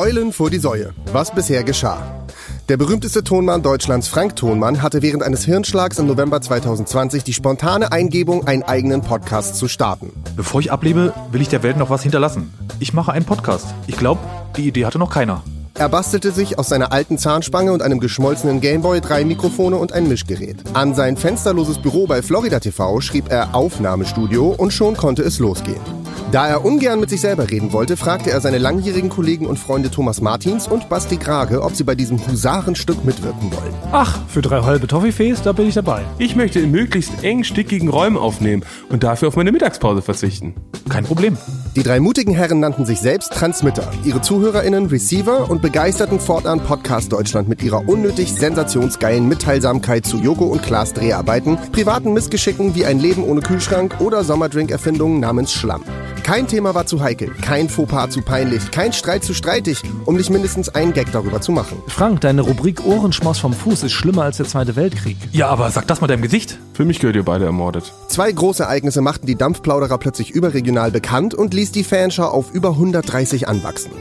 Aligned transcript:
Eulen 0.00 0.32
vor 0.32 0.48
die 0.48 0.56
Säue. 0.56 0.94
Was 1.12 1.30
bisher 1.30 1.62
geschah. 1.62 2.24
Der 2.70 2.78
berühmteste 2.78 3.22
Tonmann 3.22 3.62
Deutschlands, 3.62 4.08
Frank 4.08 4.34
Tonmann, 4.34 4.80
hatte 4.80 5.02
während 5.02 5.22
eines 5.22 5.44
Hirnschlags 5.44 5.98
im 5.98 6.06
November 6.06 6.40
2020 6.40 7.22
die 7.22 7.34
spontane 7.34 7.92
Eingebung, 7.92 8.46
einen 8.46 8.62
eigenen 8.62 9.02
Podcast 9.02 9.56
zu 9.56 9.68
starten. 9.68 10.10
Bevor 10.36 10.62
ich 10.62 10.72
ablebe, 10.72 11.12
will 11.32 11.42
ich 11.42 11.50
der 11.50 11.62
Welt 11.62 11.76
noch 11.76 11.90
was 11.90 12.02
hinterlassen. 12.02 12.54
Ich 12.78 12.94
mache 12.94 13.12
einen 13.12 13.26
Podcast. 13.26 13.66
Ich 13.88 13.98
glaube, 13.98 14.22
die 14.56 14.66
Idee 14.68 14.86
hatte 14.86 14.98
noch 14.98 15.10
keiner. 15.10 15.42
Er 15.74 15.90
bastelte 15.90 16.32
sich 16.32 16.58
aus 16.58 16.70
seiner 16.70 16.92
alten 16.92 17.18
Zahnspange 17.18 17.70
und 17.70 17.82
einem 17.82 18.00
geschmolzenen 18.00 18.62
Gameboy 18.62 19.02
drei 19.02 19.26
Mikrofone 19.26 19.76
und 19.76 19.92
ein 19.92 20.08
Mischgerät. 20.08 20.56
An 20.72 20.94
sein 20.94 21.18
fensterloses 21.18 21.76
Büro 21.76 22.06
bei 22.06 22.22
Florida 22.22 22.58
TV 22.58 23.02
schrieb 23.02 23.30
er 23.30 23.54
Aufnahmestudio 23.54 24.54
und 24.56 24.72
schon 24.72 24.96
konnte 24.96 25.22
es 25.22 25.38
losgehen. 25.40 25.82
Da 26.32 26.46
er 26.46 26.64
ungern 26.64 27.00
mit 27.00 27.10
sich 27.10 27.20
selber 27.20 27.50
reden 27.50 27.72
wollte, 27.72 27.96
fragte 27.96 28.30
er 28.30 28.40
seine 28.40 28.58
langjährigen 28.58 29.10
Kollegen 29.10 29.46
und 29.46 29.58
Freunde 29.58 29.90
Thomas 29.90 30.20
Martins 30.20 30.68
und 30.68 30.88
Basti 30.88 31.16
Grage, 31.16 31.60
ob 31.60 31.74
sie 31.74 31.82
bei 31.82 31.96
diesem 31.96 32.24
Husarenstück 32.24 33.04
mitwirken 33.04 33.50
wollen. 33.50 33.74
Ach, 33.90 34.20
für 34.28 34.40
drei 34.40 34.62
halbe 34.62 34.86
Toffifees, 34.86 35.42
da 35.42 35.50
bin 35.50 35.66
ich 35.66 35.74
dabei. 35.74 36.04
Ich 36.18 36.36
möchte 36.36 36.60
in 36.60 36.70
möglichst 36.70 37.24
eng 37.24 37.42
stickigen 37.42 37.88
Räumen 37.88 38.16
aufnehmen 38.16 38.64
und 38.90 39.02
dafür 39.02 39.26
auf 39.26 39.34
meine 39.34 39.50
Mittagspause 39.50 40.02
verzichten. 40.02 40.54
Kein 40.88 41.02
Problem. 41.02 41.36
Die 41.76 41.84
drei 41.84 42.00
mutigen 42.00 42.34
Herren 42.34 42.58
nannten 42.58 42.84
sich 42.84 42.98
selbst 42.98 43.32
Transmitter, 43.32 43.88
ihre 44.02 44.20
ZuhörerInnen 44.20 44.86
Receiver 44.86 45.48
und 45.48 45.62
begeisterten 45.62 46.18
fortan 46.18 46.58
Podcast 46.58 47.12
Deutschland 47.12 47.48
mit 47.48 47.62
ihrer 47.62 47.88
unnötig 47.88 48.32
sensationsgeilen 48.32 49.28
Mitteilsamkeit 49.28 50.04
zu 50.04 50.18
Joko 50.18 50.46
und 50.46 50.64
Klaas 50.64 50.94
Dreharbeiten, 50.94 51.58
privaten 51.70 52.12
Missgeschicken 52.12 52.74
wie 52.74 52.86
ein 52.86 52.98
Leben 52.98 53.22
ohne 53.22 53.40
Kühlschrank 53.40 54.00
oder 54.00 54.24
Sommerdrink-Erfindungen 54.24 55.20
namens 55.20 55.52
Schlamm. 55.52 55.84
Kein 56.24 56.46
Thema 56.46 56.74
war 56.74 56.86
zu 56.86 57.00
heikel, 57.00 57.30
kein 57.40 57.68
Fauxpas 57.68 58.10
zu 58.10 58.20
peinlich, 58.20 58.70
kein 58.70 58.92
Streit 58.92 59.24
zu 59.24 59.34
streitig, 59.34 59.82
um 60.04 60.16
nicht 60.16 60.30
mindestens 60.30 60.68
einen 60.68 60.92
Gag 60.92 61.10
darüber 61.12 61.40
zu 61.40 61.50
machen. 61.50 61.78
Frank, 61.88 62.20
deine 62.20 62.42
Rubrik 62.42 62.84
Ohrenschmaus 62.84 63.38
vom 63.38 63.52
Fuß 63.52 63.84
ist 63.84 63.92
schlimmer 63.92 64.24
als 64.24 64.36
der 64.36 64.46
Zweite 64.46 64.76
Weltkrieg. 64.76 65.16
Ja, 65.32 65.48
aber 65.48 65.70
sag 65.70 65.86
das 65.86 66.00
mal 66.00 66.06
deinem 66.06 66.22
Gesicht. 66.22 66.58
Für 66.74 66.84
mich 66.84 67.00
gehört 67.00 67.16
ihr 67.16 67.24
beide 67.24 67.46
ermordet. 67.46 67.92
Zwei 68.08 68.30
Großereignisse 68.30 69.00
machten 69.00 69.26
die 69.26 69.34
Dampfplauderer 69.34 69.98
plötzlich 69.98 70.30
überregional 70.30 70.90
bekannt 70.90 71.34
und 71.34 71.52
ließ 71.60 71.72
die 71.72 71.84
Fanschau 71.84 72.24
auf 72.24 72.54
über 72.54 72.70
130 72.70 73.46
anwachsen. 73.46 73.92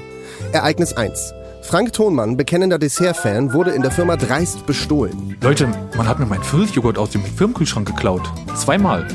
Ereignis 0.54 0.94
1. 0.94 1.34
Frank 1.62 1.92
Thonmann, 1.92 2.38
bekennender 2.38 2.80
Dessertfan, 2.80 3.52
wurde 3.52 3.72
in 3.72 3.82
der 3.82 3.92
Firma 3.92 4.16
dreist 4.16 4.66
bestohlen. 4.66 5.36
Leute, 5.42 5.68
man 5.98 6.08
hat 6.08 6.20
mir 6.20 6.26
meinen 6.26 6.42
Pfirsichjoghurt 6.42 6.98
aus 6.98 7.10
dem 7.10 7.22
Firmenkühlschrank 7.22 7.86
geklaut. 7.86 8.22
Zweimal. 8.56 9.06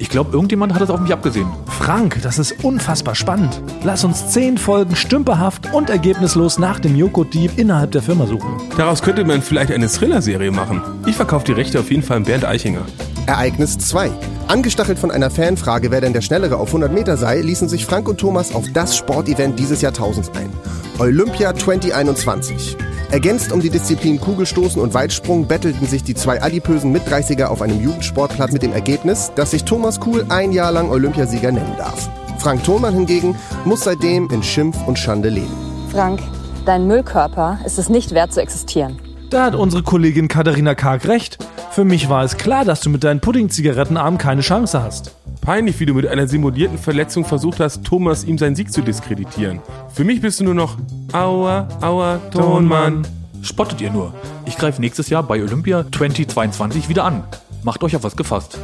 Ich 0.00 0.08
glaube, 0.08 0.32
irgendjemand 0.32 0.74
hat 0.74 0.82
es 0.82 0.90
auf 0.90 0.98
mich 0.98 1.12
abgesehen. 1.12 1.46
Frank, 1.78 2.18
das 2.24 2.40
ist 2.40 2.64
unfassbar 2.64 3.14
spannend. 3.14 3.62
Lass 3.84 4.02
uns 4.02 4.30
zehn 4.30 4.58
Folgen 4.58 4.96
stümperhaft 4.96 5.72
und 5.72 5.88
ergebnislos 5.88 6.58
nach 6.58 6.80
dem 6.80 6.96
Joghurt-Dieb 6.96 7.56
innerhalb 7.56 7.92
der 7.92 8.02
Firma 8.02 8.26
suchen. 8.26 8.60
Daraus 8.76 9.00
könnte 9.00 9.24
man 9.24 9.42
vielleicht 9.42 9.70
eine 9.70 9.86
Thriller-Serie 9.86 10.50
machen. 10.50 10.82
Ich 11.06 11.14
verkaufe 11.14 11.44
die 11.44 11.52
Rechte 11.52 11.78
auf 11.78 11.88
jeden 11.88 12.02
Fall 12.02 12.16
an 12.16 12.24
Bernd 12.24 12.44
Eichinger. 12.44 12.82
Ereignis 13.26 13.78
2. 13.78 14.10
Angestachelt 14.52 14.98
von 14.98 15.10
einer 15.10 15.30
Fanfrage, 15.30 15.90
wer 15.90 16.02
denn 16.02 16.12
der 16.12 16.20
Schnellere 16.20 16.58
auf 16.58 16.68
100 16.68 16.92
Meter 16.92 17.16
sei, 17.16 17.40
ließen 17.40 17.70
sich 17.70 17.86
Frank 17.86 18.06
und 18.06 18.20
Thomas 18.20 18.54
auf 18.54 18.66
das 18.74 18.94
Sportevent 18.94 19.58
dieses 19.58 19.80
Jahrtausends 19.80 20.30
ein. 20.34 20.52
Olympia 20.98 21.54
2021. 21.54 22.76
Ergänzt 23.10 23.50
um 23.50 23.60
die 23.60 23.70
Disziplin 23.70 24.20
Kugelstoßen 24.20 24.78
und 24.78 24.92
Weitsprung 24.92 25.46
bettelten 25.46 25.86
sich 25.86 26.04
die 26.04 26.14
zwei 26.14 26.42
adipösen 26.42 26.92
Mit-30er 26.92 27.46
auf 27.46 27.62
einem 27.62 27.82
Jugendsportplatz 27.82 28.52
mit 28.52 28.62
dem 28.62 28.74
Ergebnis, 28.74 29.32
dass 29.36 29.52
sich 29.52 29.64
Thomas 29.64 30.00
Kuhl 30.00 30.26
ein 30.28 30.52
Jahr 30.52 30.70
lang 30.70 30.90
Olympiasieger 30.90 31.50
nennen 31.50 31.74
darf. 31.78 32.10
Frank 32.38 32.62
Thonmann 32.62 32.92
hingegen 32.92 33.34
muss 33.64 33.84
seitdem 33.84 34.28
in 34.28 34.42
Schimpf 34.42 34.76
und 34.86 34.98
Schande 34.98 35.30
leben. 35.30 35.56
Frank, 35.90 36.20
dein 36.66 36.86
Müllkörper 36.86 37.58
ist 37.64 37.78
es 37.78 37.88
nicht 37.88 38.12
wert 38.12 38.34
zu 38.34 38.42
existieren. 38.42 38.98
Da 39.30 39.46
hat 39.46 39.54
unsere 39.54 39.82
Kollegin 39.82 40.28
Katharina 40.28 40.74
Karg 40.74 41.08
recht. 41.08 41.38
Für 41.72 41.86
mich 41.86 42.10
war 42.10 42.22
es 42.22 42.36
klar, 42.36 42.66
dass 42.66 42.82
du 42.82 42.90
mit 42.90 43.02
deinen 43.02 43.20
Pudding-Zigarettenarm 43.20 44.18
keine 44.18 44.42
Chance 44.42 44.82
hast. 44.82 45.16
Peinlich, 45.40 45.80
wie 45.80 45.86
du 45.86 45.94
mit 45.94 46.06
einer 46.06 46.28
simulierten 46.28 46.76
Verletzung 46.76 47.24
versucht 47.24 47.60
hast, 47.60 47.82
Thomas 47.82 48.24
ihm 48.24 48.36
seinen 48.36 48.54
Sieg 48.54 48.70
zu 48.70 48.82
diskreditieren. 48.82 49.60
Für 49.88 50.04
mich 50.04 50.20
bist 50.20 50.38
du 50.38 50.44
nur 50.44 50.52
noch 50.52 50.76
Aua, 51.12 51.66
Aua, 51.80 52.20
Tonmann. 52.30 53.06
Spottet 53.40 53.80
ihr 53.80 53.90
nur. 53.90 54.12
Ich 54.44 54.58
greife 54.58 54.82
nächstes 54.82 55.08
Jahr 55.08 55.22
bei 55.22 55.42
Olympia 55.42 55.86
2022 55.90 56.90
wieder 56.90 57.04
an. 57.04 57.24
Macht 57.62 57.82
euch 57.84 57.96
auf 57.96 58.02
was 58.02 58.16
gefasst. 58.16 58.58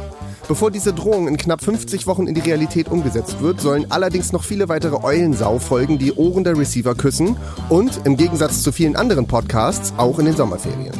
Bevor 0.47 0.69
diese 0.69 0.93
Drohung 0.93 1.27
in 1.27 1.37
knapp 1.37 1.63
50 1.63 2.05
Wochen 2.05 2.27
in 2.27 2.35
die 2.35 2.41
Realität 2.41 2.89
umgesetzt 2.89 3.41
wird, 3.41 3.59
sollen 3.59 3.87
allerdings 3.89 4.33
noch 4.33 4.43
viele 4.43 4.69
weitere 4.69 5.03
Eulensau 5.03 5.57
folgen, 5.57 5.97
die 5.97 6.13
Ohren 6.13 6.43
der 6.43 6.55
Receiver 6.55 6.93
küssen 6.93 7.37
und, 7.69 8.01
im 8.03 8.17
Gegensatz 8.17 8.61
zu 8.61 8.71
vielen 8.71 8.95
anderen 8.95 9.25
Podcasts, 9.25 9.95
auch 9.97 10.19
in 10.19 10.25
den 10.25 10.35
Sommerferien. 10.35 10.93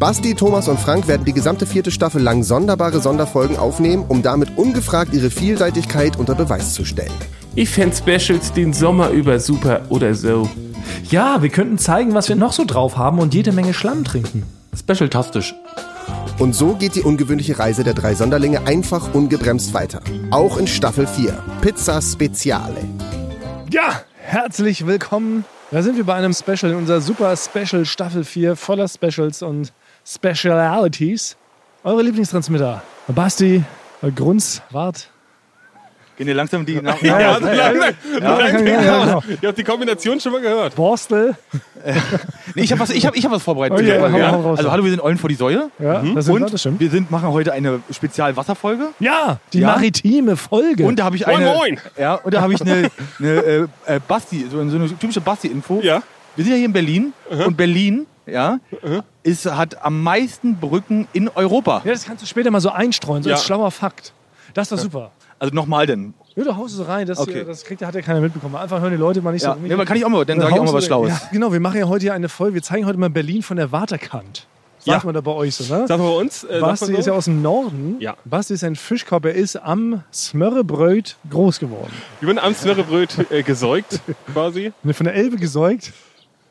Basti, 0.00 0.34
Thomas 0.34 0.66
und 0.66 0.80
Frank 0.80 1.08
werden 1.08 1.26
die 1.26 1.34
gesamte 1.34 1.66
vierte 1.66 1.90
Staffel 1.90 2.22
lang 2.22 2.42
sonderbare 2.42 3.02
Sonderfolgen 3.02 3.58
aufnehmen, 3.58 4.06
um 4.08 4.22
damit 4.22 4.56
ungefragt 4.56 5.12
ihre 5.12 5.28
Vielseitigkeit 5.28 6.16
unter 6.16 6.34
Beweis 6.34 6.72
zu 6.72 6.86
stellen. 6.86 7.12
Ich 7.54 7.68
fände 7.68 7.94
Specials 7.94 8.50
den 8.54 8.72
Sommer 8.72 9.10
über 9.10 9.38
super 9.38 9.82
oder 9.90 10.14
so. 10.14 10.48
Ja, 11.10 11.42
wir 11.42 11.50
könnten 11.50 11.76
zeigen, 11.76 12.14
was 12.14 12.30
wir 12.30 12.36
noch 12.36 12.54
so 12.54 12.64
drauf 12.64 12.96
haben 12.96 13.18
und 13.18 13.34
jede 13.34 13.52
Menge 13.52 13.74
Schlamm 13.74 14.02
trinken. 14.02 14.44
Special-tastisch. 14.74 15.54
Und 16.38 16.54
so 16.54 16.76
geht 16.76 16.94
die 16.94 17.02
ungewöhnliche 17.02 17.58
Reise 17.58 17.84
der 17.84 17.92
drei 17.92 18.14
Sonderlinge 18.14 18.66
einfach 18.66 19.12
ungebremst 19.12 19.74
weiter. 19.74 20.00
Auch 20.30 20.56
in 20.56 20.66
Staffel 20.66 21.06
4. 21.06 21.44
Pizza 21.60 22.00
Speziale. 22.00 22.88
Ja, 23.70 24.00
herzlich 24.22 24.86
willkommen. 24.86 25.44
Da 25.70 25.82
sind 25.82 25.98
wir 25.98 26.04
bei 26.04 26.14
einem 26.14 26.32
Special 26.32 26.72
in 26.72 26.78
unserer 26.78 27.02
super 27.02 27.36
Special 27.36 27.84
Staffel 27.84 28.24
4 28.24 28.56
voller 28.56 28.88
Specials 28.88 29.42
und 29.42 29.74
Specialities. 30.06 31.36
Eure 31.84 32.02
Lieblingstransmitter. 32.02 32.82
Basti, 33.08 33.62
Grunz, 34.14 34.62
Wart. 34.70 35.08
Gehen 36.16 36.26
dir 36.26 36.34
langsam 36.34 36.66
die 36.66 36.74
Namen. 36.74 36.98
Ja, 37.00 37.18
ja, 37.18 37.30
langsam, 37.38 37.54
ja, 37.54 37.70
langsam. 37.70 37.94
ja, 38.22 38.40
ja, 38.40 39.04
genau. 39.04 39.22
Ihr 39.40 39.48
habt 39.48 39.56
die 39.56 39.64
Kombination 39.64 40.20
schon 40.20 40.32
mal 40.32 40.40
gehört. 40.42 40.74
Borstel. 40.74 41.34
Nee, 42.54 42.62
ich 42.62 42.72
habe 42.72 42.80
was, 42.80 42.90
ich 42.90 43.06
hab, 43.06 43.16
ich 43.16 43.24
hab 43.24 43.32
was 43.32 43.42
vorbereitet. 43.42 43.78
Okay, 43.78 43.98
hau 43.98 44.18
ja. 44.18 44.32
mal 44.32 44.40
raus. 44.40 44.58
Also 44.58 44.70
hallo, 44.72 44.82
wir 44.84 44.90
sind 44.90 45.00
Eulen 45.00 45.16
vor 45.16 45.28
die 45.28 45.36
Säue. 45.36 45.70
Ja, 45.78 46.02
das 46.02 46.26
sind 46.26 46.34
Und 46.34 46.52
das 46.52 46.60
stimmt. 46.60 46.80
wir 46.80 46.90
sind, 46.90 47.10
machen 47.10 47.28
heute 47.28 47.52
eine 47.54 47.80
Spezialwasserfolge. 47.90 48.88
Ja, 48.98 49.38
die 49.52 49.60
Ja. 49.60 49.68
maritime 49.68 50.36
Folge. 50.36 50.84
Und 50.84 50.98
da 50.98 51.04
habe 51.04 51.16
ich 51.16 51.24
Moin, 51.26 51.36
eine, 51.36 51.54
moin. 51.54 51.80
Ja, 51.96 52.14
und 52.16 52.34
da 52.34 52.42
habe 52.42 52.52
ich 52.52 52.60
eine, 52.60 52.90
eine 53.18 53.28
äh, 53.28 53.66
äh, 53.86 54.00
Basti, 54.06 54.46
so 54.50 54.58
eine, 54.60 54.70
so 54.70 54.76
eine 54.76 54.88
typische 54.98 55.20
Basti-Info. 55.22 55.80
Ja. 55.82 56.02
Wir 56.36 56.44
sind 56.44 56.52
ja 56.52 56.56
hier 56.58 56.66
in 56.66 56.72
Berlin 56.72 57.12
und 57.30 57.56
Berlin, 57.56 58.06
ja, 58.30 58.58
ist, 59.22 59.46
hat 59.46 59.82
am 59.84 60.02
meisten 60.02 60.56
Brücken 60.56 61.08
in 61.12 61.28
Europa. 61.28 61.82
ja, 61.84 61.92
das 61.92 62.04
kannst 62.04 62.22
du 62.22 62.26
später 62.26 62.50
mal 62.50 62.60
so 62.60 62.70
einstreuen, 62.70 63.22
so 63.22 63.30
als 63.30 63.40
Ja. 63.40 63.46
schlauer 63.46 63.70
Fakt. 63.70 64.12
Das 64.54 64.64
ist 64.70 64.72
doch 64.72 64.78
super. 64.82 65.10
Also 65.38 65.54
nochmal 65.54 65.86
denn. 65.86 66.14
Ja, 66.36 66.44
du 66.44 66.56
haust 66.56 66.78
es 66.78 66.86
rein, 66.86 67.06
das, 67.06 67.18
Okay. 67.18 67.44
das 67.46 67.64
kriegt, 67.64 67.82
hat 67.82 67.94
ja 67.94 68.02
keiner 68.02 68.20
mitbekommen. 68.20 68.54
Einfach 68.56 68.80
hören 68.80 68.90
die 68.92 68.96
Leute 68.98 69.20
mal 69.22 69.32
nicht 69.32 69.42
Ja, 69.42 69.54
so. 69.54 69.60
nee, 69.60 69.72
aber 69.72 69.84
kann 69.84 69.96
ich 69.96 70.04
auch 70.04 70.08
mal, 70.08 70.24
dann 70.24 70.40
sage 70.40 70.54
ich 70.54 70.60
auch 70.60 70.64
mal 70.64 70.72
was 70.74 70.84
Schlaues. 70.86 71.08
Ja, 71.10 71.20
genau, 71.32 71.52
wir 71.52 71.60
machen 71.60 71.78
ja 71.78 71.88
heute 71.88 72.02
hier 72.02 72.14
eine 72.14 72.28
Folge. 72.28 72.54
Wir 72.54 72.62
zeigen 72.62 72.86
heute 72.86 72.98
mal 72.98 73.10
Berlin 73.10 73.42
von 73.42 73.56
der 73.56 73.72
Waterkant. 73.72 74.46
Sagt 74.82 75.02
Ja. 75.02 75.04
man 75.06 75.14
da 75.14 75.20
bei 75.20 75.32
euch 75.32 75.54
so, 75.56 75.64
ne? 75.74 75.86
Sag 75.86 75.98
mal 75.98 76.08
bei 76.08 76.16
uns. 76.16 76.44
Äh, 76.44 76.58
Basti 76.60 76.86
sagt 76.86 76.92
man 76.92 76.98
ist 77.00 77.04
so? 77.04 77.10
ja 77.10 77.16
aus 77.16 77.24
dem 77.26 77.42
Norden. 77.42 77.96
Ja. 78.00 78.14
Basti 78.24 78.54
ist 78.54 78.64
ein 78.64 78.76
Fischkorb. 78.76 79.26
Er 79.26 79.34
ist 79.34 79.56
am 79.56 80.02
Smörrebröt 80.12 81.16
groß 81.28 81.58
geworden. 81.58 81.92
Ich 82.20 82.26
bin 82.26 82.38
am 82.38 82.54
Zwerrebröt 82.54 83.30
äh, 83.30 83.42
gesäugt, 83.42 84.00
quasi. 84.32 84.72
Und 84.82 84.94
von 84.94 85.04
der 85.04 85.14
Elbe 85.14 85.36
gesäugt. 85.36 85.92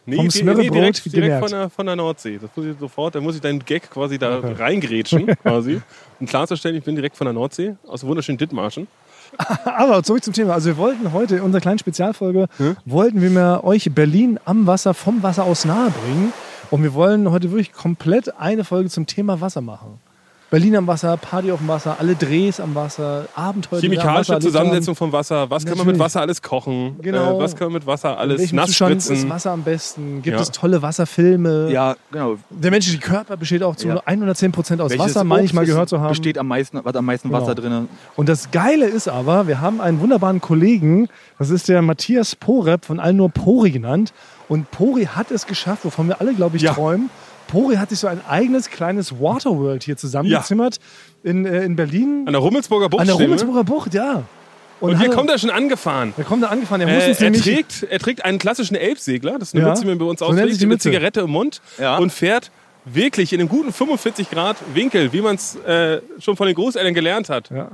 Nee, 0.10 0.16
Vom 0.18 0.28
die- 0.30 0.38
Smørrebrød 0.38 0.74
direkt, 0.74 1.14
direkt 1.14 1.40
von, 1.40 1.50
der, 1.50 1.70
von 1.70 1.86
der 1.86 1.96
Nordsee. 1.96 2.40
Das 2.42 2.50
muss 2.56 2.66
ich 2.66 2.76
sofort, 2.80 3.16
da 3.16 3.22
muss 3.22 3.36
ich 3.36 3.42
deinen 3.42 3.60
Gag 3.64 3.90
quasi 3.90 4.18
da 4.18 4.40
reingrätschen, 4.40 5.26
quasi. 5.44 5.82
Um 6.20 6.26
klarzustellen, 6.28 6.76
ich 6.78 6.84
bin 6.84 6.96
direkt 6.96 7.16
von 7.18 7.26
der 7.26 7.34
Nordsee, 7.34 7.76
aus 7.88 8.04
wunderschönen 8.06 8.38
Dithmarschen. 8.38 8.88
Aber 9.66 10.02
zurück 10.04 10.24
zum 10.24 10.34
Thema. 10.34 10.54
Also 10.54 10.70
wir 10.70 10.78
wollten 10.78 11.14
heute 11.14 11.36
in 11.38 11.42
unserer 11.44 11.62
kleinen 11.62 11.80
Spezialfolge, 11.80 12.48
Hm? 12.58 12.76
wollten 12.86 13.22
wir 13.22 13.30
mal 13.30 13.60
euch 13.64 13.90
Berlin 13.94 14.40
am 14.46 14.66
Wasser, 14.68 14.94
vom 14.94 15.22
Wasser 15.24 15.44
aus 15.44 15.66
nahe 15.66 15.92
bringen. 15.92 16.34
Und 16.72 16.84
wir 16.84 16.94
wollen 16.94 17.30
heute 17.32 17.52
wirklich 17.52 17.72
komplett 17.74 18.38
eine 18.40 18.64
Folge 18.64 18.90
zum 18.90 19.06
Thema 19.08 19.40
Wasser 19.42 19.62
machen. 19.62 20.00
Berlin 20.50 20.76
am 20.76 20.88
Wasser, 20.88 21.16
Party 21.18 21.52
auf 21.52 21.60
dem 21.60 21.68
Wasser, 21.68 21.98
alle 22.00 22.16
Drehs 22.16 22.60
am 22.60 22.74
Wasser, 22.74 23.28
Abenteuer. 23.36 23.74
Wasser 23.78 23.82
Chemikalische 23.82 24.32
erlebt 24.34 24.44
Zusammensetzung 24.52 24.96
vom 24.96 25.12
Wasser. 25.12 25.48
Was 25.52 25.64
kann 25.64 25.78
man 25.78 25.86
mit 25.86 25.96
Natürlich. 25.98 26.00
Wasser 26.06 26.22
alles 26.22 26.42
kochen? 26.42 26.96
Genau. 27.04 27.38
Äh, 27.38 27.44
was 27.44 27.56
kann 27.56 27.68
man 27.68 27.74
mit 27.74 27.86
Wasser 27.86 28.18
alles 28.18 28.52
nass 28.52 28.70
Zustand 28.70 28.98
ist 28.98 29.06
spritzen? 29.06 29.30
Wasser 29.30 29.52
am 29.52 29.62
besten? 29.62 30.22
Gibt 30.24 30.36
Ja. 30.36 30.42
es 30.42 30.50
tolle 30.50 30.82
Wasserfilme? 30.82 31.70
Ja, 31.72 31.96
genau. 32.12 32.38
Der 32.50 32.72
menschliche 32.72 32.98
Körper 32.98 33.38
besteht 33.38 33.62
auch 33.62 33.76
zu 33.76 33.90
Ja. 33.90 34.02
110 34.06 34.52
Prozent 34.52 34.82
aus 34.82 34.90
Welches 34.90 35.06
Wasser, 35.16 35.24
meine 35.24 35.44
ich 35.44 35.54
mal 35.54 35.68
gehört 35.68 35.88
zu 35.90 36.00
haben. 36.00 36.10
Besteht 36.10 36.40
am 36.40 36.48
meisten, 36.48 36.84
hat 36.84 36.96
am 36.96 37.06
meisten 37.06 37.30
Genau. 37.30 37.42
Wasser 37.42 37.54
drin. 37.54 37.88
Und 38.16 38.28
das 38.28 38.50
Geile 38.50 38.86
ist 38.88 39.08
aber, 39.08 39.48
wir 39.48 39.62
haben 39.62 39.80
einen 39.82 40.00
wunderbaren 40.00 40.42
Kollegen, 40.42 41.10
das 41.38 41.52
ist 41.52 41.70
der 41.70 41.84
Matthias 41.84 42.36
Porep, 42.36 42.86
von 42.86 43.00
allen 43.00 43.18
nur 43.18 43.30
Pori 43.30 43.70
genannt. 43.70 44.14
Und 44.48 44.72
Pori 44.72 45.06
hat 45.06 45.30
es 45.30 45.46
geschafft, 45.46 45.86
wovon 45.86 46.08
wir 46.08 46.20
alle, 46.20 46.34
glaube 46.34 46.58
ich, 46.58 46.64
Ja. 46.64 46.74
träumen. 46.74 47.12
Pori 47.50 47.76
hat 47.76 47.90
sich 47.90 48.00
so 48.00 48.08
ein 48.08 48.22
eigenes 48.28 48.70
kleines 48.70 49.20
Waterworld 49.20 49.84
hier 49.84 49.98
zusammengezimmert 49.98 50.78
in, 51.24 51.46
äh, 51.46 51.64
in 51.64 51.76
Berlin. 51.76 52.24
An 52.26 52.34
der 52.34 52.42
Rummelsburger 52.42 52.88
Bucht 52.90 53.02
An 53.02 53.08
der 53.08 53.18
wir. 53.18 53.26
Rummelsburger 53.26 53.64
Bucht, 53.64 53.94
ja. 53.94 54.24
Und, 54.80 54.98
hier 54.98 55.10
hat- 55.10 55.16
kommt 55.16 55.30
er 55.30 55.38
schon 55.38 55.50
angefahren. 55.50 56.14
Der 56.18 56.24
kommt 56.24 56.42
da 56.44 56.48
angefahren. 56.48 56.80
Er 56.82 56.88
muss 56.96 57.04
Äh, 57.04 57.10
uns 57.10 57.22
er, 57.22 57.34
trägt, 57.34 57.84
er 57.90 58.00
trägt 58.00 58.24
einen 58.24 58.40
klassischen 58.40 58.76
Elbsegler, 58.76 59.38
das 59.38 59.50
ist 59.50 59.56
eine 59.56 59.64
Ja, 59.64 59.70
Mütze, 59.72 59.82
die 59.82 59.88
man 59.90 59.98
bei 59.98 60.06
uns 60.06 60.20
so 60.20 60.28
eine 60.28 60.46
Mütze. 60.46 60.78
Zigarette 60.78 61.20
im 61.22 61.32
Mund 61.32 61.62
Ja. 61.78 61.98
und 61.98 62.14
fährt 62.14 62.50
wirklich 62.86 63.34
in 63.34 63.42
einem 63.42 63.50
guten 63.50 63.74
45 63.74 64.30
Grad 64.32 64.56
Winkel, 64.74 65.12
wie 65.12 65.22
man 65.22 65.36
es 65.36 65.56
äh, 65.58 66.00
schon 66.20 66.38
von 66.38 66.48
den 66.48 66.56
Großeltern 66.56 66.94
gelernt 66.94 67.28
hat. 67.30 67.50
Ja. 67.50 67.72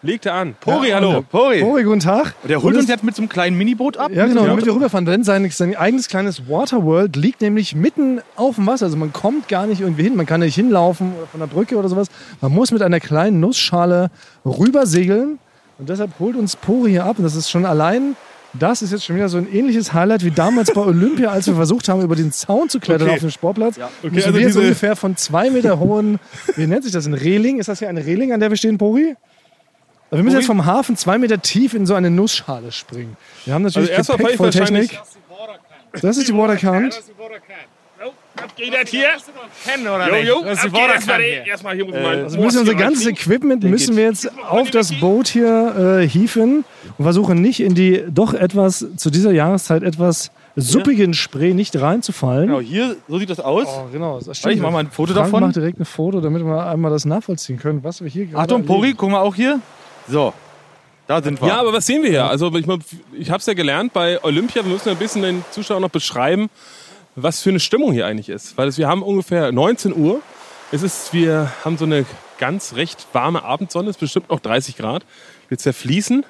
Legt 0.00 0.26
er 0.26 0.34
an. 0.34 0.54
Pori, 0.60 0.90
Ja, 0.90 0.96
hallo. 0.96 1.24
Pori. 1.28 1.60
Pori, 1.60 1.82
guten 1.82 1.98
Tag. 1.98 2.34
Der 2.48 2.62
holt 2.62 2.76
uns 2.76 2.88
jetzt 2.88 3.02
mit 3.02 3.16
so 3.16 3.22
einem 3.22 3.28
kleinen 3.28 3.58
Miniboot 3.58 3.96
ab. 3.96 4.12
Ja, 4.14 4.26
genau, 4.26 4.42
Ja. 4.42 4.48
damit 4.50 4.64
wir 4.64 4.72
rüberfahren. 4.72 5.04
Denn 5.04 5.24
sein, 5.24 5.50
sein 5.50 5.74
eigenes 5.74 6.06
kleines 6.08 6.48
Waterworld 6.48 7.16
liegt 7.16 7.40
nämlich 7.40 7.74
mitten 7.74 8.20
auf 8.36 8.54
dem 8.54 8.66
Wasser. 8.68 8.86
Also 8.86 8.96
man 8.96 9.12
kommt 9.12 9.48
gar 9.48 9.66
nicht 9.66 9.80
irgendwie 9.80 10.04
hin. 10.04 10.14
Man 10.14 10.24
kann 10.26 10.38
nicht 10.38 10.54
hinlaufen 10.54 11.14
oder 11.18 11.26
von 11.26 11.40
der 11.40 11.48
Brücke 11.48 11.76
oder 11.76 11.88
sowas. 11.88 12.06
Man 12.40 12.52
muss 12.52 12.70
mit 12.70 12.80
einer 12.82 13.00
kleinen 13.00 13.40
Nussschale 13.40 14.10
rübersegeln. 14.46 15.40
Und 15.78 15.88
deshalb 15.88 16.12
holt 16.20 16.36
uns 16.36 16.54
Pori 16.54 16.90
hier 16.90 17.04
ab. 17.04 17.18
Und 17.18 17.24
das 17.24 17.34
ist 17.34 17.50
schon 17.50 17.66
allein, 17.66 18.14
das 18.52 18.82
ist 18.82 18.92
jetzt 18.92 19.04
schon 19.04 19.16
wieder 19.16 19.28
so 19.28 19.38
ein 19.38 19.52
ähnliches 19.52 19.92
Highlight 19.92 20.24
wie 20.24 20.30
damals 20.30 20.72
bei 20.72 20.80
Olympia, 20.86 21.30
als 21.30 21.48
wir 21.48 21.54
versucht 21.54 21.88
haben, 21.88 22.02
über 22.02 22.14
den 22.14 22.30
Zaun 22.30 22.68
zu 22.68 22.78
klettern 22.78 23.08
Okay. 23.08 23.16
auf 23.16 23.20
dem 23.22 23.30
Sportplatz. 23.30 23.76
Okay, 23.78 24.14
Müssen 24.14 24.26
also 24.28 24.38
wir 24.38 24.46
jetzt 24.46 24.56
ungefähr 24.56 24.94
von 24.94 25.16
zwei 25.16 25.50
Meter 25.50 25.80
hohen, 25.80 26.20
wie 26.54 26.68
nennt 26.68 26.84
sich 26.84 26.92
das, 26.92 27.06
ein 27.06 27.14
Reling? 27.14 27.58
Ist 27.58 27.68
das 27.68 27.80
hier 27.80 27.88
eine 27.88 28.06
Reling, 28.06 28.32
an 28.32 28.38
der 28.38 28.50
wir 28.50 28.56
stehen, 28.56 28.78
Pori? 28.78 29.16
Also 30.10 30.16
wir 30.20 30.24
müssen 30.24 30.36
jetzt 30.36 30.46
vom 30.46 30.64
Hafen 30.64 30.96
zwei 30.96 31.18
Meter 31.18 31.40
tief 31.42 31.74
in 31.74 31.84
so 31.86 31.94
eine 31.94 32.10
Nussschale 32.10 32.72
springen. 32.72 33.16
Wir 33.44 33.54
haben 33.54 33.62
natürlich 33.62 33.90
Also 33.90 34.12
erstmal 34.12 34.18
Gepäck 34.18 34.36
voll 34.36 34.48
ich 34.48 34.58
wahrscheinlich- 34.58 34.88
Technik. 34.90 36.02
Das 36.02 36.16
ist 36.16 36.28
die 36.28 36.34
Watercount. 36.34 37.00
Geht 38.56 38.72
das 38.72 38.90
hier? 38.90 39.08
oder 39.82 40.08
Jo, 40.08 40.14
nicht? 40.14 40.28
jo. 40.28 40.42
Das 40.44 40.64
ist 40.64 40.74
die 40.74 40.78
erstmal, 40.80 41.20
hier. 41.20 41.46
erstmal 41.46 41.74
hier 41.74 41.84
muss 41.84 41.94
man 41.94 42.04
Also 42.04 42.38
müssen 42.40 42.58
unser 42.60 42.74
ganzes 42.74 43.06
Equipment 43.06 43.64
müssen 43.64 43.96
wir 43.96 44.04
jetzt 44.04 44.30
auf 44.48 44.70
das 44.70 44.92
Boot 45.00 45.26
hier 45.28 45.98
äh, 46.02 46.08
hieven 46.08 46.64
und 46.96 47.02
versuchen 47.02 47.40
nicht 47.42 47.60
in 47.60 47.74
die 47.74 48.04
doch 48.08 48.34
etwas 48.34 48.86
zu 48.96 49.10
dieser 49.10 49.32
Jahreszeit 49.32 49.82
etwas 49.82 50.30
suppigen 50.54 51.14
Spree 51.14 51.52
nicht 51.54 51.80
reinzufallen. 51.80 52.46
Genau, 52.48 52.60
hier, 52.60 52.96
so 53.08 53.18
sieht 53.18 53.30
das 53.30 53.40
aus. 53.40 53.66
Oh, 53.68 53.88
genau, 53.92 54.20
das 54.20 54.44
ich 54.44 54.60
mach 54.60 54.70
mal 54.70 54.80
ein 54.80 54.90
Foto 54.90 55.12
Frank 55.12 55.26
davon. 55.26 55.42
macht 55.44 55.56
direkt 55.56 55.80
ein 55.80 55.84
Foto, 55.84 56.20
damit 56.20 56.44
wir 56.44 56.66
einmal 56.66 56.90
das 56.92 57.04
nachvollziehen 57.04 57.58
können, 57.58 57.82
was 57.84 58.00
wir 58.02 58.08
hier 58.08 58.26
gerade 58.26 58.38
Achtung, 58.42 58.64
Pori, 58.64 58.94
guck 58.96 59.10
mal 59.10 59.20
auch 59.20 59.34
hier. 59.34 59.60
So, 60.08 60.32
da 61.06 61.22
sind 61.22 61.40
wir. 61.40 61.48
Ja, 61.48 61.60
aber 61.60 61.72
was 61.72 61.86
sehen 61.86 62.02
wir 62.02 62.10
hier? 62.10 62.26
Also 62.26 62.54
ich, 62.54 62.66
ich 63.12 63.30
habe 63.30 63.40
es 63.40 63.46
ja 63.46 63.54
gelernt 63.54 63.92
bei 63.92 64.22
Olympia. 64.22 64.64
Wir 64.64 64.72
müssen 64.72 64.90
ein 64.90 64.96
bisschen 64.96 65.22
den 65.22 65.44
Zuschauern 65.50 65.82
noch 65.82 65.90
beschreiben, 65.90 66.50
was 67.16 67.40
für 67.40 67.50
eine 67.50 67.60
Stimmung 67.60 67.92
hier 67.92 68.06
eigentlich 68.06 68.28
ist. 68.28 68.56
Weil 68.58 68.68
es, 68.68 68.78
wir 68.78 68.88
haben 68.88 69.02
ungefähr 69.02 69.50
19 69.52 69.96
Uhr. 69.96 70.20
Es 70.70 70.82
ist, 70.82 71.14
wir 71.14 71.50
haben 71.64 71.78
so 71.78 71.86
eine 71.86 72.04
ganz 72.38 72.74
recht 72.74 73.06
warme 73.12 73.42
Abendsonne. 73.42 73.88
Es 73.88 73.96
ist 73.96 74.00
bestimmt 74.00 74.28
noch 74.28 74.40
30 74.40 74.76
Grad. 74.76 75.04
Wir 75.48 75.58
zerfließen. 75.58 76.24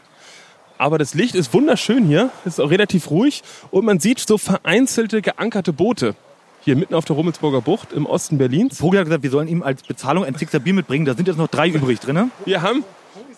Aber 0.79 0.97
das 0.97 1.15
Licht 1.15 1.35
ist 1.35 1.53
wunderschön 1.53 2.05
hier. 2.05 2.31
Es 2.45 2.55
ist 2.55 2.61
auch 2.61 2.71
relativ 2.71 3.11
ruhig. 3.11 3.43
Und 3.73 3.85
man 3.85 3.99
sieht 3.99 4.21
so 4.21 4.39
vereinzelte 4.39 5.23
geankerte 5.23 5.73
Boote. 5.73 6.15
Hier 6.61 6.77
mitten 6.77 6.95
auf 6.95 7.05
der 7.05 7.17
Rummelsburger 7.17 7.61
Bucht 7.61 7.93
im 7.93 8.07
Osten 8.07 8.39
Berlins. 8.39 8.79
Pori 8.79 8.97
hat 8.97 9.07
gesagt, 9.07 9.23
wir 9.23 9.31
sollen 9.31 9.49
ihm 9.49 9.63
als 9.63 9.83
Bezahlung 9.83 10.25
ein 10.25 10.37
Sixer 10.37 10.61
Bier 10.61 10.75
mitbringen. 10.75 11.05
Da 11.05 11.15
sind 11.15 11.27
jetzt 11.27 11.39
noch 11.39 11.49
drei 11.49 11.69
übrig 11.69 11.99
drin. 11.99 12.31
Wir 12.45 12.63
haben, 12.63 12.85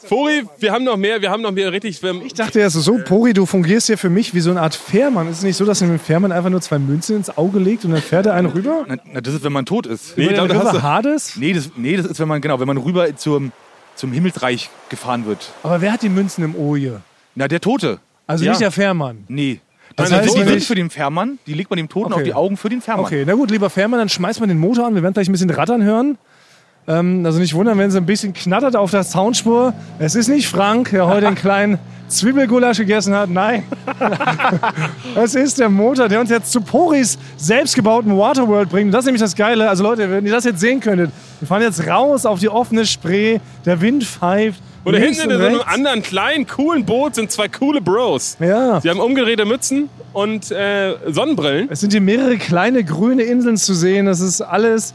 Fori, 0.06 0.44
wir 0.58 0.72
haben 0.72 0.84
noch 0.84 0.96
mehr. 0.96 1.20
Wir 1.20 1.30
haben 1.30 1.42
noch 1.42 1.52
mehr 1.52 1.72
richtig. 1.72 2.00
Ich 2.24 2.34
dachte 2.34 2.58
erst 2.60 2.76
so, 2.76 2.98
Pori, 3.04 3.32
du 3.32 3.46
fungierst 3.46 3.86
hier 3.86 3.98
für 3.98 4.10
mich 4.10 4.34
wie 4.34 4.40
so 4.40 4.50
eine 4.50 4.62
Art 4.62 4.74
Fährmann. 4.74 5.28
Ist 5.28 5.38
es 5.38 5.42
nicht 5.44 5.56
so, 5.56 5.64
dass 5.64 5.80
dem 5.80 5.98
Fährmann 5.98 6.32
einfach 6.32 6.50
nur 6.50 6.60
zwei 6.60 6.78
Münzen 6.78 7.16
ins 7.16 7.36
Auge 7.36 7.58
legt 7.58 7.84
und 7.84 7.92
dann 7.92 8.02
fährt 8.02 8.26
er 8.26 8.34
einen 8.34 8.48
rüber? 8.48 8.84
Na, 8.88 8.96
na, 9.12 9.20
das 9.20 9.34
ist, 9.34 9.44
wenn 9.44 9.52
man 9.52 9.66
tot 9.66 9.86
ist. 9.86 10.16
Nee, 10.16 10.26
Über 10.26 10.42
hast 10.42 10.74
River 10.74 10.82
Hades? 10.82 11.36
Nee, 11.36 11.52
das, 11.52 11.70
nee, 11.76 11.96
das 11.96 12.06
ist, 12.06 12.18
wenn 12.20 12.28
man, 12.28 12.40
genau, 12.40 12.60
wenn 12.60 12.66
man 12.66 12.78
rüber 12.78 13.14
zum, 13.16 13.52
zum 13.94 14.12
Himmelsreich 14.12 14.70
gefahren 14.88 15.26
wird. 15.26 15.52
Aber 15.62 15.80
wer 15.80 15.92
hat 15.92 16.02
die 16.02 16.08
Münzen 16.08 16.44
im 16.44 16.54
O 16.56 16.76
hier? 16.76 17.02
Na, 17.34 17.46
der 17.48 17.60
Tote. 17.60 18.00
Also 18.26 18.44
Ja. 18.44 18.52
nicht 18.52 18.60
der 18.60 18.70
Fährmann. 18.70 19.24
Nee. 19.28 19.60
Das 19.96 20.12
heißt, 20.12 20.34
die 20.36 20.44
sind 20.44 20.62
für 20.62 20.76
den 20.76 20.88
Fährmann, 20.88 21.38
die 21.46 21.52
legt 21.52 21.68
man 21.68 21.76
dem 21.76 21.88
Toten 21.88 22.12
Okay. 22.12 22.20
auf 22.22 22.24
die 22.24 22.34
Augen 22.34 22.56
für 22.56 22.68
den 22.68 22.80
Fährmann. 22.80 23.04
Okay, 23.06 23.24
na 23.26 23.34
gut, 23.34 23.50
lieber 23.50 23.68
Fährmann, 23.70 23.98
dann 23.98 24.08
schmeißt 24.08 24.40
man 24.40 24.48
den 24.48 24.58
Motor 24.58 24.86
an. 24.86 24.94
Wir 24.94 25.02
werden 25.02 25.12
gleich 25.14 25.28
ein 25.28 25.32
bisschen 25.32 25.50
rattern 25.50 25.82
hören. 25.82 26.16
Ähm, 26.86 27.24
also 27.24 27.38
nicht 27.38 27.54
wundern, 27.54 27.78
wenn 27.78 27.88
es 27.88 27.96
ein 27.96 28.06
bisschen 28.06 28.32
knattert 28.32 28.76
auf 28.76 28.90
der 28.90 29.04
Soundspur. 29.04 29.74
Es 29.98 30.14
ist 30.14 30.28
nicht 30.28 30.48
Frank, 30.48 30.90
der 30.90 31.06
heute 31.06 31.26
einen 31.26 31.36
kleinen 31.36 31.78
Zwiebelgulasch 32.08 32.78
gegessen 32.78 33.14
hat. 33.14 33.30
Nein. 33.30 33.62
es 35.14 35.34
ist 35.34 35.58
der 35.58 35.68
Motor, 35.68 36.08
der 36.08 36.20
uns 36.20 36.30
jetzt 36.30 36.50
zu 36.50 36.60
Poris 36.60 37.18
selbstgebauten 37.36 38.16
Waterworld 38.16 38.68
bringt. 38.68 38.92
Das 38.92 39.00
ist 39.00 39.06
nämlich 39.06 39.22
das 39.22 39.36
Geile. 39.36 39.68
Also 39.68 39.84
Leute, 39.84 40.10
wenn 40.10 40.26
ihr 40.26 40.32
das 40.32 40.44
jetzt 40.44 40.60
sehen 40.60 40.80
könntet, 40.80 41.10
wir 41.38 41.46
fahren 41.46 41.62
jetzt 41.62 41.86
raus 41.86 42.26
auf 42.26 42.40
die 42.40 42.48
offene 42.48 42.84
Spree. 42.84 43.38
Der 43.64 43.80
Wind 43.80 44.04
pfeift. 44.04 44.60
Und 44.82 44.94
links 44.94 45.20
hinten 45.20 45.36
in 45.36 45.36
und 45.36 45.42
so 45.42 45.60
einem 45.60 45.68
anderen 45.68 46.02
kleinen, 46.02 46.46
coolen 46.46 46.86
Boot 46.86 47.14
sind 47.14 47.30
zwei 47.30 47.48
coole 47.48 47.80
Bros. 47.82 48.36
Ja. 48.40 48.80
Sie 48.80 48.88
haben 48.88 48.98
umgedrehte 48.98 49.44
Mützen 49.44 49.90
und 50.12 50.50
äh, 50.50 50.94
Sonnenbrillen. 51.06 51.68
Es 51.70 51.80
sind 51.80 51.92
hier 51.92 52.00
mehrere 52.00 52.38
kleine 52.38 52.82
grüne 52.82 53.22
Inseln 53.22 53.58
zu 53.58 53.74
sehen. 53.74 54.06
Das 54.06 54.20
ist 54.20 54.40
alles 54.40 54.94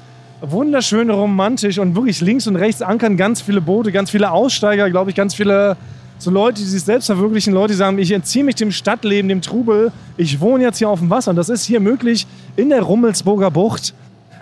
wunderschön 0.52 1.10
romantisch 1.10 1.80
und 1.80 1.96
wirklich 1.96 2.22
links 2.22 2.48
und 2.48 2.56
rechts 2.56 2.82
ankern 2.82 3.18
ganz 3.18 3.42
viele 3.42 3.62
Boote, 3.62 3.92
ganz 3.92 4.10
viele 4.10 4.32
Aussteiger, 4.32 4.90
glaube 4.90 5.10
ich, 5.10 5.16
ganz 5.16 5.34
viele 5.36 5.78
so 6.18 6.32
Leute, 6.32 6.60
die 6.62 6.68
sich 6.68 6.84
selbst 6.84 7.08
verwirklichen, 7.08 7.54
Leute, 7.54 7.74
die 7.74 7.78
sagen, 7.78 7.98
ich 7.98 8.12
entziehe 8.12 8.44
mich 8.46 8.56
dem 8.56 8.72
Stadtleben, 8.72 9.28
dem 9.28 9.42
Trubel. 9.42 9.92
Ich 10.18 10.40
wohne 10.40 10.64
jetzt 10.64 10.78
hier 10.78 10.90
auf 10.90 11.00
dem 11.00 11.10
Wasser 11.10 11.32
und 11.32 11.36
das 11.36 11.50
ist 11.50 11.66
hier 11.66 11.80
möglich 11.82 12.26
in 12.56 12.70
der 12.70 12.82
Rummelsburger 12.84 13.52
Bucht. 13.52 13.94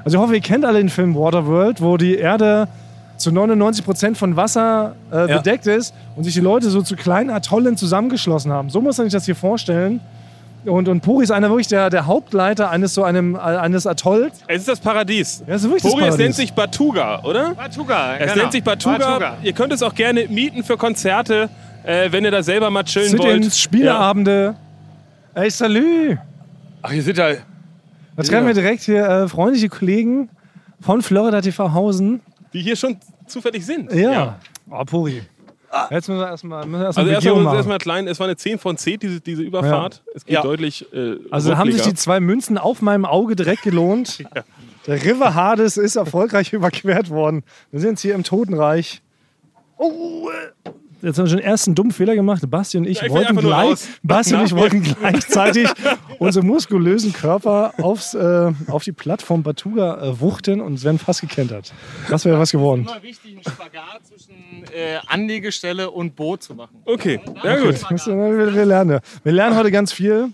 Also 0.06 0.18
ich 0.18 0.22
hoffe, 0.24 0.36
ihr 0.36 0.42
kennt 0.42 0.66
alle 0.66 0.78
den 0.78 0.90
Film 0.90 1.16
Waterworld, 1.16 1.82
wo 1.82 1.98
die 1.98 2.16
Erde 2.16 2.68
zu 3.18 3.32
99 3.32 3.84
Prozent 3.86 4.18
von 4.18 4.36
Wasser 4.36 4.96
äh, 5.12 5.30
Ja. 5.30 5.38
bedeckt 5.38 5.66
ist 5.66 5.94
und 6.16 6.26
sich 6.26 6.34
die 6.34 6.42
Leute 6.42 6.70
so 6.70 6.82
zu 6.82 6.96
kleinen 6.96 7.30
Atollen 7.30 7.76
zusammengeschlossen 7.78 8.52
haben. 8.52 8.70
So 8.70 8.82
muss 8.82 8.98
man 8.98 9.06
sich 9.08 9.14
das 9.14 9.26
hier 9.26 9.36
vorstellen. 9.36 10.00
Und, 10.65 10.88
und 10.88 11.01
Puri 11.01 11.24
ist 11.24 11.31
einer 11.31 11.50
wirklich 11.50 11.68
der, 11.68 11.89
der 11.89 12.06
Hauptleiter 12.06 12.69
eines 12.69 12.94
so 12.94 13.04
einem, 13.04 13.36
eines 13.36 13.86
Atolls. 13.86 14.39
Es 14.48 14.60
ist 14.62 14.68
das 14.68 14.80
Paradies. 14.80 15.44
Ja, 15.45 15.56
es 15.56 15.63
ist 15.63 15.68
wirklich 15.69 15.83
das 15.83 15.92
Pori, 15.92 16.01
es 16.04 16.07
Paradies. 16.10 16.25
nennt 16.25 16.36
sich 16.36 16.54
Batuga, 16.54 17.21
oder? 17.24 17.54
Batuga, 17.54 18.15
Es 18.18 18.31
genau. 18.31 18.42
nennt 18.44 18.51
sich 18.54 18.63
Batuga. 18.63 18.98
Batuga. 18.98 19.38
Ihr 19.44 19.54
könnt 19.54 19.74
es 19.74 19.83
auch 19.83 19.94
gerne 19.94 20.27
mieten 20.27 20.63
für 20.63 20.77
Konzerte, 20.77 21.50
äh, 21.83 22.12
wenn 22.12 22.24
ihr 22.24 22.31
da 22.31 22.42
selber 22.44 22.69
mal 22.69 22.83
chillen 22.83 23.18
wollt. 23.18 23.33
Sit-ins, 23.33 23.60
Spieleabende. 23.60 24.56
Ey, 25.36 25.50
salü! 25.50 26.18
Ach, 26.81 26.92
hier 26.92 27.04
sind 27.04 27.18
ja. 27.18 27.30
Jetzt 28.18 28.30
treffen 28.30 28.48
wir 28.48 28.54
direkt 28.54 28.83
hier 28.83 29.06
äh, 29.06 29.27
freundliche 29.27 29.69
Kollegen 29.69 30.30
von 30.80 31.01
Florida 31.01 31.42
TV 31.42 31.74
Hausen. 31.74 32.21
Ja, 32.25 32.44
die 32.54 32.62
hier 32.62 32.75
schon 32.75 32.98
zufällig 33.25 33.66
sind. 33.66 33.92
Ja. 33.92 34.38
Oh, 34.69 34.83
Puri. 34.86 35.24
Jetzt 35.90 36.08
müssen 36.08 36.20
wir 36.22 36.28
erstmal 36.28 36.66
müssen 36.66 36.81
wir 36.81 36.86
erstmal 36.86 37.06
Also 37.06 37.14
erstmal 37.16 37.44
machen. 37.44 37.56
erstmal 37.58 37.78
klein, 37.80 38.08
es 38.08 38.20
war 38.20 38.28
eine 38.28 38.36
10 38.36 38.60
von 38.60 38.78
10, 38.78 39.00
diese, 39.00 39.22
diese 39.22 39.42
Überfahrt. 39.42 40.04
Es 40.14 40.25
geht 40.25 40.36
Ja. 40.36 40.42
deutlich 40.44 40.86
äh, 40.94 41.16
Also 41.31 41.58
haben 41.58 41.72
sich 41.72 41.81
die 41.81 41.94
zwei 41.96 42.20
Münzen 42.20 42.57
auf 42.57 42.81
meinem 42.81 43.06
Auge 43.06 43.36
direkt 43.36 43.64
gelohnt. 43.64 44.24
Der 44.88 45.04
River 45.04 45.33
Hades 45.33 45.78
ist 45.78 45.95
erfolgreich 45.95 46.52
überquert 46.54 47.09
worden. 47.09 47.44
Wir 47.71 47.80
sind 47.80 47.92
jetzt 47.92 48.02
hier 48.02 48.16
im 48.16 48.24
Totenreich. 48.24 49.02
Oh, 49.78 50.30
äh, 50.30 50.69
jetzt 51.04 51.18
haben 51.18 51.26
wir 51.26 51.30
schon 51.30 51.38
den 51.38 51.45
ersten 51.45 51.76
dummen 51.76 51.92
Fehler 51.92 52.16
gemacht. 52.16 52.42
Basti 52.50 52.78
und 52.78 52.86
ich 52.86 53.00
Ja, 53.00 53.06
ich 53.06 53.12
wollten 53.12 53.36
gleich. 53.36 53.80
Basti 54.02 54.36
und 54.36 54.45
ich 54.45 54.56
wollten 54.56 54.81
gleichzeitig 54.81 55.69
unsere 56.19 56.45
muskulösen 56.45 57.14
Körper 57.14 57.74
aufs, 57.81 58.14
äh, 58.14 58.52
auf 58.68 58.83
die 58.83 58.92
Plattform 58.92 59.44
Batuga 59.44 60.02
äh, 60.02 60.19
wuchten 60.19 60.62
und 60.62 60.76
es 60.76 60.83
werden 60.83 61.00
fast 61.00 61.22
gekentert. 61.22 61.74
Das 62.10 62.26
wäre 62.26 62.40
was 62.40 62.52
geworden. 62.52 62.81
immer 62.81 63.04
wichtig, 63.04 63.33
einen 63.33 63.44
Spagat 63.44 64.06
zwischen 64.07 64.64
äh, 64.74 64.98
Anlegestelle 65.07 65.92
und 65.92 66.16
Boot 66.16 66.44
zu 66.44 66.56
machen. 66.56 66.81
Okay, 66.86 67.19
ja 67.44 67.57
gut. 67.57 67.76
Wir, 67.90 68.56
wir, 68.56 68.66
lernen. 68.66 69.00
wir 69.24 69.31
lernen 69.31 69.57
heute 69.57 69.72
ganz 69.72 69.92
viel. 69.92 70.30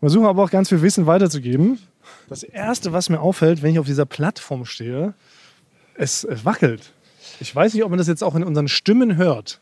Wir 0.00 0.08
versuchen 0.08 0.26
aber 0.26 0.44
auch 0.44 0.50
ganz 0.50 0.68
viel 0.68 0.82
Wissen 0.82 1.06
weiterzugeben. 1.06 1.78
Das 2.28 2.42
Erste, 2.42 2.92
was 2.92 3.08
mir 3.08 3.20
auffällt, 3.20 3.62
wenn 3.62 3.72
ich 3.72 3.78
auf 3.78 3.86
dieser 3.86 4.06
Plattform 4.06 4.64
stehe, 4.64 5.14
es, 5.94 6.24
es 6.24 6.44
wackelt. 6.44 6.92
Ich 7.40 7.54
weiß 7.54 7.74
nicht, 7.74 7.84
ob 7.84 7.90
man 7.90 7.98
das 7.98 8.08
jetzt 8.08 8.22
auch 8.22 8.34
in 8.34 8.44
unseren 8.44 8.68
Stimmen 8.68 9.16
hört. 9.16 9.60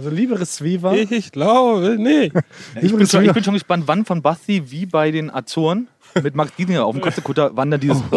Also, 0.00 0.10
liebe 0.16 0.40
Resviva, 0.40 0.94
Ich 0.94 1.30
glaube 1.32 1.96
nicht. 1.98 2.34
Ich 2.80 2.94
bin, 2.94 3.06
schon, 3.06 3.24
ich 3.24 3.32
bin 3.32 3.44
schon 3.44 3.54
gespannt, 3.54 3.84
wann 3.86 4.04
von 4.06 4.22
Basti 4.22 4.70
wie 4.70 4.86
bei 4.86 5.10
den 5.10 5.30
Azoren 5.32 5.88
mit 6.22 6.34
Max 6.34 6.56
Giesinger 6.56 6.84
auf 6.86 6.94
dem 6.94 7.02
Kotzekutter, 7.02 7.50
wann 7.54 7.70
dann 7.70 7.80
dieses. 7.80 8.02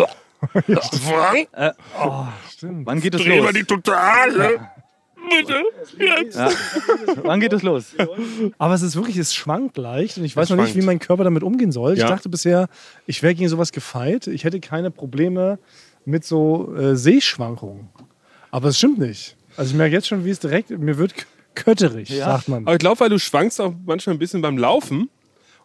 stimmt. 2.50 2.86
Wann 2.86 3.02
geht 3.02 3.16
es 3.16 3.26
los? 3.26 3.54
Totale. 3.68 4.60
Bitte. 5.30 5.64
Jetzt. 6.00 6.36
Ja. 6.38 6.50
Wann 7.24 7.40
geht 7.40 7.54
es 7.54 7.64
los? 7.64 7.96
Aber 8.58 8.74
es 8.74 8.82
ist 8.82 8.96
wirklich, 8.96 9.18
es 9.18 9.34
schwankt 9.34 9.78
leicht 9.78 10.18
und 10.18 10.26
ich 10.26 10.36
weiß 10.36 10.46
Es 10.46 10.50
noch 10.50 10.58
nicht, 10.58 10.72
schwankt. 10.72 10.82
wie 10.82 10.86
mein 10.86 11.00
Körper 11.00 11.24
damit 11.24 11.44
umgehen 11.44 11.72
soll. 11.72 11.94
Ich 11.94 12.00
Ja. 12.00 12.08
dachte 12.08 12.30
bisher, 12.30 12.68
ich 13.08 13.24
wäre 13.24 13.34
gegen 13.36 13.50
sowas 13.50 13.72
gefeit. 13.72 14.28
Ich 14.28 14.44
hätte 14.44 14.60
keine 14.60 14.92
Probleme 14.92 15.60
mit 16.06 16.26
so 16.26 16.74
äh, 16.76 16.96
Seeschwankungen. 16.96 17.90
Aber 18.52 18.70
es 18.70 18.78
stimmt 18.78 19.00
nicht. 19.00 19.36
Also 19.56 19.72
ich 19.72 19.78
merke 19.78 19.96
jetzt 19.96 20.08
schon, 20.08 20.26
wie 20.26 20.30
es 20.30 20.40
direkt, 20.40 20.70
mir 20.72 20.98
wird 20.98 21.14
kötterig, 21.56 22.10
sagt 22.10 22.48
man. 22.48 22.66
Aber 22.66 22.74
ich 22.74 22.80
glaube, 22.80 23.00
weil 23.00 23.10
du 23.10 23.20
schwankst 23.20 23.60
auch 23.62 23.74
manchmal 23.86 24.16
ein 24.16 24.20
bisschen 24.20 24.42
beim 24.42 24.58
Laufen. 24.58 25.10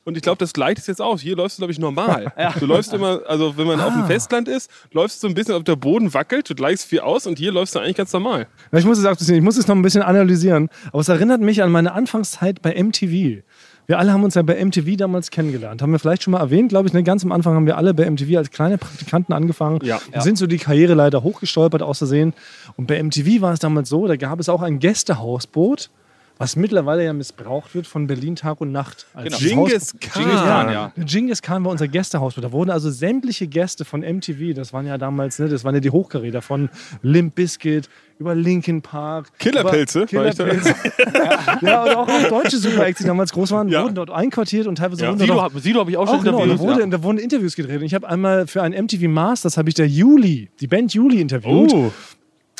Und 0.09 0.17
ich 0.17 0.23
glaube, 0.23 0.38
das 0.38 0.55
gleicht 0.55 0.79
es 0.79 0.87
jetzt 0.87 1.03
aus. 1.03 1.21
Hier 1.21 1.37
läufst 1.37 1.59
du, 1.59 1.61
glaube 1.61 1.73
ich, 1.73 1.79
normal. 1.79 2.33
Du 2.59 2.65
läufst 2.65 2.95
immer, 2.95 3.21
also 3.27 3.59
wenn 3.59 3.67
man 3.67 3.79
auf 3.79 3.93
dem 3.93 4.07
Festland 4.07 4.49
ist, 4.49 4.71
läufst 4.93 5.23
du 5.23 5.27
so 5.27 5.31
ein 5.31 5.35
bisschen, 5.35 5.55
ob 5.55 5.67
der 5.67 5.77
Boden 5.77 6.15
wackelt, 6.15 6.49
du 6.49 6.55
gleichst 6.55 6.87
viel 6.87 7.00
aus 7.00 7.27
und 7.27 7.38
hier 7.38 7.53
läufst 7.53 7.75
du 7.75 7.79
eigentlich 7.79 7.97
ganz 7.97 8.11
normal. 8.15 8.47
Ja, 8.73 8.79
Ich 8.79 8.87
muss 8.87 8.97
es 8.99 9.05
auch 9.05 9.21
ich 9.21 9.43
muss 9.43 9.59
es 9.59 9.69
noch 9.69 9.77
ein 9.77 9.83
bisschen 9.83 10.00
analysieren, 10.03 10.71
aber 10.93 11.00
es 11.00 11.09
erinnert 11.11 11.43
mich 11.43 11.62
an 11.62 11.71
meine 11.71 11.93
Anfangszeit 11.93 12.62
bei 12.62 12.83
MTV. 12.83 13.43
Wir 13.87 13.99
alle 13.99 14.12
haben 14.12 14.25
uns 14.25 14.35
ja 14.35 14.41
bei 14.43 14.65
MTV 14.65 14.97
damals 14.97 15.31
kennengelernt. 15.31 15.83
Haben 15.83 15.93
wir 15.93 15.99
vielleicht 15.99 16.23
schon 16.23 16.33
mal 16.33 16.41
erwähnt, 16.41 16.71
glaube 16.71 16.88
ich. 16.88 16.95
Ne? 16.95 17.03
Ganz 17.03 17.23
am 17.23 17.31
Anfang 17.33 17.55
haben 17.55 17.67
wir 17.67 17.77
alle 17.77 17.93
bei 17.93 18.11
MTV 18.11 18.38
als 18.38 18.50
kleine 18.50 18.79
Praktikanten 18.79 19.35
angefangen 19.35 19.81
Ja. 19.83 20.00
und 20.15 20.23
sind 20.23 20.38
so 20.38 20.47
die 20.47 20.59
Karriereleiter 20.59 21.23
hochgestolpert 21.23 21.83
aus 21.83 21.99
Versehen. 21.99 22.33
Und 22.77 22.87
bei 22.87 23.03
MTV 23.03 23.43
war 23.43 23.53
es 23.53 23.61
damals 23.61 23.91
so, 23.91 24.07
da 24.07 24.17
gab 24.17 24.41
es 24.41 24.49
auch 24.49 24.62
ein 24.62 24.79
Gästehausboot, 24.79 25.91
was 26.38 26.54
mittlerweile 26.57 27.04
ja 27.04 27.12
missbraucht 27.12 27.75
wird 27.75 27.87
von 27.87 28.07
Berlin 28.07 28.37
Tag 28.37 28.61
und 28.61 28.71
Nacht. 28.73 29.07
Als 29.14 29.38
Genghis 29.38 29.57
Haus- 29.57 29.95
Khan. 30.00 30.23
Genghis 30.23 30.40
Khan, 30.40 30.73
ja. 30.73 30.92
Genghis 30.97 31.42
Khan 31.42 31.64
war 31.64 31.73
unser 31.73 31.88
Gästehausboot. 31.88 32.45
Da 32.45 32.52
wurden 32.52 32.71
also 32.71 32.90
sämtliche 32.90 33.47
Gäste 33.49 33.85
von 33.85 34.02
MTV, 34.02 34.54
das 34.54 34.73
waren 34.73 34.87
ja 34.87 34.99
damals, 34.99 35.38
ne, 35.40 35.49
das 35.49 35.64
waren 35.64 35.75
ja 35.75 35.80
die 35.80 35.90
Hochkaräter 35.90 36.40
von 36.40 36.68
Limp 37.02 37.35
Bizkit 37.35 37.88
über 38.21 38.35
Linkin 38.35 38.83
Park. 38.83 39.28
Killerpilze, 39.38 40.07
über 40.11 40.23
war 40.23 40.28
ich 40.28 40.35
da? 40.37 40.45
Killerpilze. 40.45 40.75
ja, 41.66 41.83
und 41.85 41.95
auch, 41.97 42.09
auch 42.09 42.28
deutsche 42.28 42.59
Super-Acts, 42.59 43.00
die 43.00 43.07
damals 43.07 43.33
groß 43.33 43.50
waren, 43.52 43.68
Ja. 43.68 43.83
wurden 43.85 43.95
dort 43.95 44.11
einquartiert 44.11 44.66
und 44.66 44.76
teilweise 44.76 45.02
Ja. 45.02 45.09
wurden 45.11 45.18
Sido, 45.21 45.35
auch 45.35 45.42
hab- 45.42 45.59
Sido 45.61 45.80
habe 45.80 45.90
ich 45.90 45.97
auch 45.97 46.07
schon 46.09 46.18
auch 46.18 46.25
genau, 46.25 46.38
da, 46.38 46.45
interviewt. 46.45 46.66
wurde, 46.68 46.80
ja. 46.80 46.87
da 46.87 47.02
wurden 47.02 47.18
Interviews 47.18 47.54
gedreht. 47.57 47.78
Und 47.78 47.85
ich 47.85 47.95
habe 47.95 48.09
einmal 48.09 48.47
für 48.49 48.62
ein 48.62 48.73
MTV 48.73 49.09
Masters 49.09 49.57
habe 49.57 49.68
ich 49.68 49.75
der 49.76 49.87
Juli, 49.88 50.50
die 50.61 50.66
Band 50.66 50.95
Juli 50.95 51.21
interviewt. 51.21 51.73
Oh. 51.73 51.92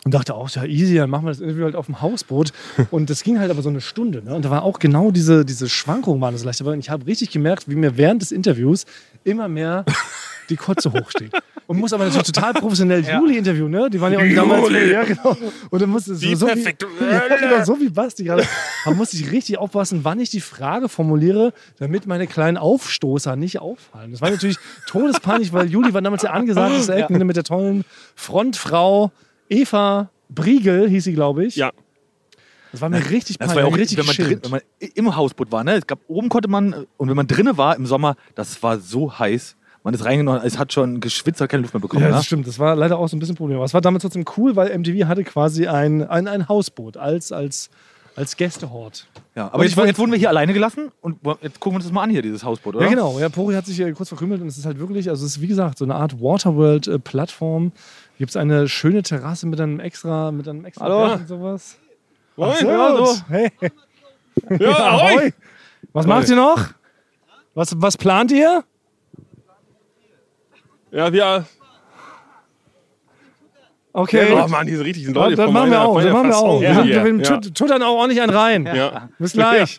Und 0.09 0.15
dachte 0.15 0.33
auch, 0.33 0.49
ja 0.49 0.65
easy, 0.65 0.95
dann 0.95 1.11
machen 1.11 1.27
wir 1.27 1.33
das 1.33 1.41
Interview 1.41 1.65
halt 1.65 1.77
auf 1.77 1.85
dem 1.85 2.01
Hausboot. 2.01 2.55
Und 2.91 3.11
das 3.11 3.23
ging 3.23 3.39
halt 3.39 3.51
aber 3.51 3.61
so 3.61 3.69
eine 3.69 3.83
Stunde. 3.83 4.23
Ne? 4.23 4.35
Und 4.35 4.43
da 4.43 4.49
war 4.49 4.63
auch 4.63 4.79
genau 4.79 5.11
diese, 5.11 5.45
diese 5.45 5.69
Schwankungen 5.69 6.19
waren 6.23 6.33
das 6.33 6.45
leicht. 6.45 6.63
Und 6.63 6.79
ich 6.79 6.89
habe 6.89 7.05
richtig 7.05 7.29
gemerkt, 7.31 7.69
wie 7.69 7.75
mir 7.75 7.99
während 7.99 8.23
des 8.23 8.33
Interviews 8.33 8.87
immer 9.25 9.49
mehr 9.49 9.85
die 10.49 10.57
Kotze 10.57 10.95
hochsteht. 10.95 11.31
Und 11.67 11.79
muss 11.79 11.93
aber 11.93 12.07
natürlich 12.07 12.27
total 12.27 12.55
professionell 12.55 13.05
Juli 13.15 13.37
interviewen, 13.37 13.71
ne? 13.71 13.91
Die 13.91 14.01
waren 14.01 14.15
ja 14.15 14.19
auch 14.19 14.35
damals. 14.35 14.71
Ja, 14.89 15.05
genau. 15.05 15.37
Und 15.69 15.83
dann 15.83 15.91
musste 15.91 16.15
so, 16.15 16.35
so 16.35 16.47
perfekt. 16.47 16.87
Wie, 16.99 17.05
ja, 17.05 17.29
genau, 17.29 17.65
so 17.67 17.79
wie 17.79 17.91
Basti 17.91 18.25
gerade. 18.25 18.45
Da 18.87 18.91
musste 18.93 19.19
ich 19.19 19.31
richtig 19.31 19.59
aufpassen, 19.59 20.01
wann 20.05 20.21
ich 20.21 20.31
die 20.31 20.41
Frage 20.41 20.89
formuliere, 20.89 21.53
damit 21.79 22.07
meine 22.07 22.27
kleinen 22.27 22.57
Aufstoßer 22.57 23.37
nicht 23.37 23.61
auffallen. 23.61 24.13
Das 24.13 24.23
war 24.23 24.31
natürlich 24.31 24.57
todespanisch, 24.87 25.53
weil 25.53 25.69
Juli 25.69 25.93
war 25.93 26.01
damals 26.01 26.23
der 26.23 26.33
angesagteste 26.33 26.95
Eck 26.95 27.11
ne, 27.11 27.27
mit 27.27 27.37
der 27.37 27.45
tollen 27.45 27.85
Frontfrau 28.15 29.13
Eva 29.49 30.11
Briegel, 30.29 30.89
hieß 30.89 31.05
sie, 31.05 31.15
glaube 31.15 31.45
ich. 31.47 31.57
Ja. 31.57 31.71
Das 32.73 32.81
war 32.81 32.89
mir 32.91 32.99
richtig 33.11 33.39
Das 33.39 33.49
peinlich. 33.49 33.57
war 33.57 33.71
ja 33.71 33.75
auch 33.75 33.79
richtig 33.79 33.99
wenn 33.99 34.07
man, 34.07 34.17
drin, 34.17 34.41
wenn 34.43 34.51
man 34.51 34.61
im 34.95 35.17
Hausboot 35.17 35.51
war. 35.51 35.65
Ne? 35.65 35.77
Es 35.77 35.87
gab, 35.87 36.01
oben 36.07 36.29
konnte 36.29 36.49
man, 36.49 36.87
und 36.97 37.09
wenn 37.09 37.17
man 37.17 37.27
drinnen 37.27 37.57
war 37.57 37.77
im 37.77 37.87
Sommer, 37.87 38.17
das 38.35 38.63
war 38.63 38.79
so 38.79 39.19
heiß. 39.19 39.57
Man 39.85 39.95
ist 39.95 40.05
reingenommen, 40.05 40.43
es 40.45 40.59
hat 40.59 40.73
schon 40.73 41.01
geschwitzt, 41.01 41.41
hat 41.41 41.49
keine 41.49 41.63
Luft 41.63 41.73
mehr 41.73 41.81
bekommen. 41.81 42.03
Ja, 42.03 42.09
ne? 42.09 42.17
das 42.17 42.27
stimmt. 42.27 42.47
Das 42.47 42.59
war 42.59 42.77
leider 42.77 42.99
auch 42.99 43.09
so 43.09 43.17
ein 43.17 43.21
bisschen 43.21 43.35
ein 43.35 43.39
Problem. 43.39 43.57
Aber 43.57 43.65
es 43.65 43.73
war 43.73 43.81
damals 43.81 44.03
trotzdem 44.03 44.25
cool, 44.37 44.55
weil 44.55 44.77
MTV 44.77 45.07
hatte 45.07 45.25
quasi 45.25 45.67
ein, 45.67 46.07
ein, 46.07 46.29
ein 46.29 46.47
Hausboot 46.49 46.99
als, 46.99 47.33
als, 47.33 47.71
als 48.15 48.37
Gästehort. 48.37 49.07
ja, 49.35 49.51
aber 49.51 49.65
jetzt, 49.65 49.77
jetzt 49.77 49.99
wurden 49.99 50.11
wir 50.11 50.19
hier 50.19 50.29
alleine 50.29 50.53
gelassen 50.53 50.91
und 51.01 51.19
jetzt 51.41 51.61
gucken 51.61 51.75
wir 51.75 51.77
uns 51.77 51.85
das 51.85 51.93
mal 51.93 52.03
an 52.03 52.11
hier, 52.11 52.21
dieses 52.21 52.45
Hausboot, 52.45 52.75
oder? 52.75 52.85
Ja, 52.85 52.91
genau. 52.91 53.19
Ja, 53.19 53.29
Pori 53.31 53.55
hat 53.55 53.65
sich 53.65 53.77
hier 53.77 53.91
kurz 53.95 54.09
verkrümelt 54.09 54.43
und 54.43 54.49
es 54.49 54.59
ist 54.59 54.67
halt 54.67 54.79
wirklich, 54.79 55.09
also 55.09 55.25
es 55.25 55.37
ist 55.37 55.41
wie 55.41 55.47
gesagt 55.47 55.79
so 55.79 55.85
eine 55.85 55.95
Art 55.95 56.21
Waterworld-Plattform. 56.21 57.73
Gibt 58.19 58.31
es 58.31 58.37
eine 58.37 58.69
schöne 58.69 59.03
Terrasse 59.03 59.47
mit 59.47 59.61
einem 59.61 59.79
extra, 59.79 60.33
mit 60.33 60.49
einem 60.49 60.65
extra 60.65 60.85
Hallo. 60.85 61.13
Und 61.15 61.29
sowas. 61.29 61.79
Moin. 62.37 62.57
So. 62.59 63.17
Hey. 63.29 63.51
Ja, 64.61 64.71
ahoi. 64.71 65.13
Ahoi. 65.13 65.33
Was 65.93 66.07
macht 66.07 66.29
ihr 66.29 66.37
noch? 66.37 66.69
Was, 67.55 67.73
was 67.81 67.97
plant 67.97 68.31
ihr? 68.31 68.63
Ja, 70.93 71.13
wir. 71.13 71.45
Okay. 73.93 74.29
Oh 74.33 74.47
Mann, 74.49 74.67
hier 74.69 74.77
sind 74.77 74.87
richtig 74.87 75.05
sind 75.07 75.15
Leute 75.15 75.35
das 75.35 75.47
von 75.47 75.55
machen 75.55 75.71
wir 75.71 75.81
auch. 75.81 75.95
Meiner 75.95 76.13
machen 76.13 76.29
wir 76.29 76.37
auch. 76.37 76.61
Fasson 76.63 76.87
Wir, 76.89 77.05
wir 77.19 77.25
ja. 77.25 77.37
tut- 77.41 77.83
auch 77.83 77.95
ordentlich 77.97 78.21
einen 78.21 78.33
rein. 78.33 78.67
Ja. 78.67 79.09
Bis 79.19 79.33
gleich. 79.33 79.79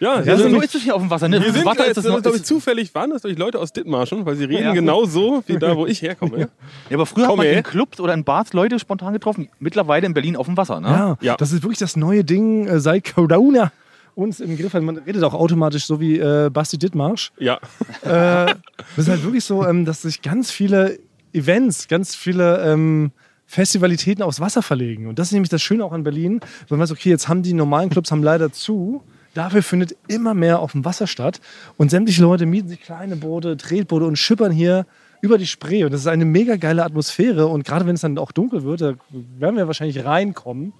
Ja, 0.00 0.20
Ja, 0.22 0.36
so, 0.36 0.42
sind, 0.44 0.52
so 0.52 0.60
ist 0.60 0.74
es 0.74 0.82
hier 0.82 0.94
auf 0.94 1.00
dem 1.00 1.10
Wasser. 1.10 1.28
Ne? 1.28 1.40
wir 1.40 1.46
Das 1.46 1.54
sind 1.56 1.64
Wasser 1.66 1.86
ist 1.86 1.96
das 1.96 2.04
das 2.04 2.12
glaube 2.22 2.28
ich, 2.36 2.42
ist, 2.42 2.46
zufällig 2.46 2.94
waren 2.94 3.10
das, 3.10 3.22
glaube 3.22 3.32
ich, 3.32 3.38
Leute 3.38 3.58
aus 3.58 3.72
Dithmarschen, 3.72 4.24
weil 4.26 4.36
sie 4.36 4.44
reden 4.44 4.64
Ja. 4.64 4.72
genau 4.74 5.06
so, 5.06 5.42
wie 5.46 5.58
da, 5.58 5.74
wo 5.76 5.86
ich 5.86 6.02
herkomme. 6.02 6.38
ja, 6.38 6.46
aber 6.92 7.06
früher 7.06 7.24
Komm, 7.26 7.32
hat 7.32 7.36
man 7.38 7.46
ey. 7.46 7.56
in 7.56 7.62
Clubs 7.64 7.98
oder 8.00 8.14
in 8.14 8.22
Bars 8.22 8.52
Leute 8.52 8.78
spontan 8.78 9.12
getroffen. 9.14 9.48
Mittlerweile 9.58 10.06
in 10.06 10.14
Berlin 10.14 10.36
auf 10.36 10.46
dem 10.46 10.56
Wasser. 10.56 10.80
Ne? 10.80 10.88
Ja, 10.88 11.16
Ja. 11.20 11.36
das 11.36 11.50
ist 11.52 11.62
wirklich 11.62 11.78
das 11.78 11.96
neue 11.96 12.24
Ding 12.24 12.66
äh, 12.68 12.78
seit 12.80 13.12
Corona 13.14 13.72
uns 14.14 14.40
im 14.40 14.56
Griff 14.58 14.74
hat. 14.74 14.82
Man 14.82 14.98
redet 14.98 15.24
auch 15.24 15.34
automatisch 15.34 15.86
so 15.86 16.00
wie 16.00 16.18
äh, 16.18 16.50
Basti 16.52 16.76
Dittmarsch. 16.76 17.32
Ja. 17.38 17.54
Äh, 18.02 18.06
das 18.06 18.54
ist 18.98 19.08
halt 19.08 19.22
wirklich 19.24 19.44
so, 19.44 19.64
ähm, 19.66 19.84
dass 19.84 20.02
sich 20.02 20.22
ganz 20.22 20.50
viele 20.50 20.98
Events, 21.32 21.88
ganz 21.88 22.14
viele 22.14 22.62
ähm, 22.64 23.10
Festivalitäten 23.50 24.22
aufs 24.22 24.40
Wasser 24.40 24.60
verlegen. 24.60 25.06
Und 25.06 25.18
das 25.18 25.28
ist 25.28 25.32
nämlich 25.32 25.48
das 25.48 25.62
Schöne 25.62 25.82
auch 25.82 25.92
an 25.92 26.04
Berlin. 26.04 26.40
Man 26.68 26.80
weiß, 26.80 26.92
okay, 26.92 27.08
jetzt 27.08 27.28
haben 27.28 27.42
die 27.42 27.54
normalen 27.54 27.88
Clubs 27.88 28.12
haben 28.12 28.22
leider 28.22 28.52
zu. 28.52 29.02
Dafür 29.32 29.62
findet 29.62 29.96
immer 30.06 30.34
mehr 30.34 30.60
auf 30.60 30.72
dem 30.72 30.84
Wasser 30.84 31.06
statt. 31.06 31.40
Und 31.78 31.90
sämtliche 31.90 32.20
Leute 32.20 32.44
mieten 32.44 32.68
sich 32.68 32.82
kleine 32.82 33.16
Boote, 33.16 33.56
Tretboote 33.56 34.04
und 34.04 34.16
schippern 34.16 34.52
hier 34.52 34.84
über 35.22 35.38
die 35.38 35.46
Spree. 35.46 35.82
Und 35.84 35.92
das 35.92 36.02
ist 36.02 36.08
eine 36.08 36.26
mega 36.26 36.56
geile 36.56 36.84
Atmosphäre. 36.84 37.46
Und 37.46 37.64
gerade 37.64 37.86
wenn 37.86 37.94
es 37.94 38.02
dann 38.02 38.18
auch 38.18 38.32
dunkel 38.32 38.64
wird, 38.64 38.82
da 38.82 38.94
werden 39.38 39.56
wir 39.56 39.66
wahrscheinlich 39.66 40.04
reinkommen 40.04 40.74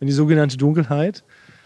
in 0.00 0.08
die 0.08 0.12
sogenannte 0.12 0.56
Dunkelheit, 0.56 1.22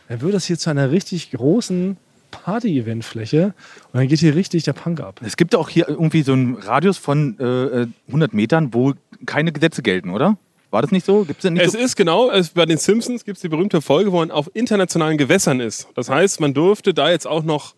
dann 0.09 0.21
wird 0.21 0.35
das 0.35 0.44
hier 0.44 0.59
zu 0.59 0.68
einer 0.68 0.90
richtig 0.90 1.30
großen 1.30 1.97
Party-Event-Fläche. 2.33 3.55
Und 3.93 4.01
dann 4.01 4.09
geht 4.09 4.19
hier 4.19 4.35
richtig 4.35 4.65
der 4.65 4.73
Punk 4.73 5.01
ab. 5.01 5.21
Es 5.25 5.37
gibt 5.37 5.53
ja 5.53 5.61
auch 5.61 5.69
hier 5.69 5.89
irgendwie 5.89 6.23
so 6.23 6.33
einen 6.33 6.57
Radius 6.57 6.99
von 6.99 7.39
äh, 7.39 7.87
100 8.09 8.35
Metern, 8.35 8.75
wo 8.75 8.95
keine 9.25 9.53
Gesetze 9.53 9.83
gelten, 9.83 10.11
oder? 10.11 10.37
War 10.71 10.83
das 10.83 10.91
nicht 10.91 11.07
so? 11.07 11.25
Gibt's 11.25 11.43
denn 11.43 11.53
nicht 11.53 11.65
Es 11.67 11.73
so? 11.73 11.79
ist 11.79 11.97
genau, 11.97 12.31
es, 12.31 12.49
bei 12.51 12.65
den 12.67 12.79
Simpsons 12.79 13.25
gibt 13.25 13.37
es 13.37 13.43
die 13.43 13.49
berühmte 13.49 13.81
Folge, 13.83 14.11
wo 14.11 14.17
man 14.17 14.31
auf 14.31 14.51
internationalen 14.55 15.19
Gewässern 15.19 15.61
ist. 15.61 15.87
Das 15.95 16.09
heißt, 16.09 16.41
man 16.41 16.55
dürfte 16.55 16.95
da 16.95 17.11
jetzt 17.11 17.27
auch 17.27 17.43
noch 17.45 17.75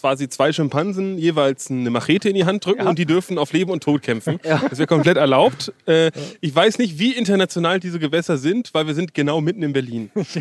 quasi 0.00 0.28
zwei 0.28 0.52
Schimpansen 0.52 1.18
jeweils 1.18 1.70
eine 1.70 1.90
Machete 1.90 2.28
in 2.28 2.34
die 2.34 2.44
Hand 2.44 2.64
drücken 2.64 2.82
Ja. 2.82 2.88
und 2.88 2.98
die 2.98 3.06
dürfen 3.06 3.38
auf 3.38 3.52
Leben 3.52 3.70
und 3.70 3.82
Tod 3.82 4.02
kämpfen. 4.02 4.38
Das 4.42 4.78
wäre 4.78 4.86
komplett 4.86 5.16
erlaubt. 5.16 5.72
Äh, 5.86 6.10
ich 6.40 6.52
weiß 6.54 6.78
nicht, 6.78 6.98
wie 6.98 7.12
international 7.12 7.78
diese 7.78 7.98
Gewässer 8.00 8.38
sind, 8.38 8.70
weil 8.74 8.86
wir 8.88 8.94
sind 8.94 9.14
genau 9.14 9.40
mitten 9.40 9.62
in 9.62 9.72
Berlin. 9.72 10.10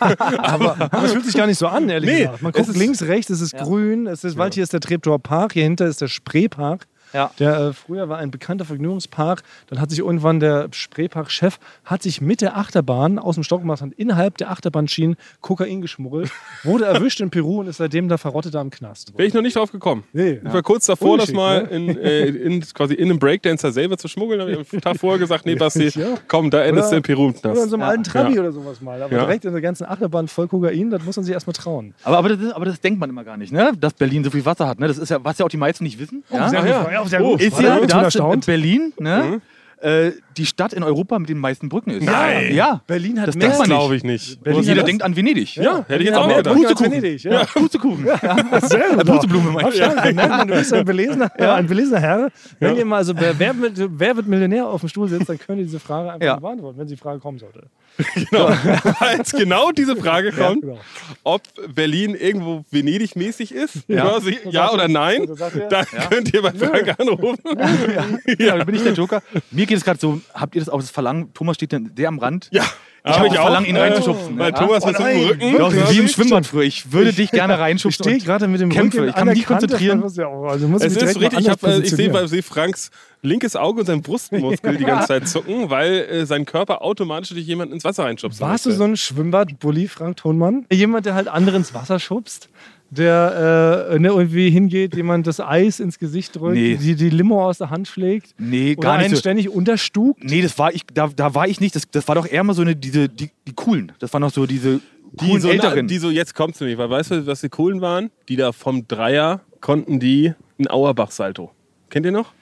Aber, 0.00 0.76
aber 0.90 1.04
es 1.04 1.12
fühlt 1.12 1.24
sich 1.26 1.34
gar 1.36 1.46
nicht 1.46 1.58
so 1.58 1.66
an, 1.66 1.88
ehrlich 1.88 2.10
Nee, 2.10 2.18
gesagt. 2.24 2.42
Man 2.42 2.52
es 2.54 2.66
guckt 2.66 2.78
links, 2.78 3.02
rechts, 3.02 3.30
es 3.30 3.40
ist 3.40 3.56
grün, 3.56 4.06
es 4.06 4.24
ist, 4.24 4.36
Wald, 4.38 4.54
hier 4.54 4.62
ist 4.62 4.72
der 4.72 4.80
Treptower 4.80 5.18
Park, 5.18 5.52
hier 5.52 5.64
hinter 5.64 5.86
ist 5.86 6.00
der 6.00 6.08
Spreepark. 6.08 6.86
Ja. 7.12 7.30
Der 7.38 7.58
äh, 7.58 7.72
früher 7.72 8.08
war 8.08 8.18
ein 8.18 8.30
bekannter 8.30 8.64
Vergnügungspark. 8.64 9.42
Dann 9.68 9.80
hat 9.80 9.90
sich 9.90 10.00
irgendwann 10.00 10.40
der 10.40 10.68
Spreepark-Chef 10.72 11.58
hat 11.84 12.02
sich 12.02 12.20
mit 12.20 12.40
der 12.40 12.56
Achterbahn 12.56 13.18
aus 13.18 13.34
dem 13.36 13.44
Stock 13.44 13.60
gemacht 13.60 13.82
und 13.82 13.92
innerhalb 13.94 14.36
der 14.38 14.50
Achterbahnschienen 14.50 15.16
Kokain 15.40 15.80
geschmuggelt, 15.82 16.30
wurde 16.64 16.84
erwischt 16.86 17.20
in 17.20 17.30
Peru 17.30 17.60
und 17.60 17.68
ist 17.68 17.76
seitdem 17.78 18.08
da 18.08 18.16
verrottet 18.18 18.54
da 18.54 18.60
im 18.60 18.70
Knast. 18.70 19.12
Wäre 19.16 19.26
ich 19.28 19.34
noch 19.34 19.42
nicht 19.42 19.56
drauf 19.56 19.72
gekommen. 19.72 20.04
Nee. 20.12 20.40
Ich 20.44 20.52
war 20.52 20.62
kurz 20.62 20.86
davor, 20.86 21.18
das 21.18 21.30
Ungeschickt, 21.30 21.36
mal 21.36 21.62
ne? 21.64 21.68
in, 21.92 21.98
äh, 21.98 22.26
in, 22.26 22.60
quasi 22.60 22.94
in 22.94 23.10
einem 23.10 23.18
Breakdancer 23.18 23.72
selber 23.72 23.96
zu 23.98 24.08
schmuggeln. 24.08 24.40
Habe 24.40 24.52
ich 24.52 24.72
am 24.72 24.80
Tag 24.80 24.96
vorher 24.98 25.18
gesagt, 25.18 25.46
nee, 25.46 25.54
Basti, 25.54 25.88
Ja. 25.98 26.14
komm, 26.28 26.50
da 26.50 26.62
endest 26.64 26.92
du 26.92 26.96
in 26.96 27.02
Peru 27.02 27.26
im 27.26 27.30
Oder 27.30 27.36
in 27.36 27.54
Knast. 27.54 27.70
so 27.70 27.76
einem 27.76 27.82
alten 27.82 28.02
Trabi 28.04 28.34
Ja. 28.34 28.40
oder 28.40 28.52
sowas 28.52 28.80
mal. 28.80 29.02
Aber 29.02 29.12
Ja. 29.12 29.20
direkt 29.24 29.44
in 29.44 29.52
der 29.52 29.62
ganzen 29.62 29.84
Achterbahn 29.86 30.28
voll 30.28 30.48
Kokain, 30.48 30.90
das 30.90 31.02
muss 31.04 31.16
man 31.16 31.24
sich 31.24 31.32
erstmal 31.34 31.54
trauen. 31.54 31.94
Aber, 32.04 32.18
aber, 32.18 32.30
das, 32.30 32.52
aber 32.52 32.64
das 32.64 32.80
denkt 32.80 32.98
man 33.00 33.10
immer 33.10 33.24
gar 33.24 33.36
nicht, 33.36 33.52
ne? 33.52 33.72
dass 33.78 33.94
Berlin 33.94 34.24
so 34.24 34.30
viel 34.30 34.44
Wasser 34.44 34.66
hat. 34.66 34.80
Ne? 34.80 34.88
Das 34.88 34.98
ist 34.98 35.08
ja, 35.10 35.22
was 35.24 35.38
ja 35.38 35.44
auch 35.44 35.50
die 35.50 35.56
meisten 35.56 35.84
nicht 35.84 35.98
wissen. 35.98 36.24
ja? 36.32 36.95
Sehr 37.04 37.20
ja. 37.20 37.26
gut. 37.26 37.40
Ja, 37.40 37.50
sehr 37.50 37.50
gut. 37.50 37.58
Ist 37.58 37.60
ja, 37.62 37.74
ich 37.74 37.80
bin 37.80 37.88
dass 37.90 38.02
erstaunt. 38.04 38.46
Berlin 38.46 38.92
ne? 38.98 39.40
äh, 39.80 40.12
die 40.36 40.46
Stadt 40.46 40.72
in 40.72 40.82
Europa 40.82 41.18
mit 41.18 41.28
den 41.28 41.38
meisten 41.38 41.68
Brücken 41.68 41.90
ist. 41.90 42.02
Nein. 42.04 42.54
Ja. 42.54 42.80
Berlin 42.86 43.20
hat 43.20 43.28
Das 43.28 43.36
mehr. 43.36 43.50
man 43.58 43.66
Glaube 43.66 43.94
ich 43.96 44.04
nicht. 44.04 44.42
Berlin 44.42 44.62
jeder 44.62 44.82
denkt 44.84 45.02
an 45.02 45.14
Venedig. 45.14 45.56
Ja, 45.56 45.84
hätte 45.86 45.94
ich 46.02 46.06
jetzt 46.06 46.14
Ja, 46.16 46.20
auch 46.22 46.26
mehr 46.26 46.36
gedacht. 46.38 46.54
Pustekuchen. 46.56 46.92
Venedig, 46.92 47.22
ja. 47.24 47.32
Ja, 47.32 47.44
Pustekuchen. 47.44 48.04
Sehr 48.62 48.88
gut. 48.94 49.06
Pusteblume, 49.06 49.50
mein 49.50 49.68
ich. 49.68 49.76
Ja, 49.78 49.92
nein, 50.12 50.48
du 50.48 50.54
bist 50.54 50.72
ein 50.72 50.84
belesener, 50.84 51.30
ein 51.38 51.66
belesener 51.66 52.00
Herr. 52.00 52.30
Wenn 52.58 52.76
ihr 52.76 52.84
mal 52.86 53.04
so, 53.04 53.12
wer, 53.18 53.38
wer, 53.38 53.58
wird- 53.60 53.74
wer 53.98 54.16
wird 54.16 54.26
Millionär 54.26 54.66
auf 54.66 54.80
dem 54.80 54.88
Stuhl 54.88 55.08
sitzt, 55.08 55.28
dann 55.28 55.38
könnt 55.38 55.58
ihr 55.58 55.64
diese 55.66 55.80
Frage 55.80 56.12
einfach 56.12 56.26
Ja. 56.26 56.36
beantworten, 56.38 56.78
wenn 56.78 56.86
die 56.86 56.96
Frage 56.96 57.20
kommen 57.20 57.38
sollte. 57.38 57.64
Genau. 58.30 58.46
Als 59.00 59.32
genau 59.32 59.70
diese 59.72 59.96
Frage 59.96 60.32
kommt, 60.32 60.62
genau. 60.62 60.78
ob 61.24 61.42
Berlin 61.74 62.14
irgendwo 62.14 62.64
Venedig-mäßig 62.70 63.52
ist, 63.52 63.84
Ja. 63.88 64.02
quasi, 64.02 64.38
ja 64.50 64.70
oder 64.72 64.88
nein, 64.88 65.26
dann 65.70 65.86
könnt 66.10 66.32
ihr 66.34 66.42
bei 66.42 66.52
Frank 66.52 66.94
anrufen. 66.98 67.38
Ja, 68.38 68.56
dann 68.56 68.66
bin 68.66 68.74
ich 68.74 68.82
der 68.82 68.92
Joker. 68.92 69.22
Mir 69.50 69.66
geht 69.66 69.78
es 69.78 69.84
gerade 69.84 69.98
so, 69.98 70.20
habt 70.34 70.54
ihr 70.54 70.60
das 70.60 70.68
auch 70.68 70.80
das 70.80 70.90
Verlangen, 70.90 71.32
Thomas 71.34 71.56
steht 71.56 71.72
dann 71.72 71.92
sehr 71.96 72.08
am 72.08 72.18
Rand. 72.18 72.48
Ja, 72.50 72.64
Ich 73.08 73.12
habe 73.18 73.28
das 73.28 73.38
Verlangen, 73.38 73.66
ihn 73.66 73.76
reinzuschubsen. 73.76 74.38
Weil 74.38 74.50
ja? 74.52 74.58
Thomas 74.58 74.82
Oh 74.82 74.86
mit 74.88 74.98
dem. 74.98 75.26
Rücken. 75.28 75.56
Ja, 75.58 75.90
wie 75.92 75.98
im 75.98 76.04
ich- 76.06 76.12
Schwimmbad 76.12 76.46
früher. 76.46 76.62
Ich 76.64 76.92
würde 76.92 77.12
dich 77.12 77.30
gerne 77.30 77.54
Ich 77.54 77.60
reinschubsen. 77.60 78.02
stehe 78.04 78.16
und- 78.16 78.24
gerade 78.24 78.48
mit 78.48 78.60
dem 78.60 78.70
Kämpfe. 78.70 78.98
Rücken 78.98 79.08
Ich 79.10 79.14
kann 79.14 79.22
an 79.22 79.28
mich 79.28 79.36
nicht 79.38 79.46
konzentrieren. 79.46 80.02
ja 80.16 80.26
auch- 80.26 80.46
Also 80.48 80.66
muss 80.68 80.82
Es 80.82 80.96
ist 80.96 81.16
richtig, 81.20 81.38
ich, 81.40 81.48
hab, 81.48 81.62
äh, 81.62 81.78
ich 81.80 81.90
sehe 81.90 82.10
bei 82.10 82.26
Franks 82.42 82.90
linkes 83.22 83.56
Auge 83.56 83.80
und 83.80 83.86
sein 83.86 84.02
Brustmuskel 84.02 84.76
die 84.76 84.84
ganze 84.84 85.06
Zeit 85.08 85.28
zucken, 85.28 85.70
weil 85.70 85.92
äh, 85.94 86.26
sein 86.26 86.44
Körper 86.46 86.82
automatisch 86.82 87.30
durch 87.30 87.46
jemanden 87.46 87.74
ins 87.74 87.84
Wasser 87.84 88.04
reinschubst. 88.04 88.40
Warst 88.40 88.66
du 88.66 88.70
so 88.72 88.84
ein 88.84 88.96
Schwimmbad-Bully, 88.96 89.88
Frank 89.88 90.16
Thonmann? 90.18 90.66
Jemand, 90.72 91.06
der 91.06 91.14
halt 91.14 91.28
andere 91.28 91.56
ins 91.56 91.74
Wasser 91.74 91.98
schubst? 91.98 92.48
Der 92.90 93.88
äh, 93.90 93.98
ne, 93.98 94.08
irgendwie 94.08 94.50
hingeht, 94.50 94.94
jemand 94.96 95.26
das 95.26 95.40
Eis 95.40 95.80
ins 95.80 95.98
Gesicht 95.98 96.36
drückt, 96.36 96.54
Nee. 96.54 96.76
die, 96.76 96.94
die 96.94 97.10
Limo 97.10 97.44
aus 97.44 97.58
der 97.58 97.70
Hand 97.70 97.88
schlägt 97.88 98.34
Nee, 98.38 98.72
oder 98.76 98.82
gar 98.88 98.96
nicht 98.98 99.06
einen 99.06 99.14
so. 99.14 99.20
ständig 99.20 99.48
unterstuckt. 99.50 100.22
Nee, 100.24 100.40
das 100.42 100.58
war 100.58 100.72
ich, 100.72 100.82
da, 100.94 101.08
da 101.14 101.34
war 101.34 101.48
ich 101.48 101.60
nicht. 101.60 101.74
Das, 101.74 101.90
das 101.90 102.06
war 102.08 102.14
doch 102.14 102.26
eher 102.26 102.44
mal 102.44 102.54
so 102.54 102.62
eine, 102.62 102.76
diese, 102.76 103.08
die, 103.08 103.30
die 103.46 103.52
coolen. 103.54 103.92
Das 103.98 104.12
waren 104.12 104.20
noch 104.22 104.30
so 104.32 104.46
diese 104.46 104.80
Die 105.12 105.26
coolen 105.26 105.40
so, 105.42 105.48
Älteren. 105.48 105.88
die 105.88 105.98
so, 105.98 106.10
jetzt 106.10 106.34
kommt's 106.34 106.60
nämlich, 106.60 106.78
weil 106.78 106.88
weißt 106.90 107.10
du, 107.10 107.26
was 107.26 107.40
die 107.40 107.48
coolen 107.48 107.80
waren? 107.80 108.10
Die 108.28 108.36
da 108.36 108.52
vom 108.52 108.86
Dreier 108.86 109.40
konnten 109.60 109.98
die 109.98 110.32
ein 110.58 110.68
Auerbach-Salto. 110.68 111.50
Kennt 111.90 112.06
ihr 112.06 112.12
noch? 112.12 112.32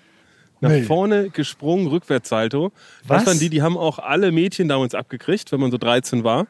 Nach 0.65 0.71
Nee. 0.71 0.83
vorne 0.83 1.31
gesprungen, 1.31 1.87
Rückwärtssalto. 1.87 2.73
Was? 3.07 3.19
Das 3.25 3.27
waren 3.27 3.39
die, 3.39 3.51
die 3.51 3.63
haben 3.63 3.77
auch 3.77 3.99
alle 3.99 4.33
Mädchen 4.33 4.69
damals 4.69 4.95
abgekriegt, 4.95 5.53
wenn 5.53 5.61
man 5.61 5.71
so 5.71 5.79
13 5.79 6.25
war. 6.25 6.47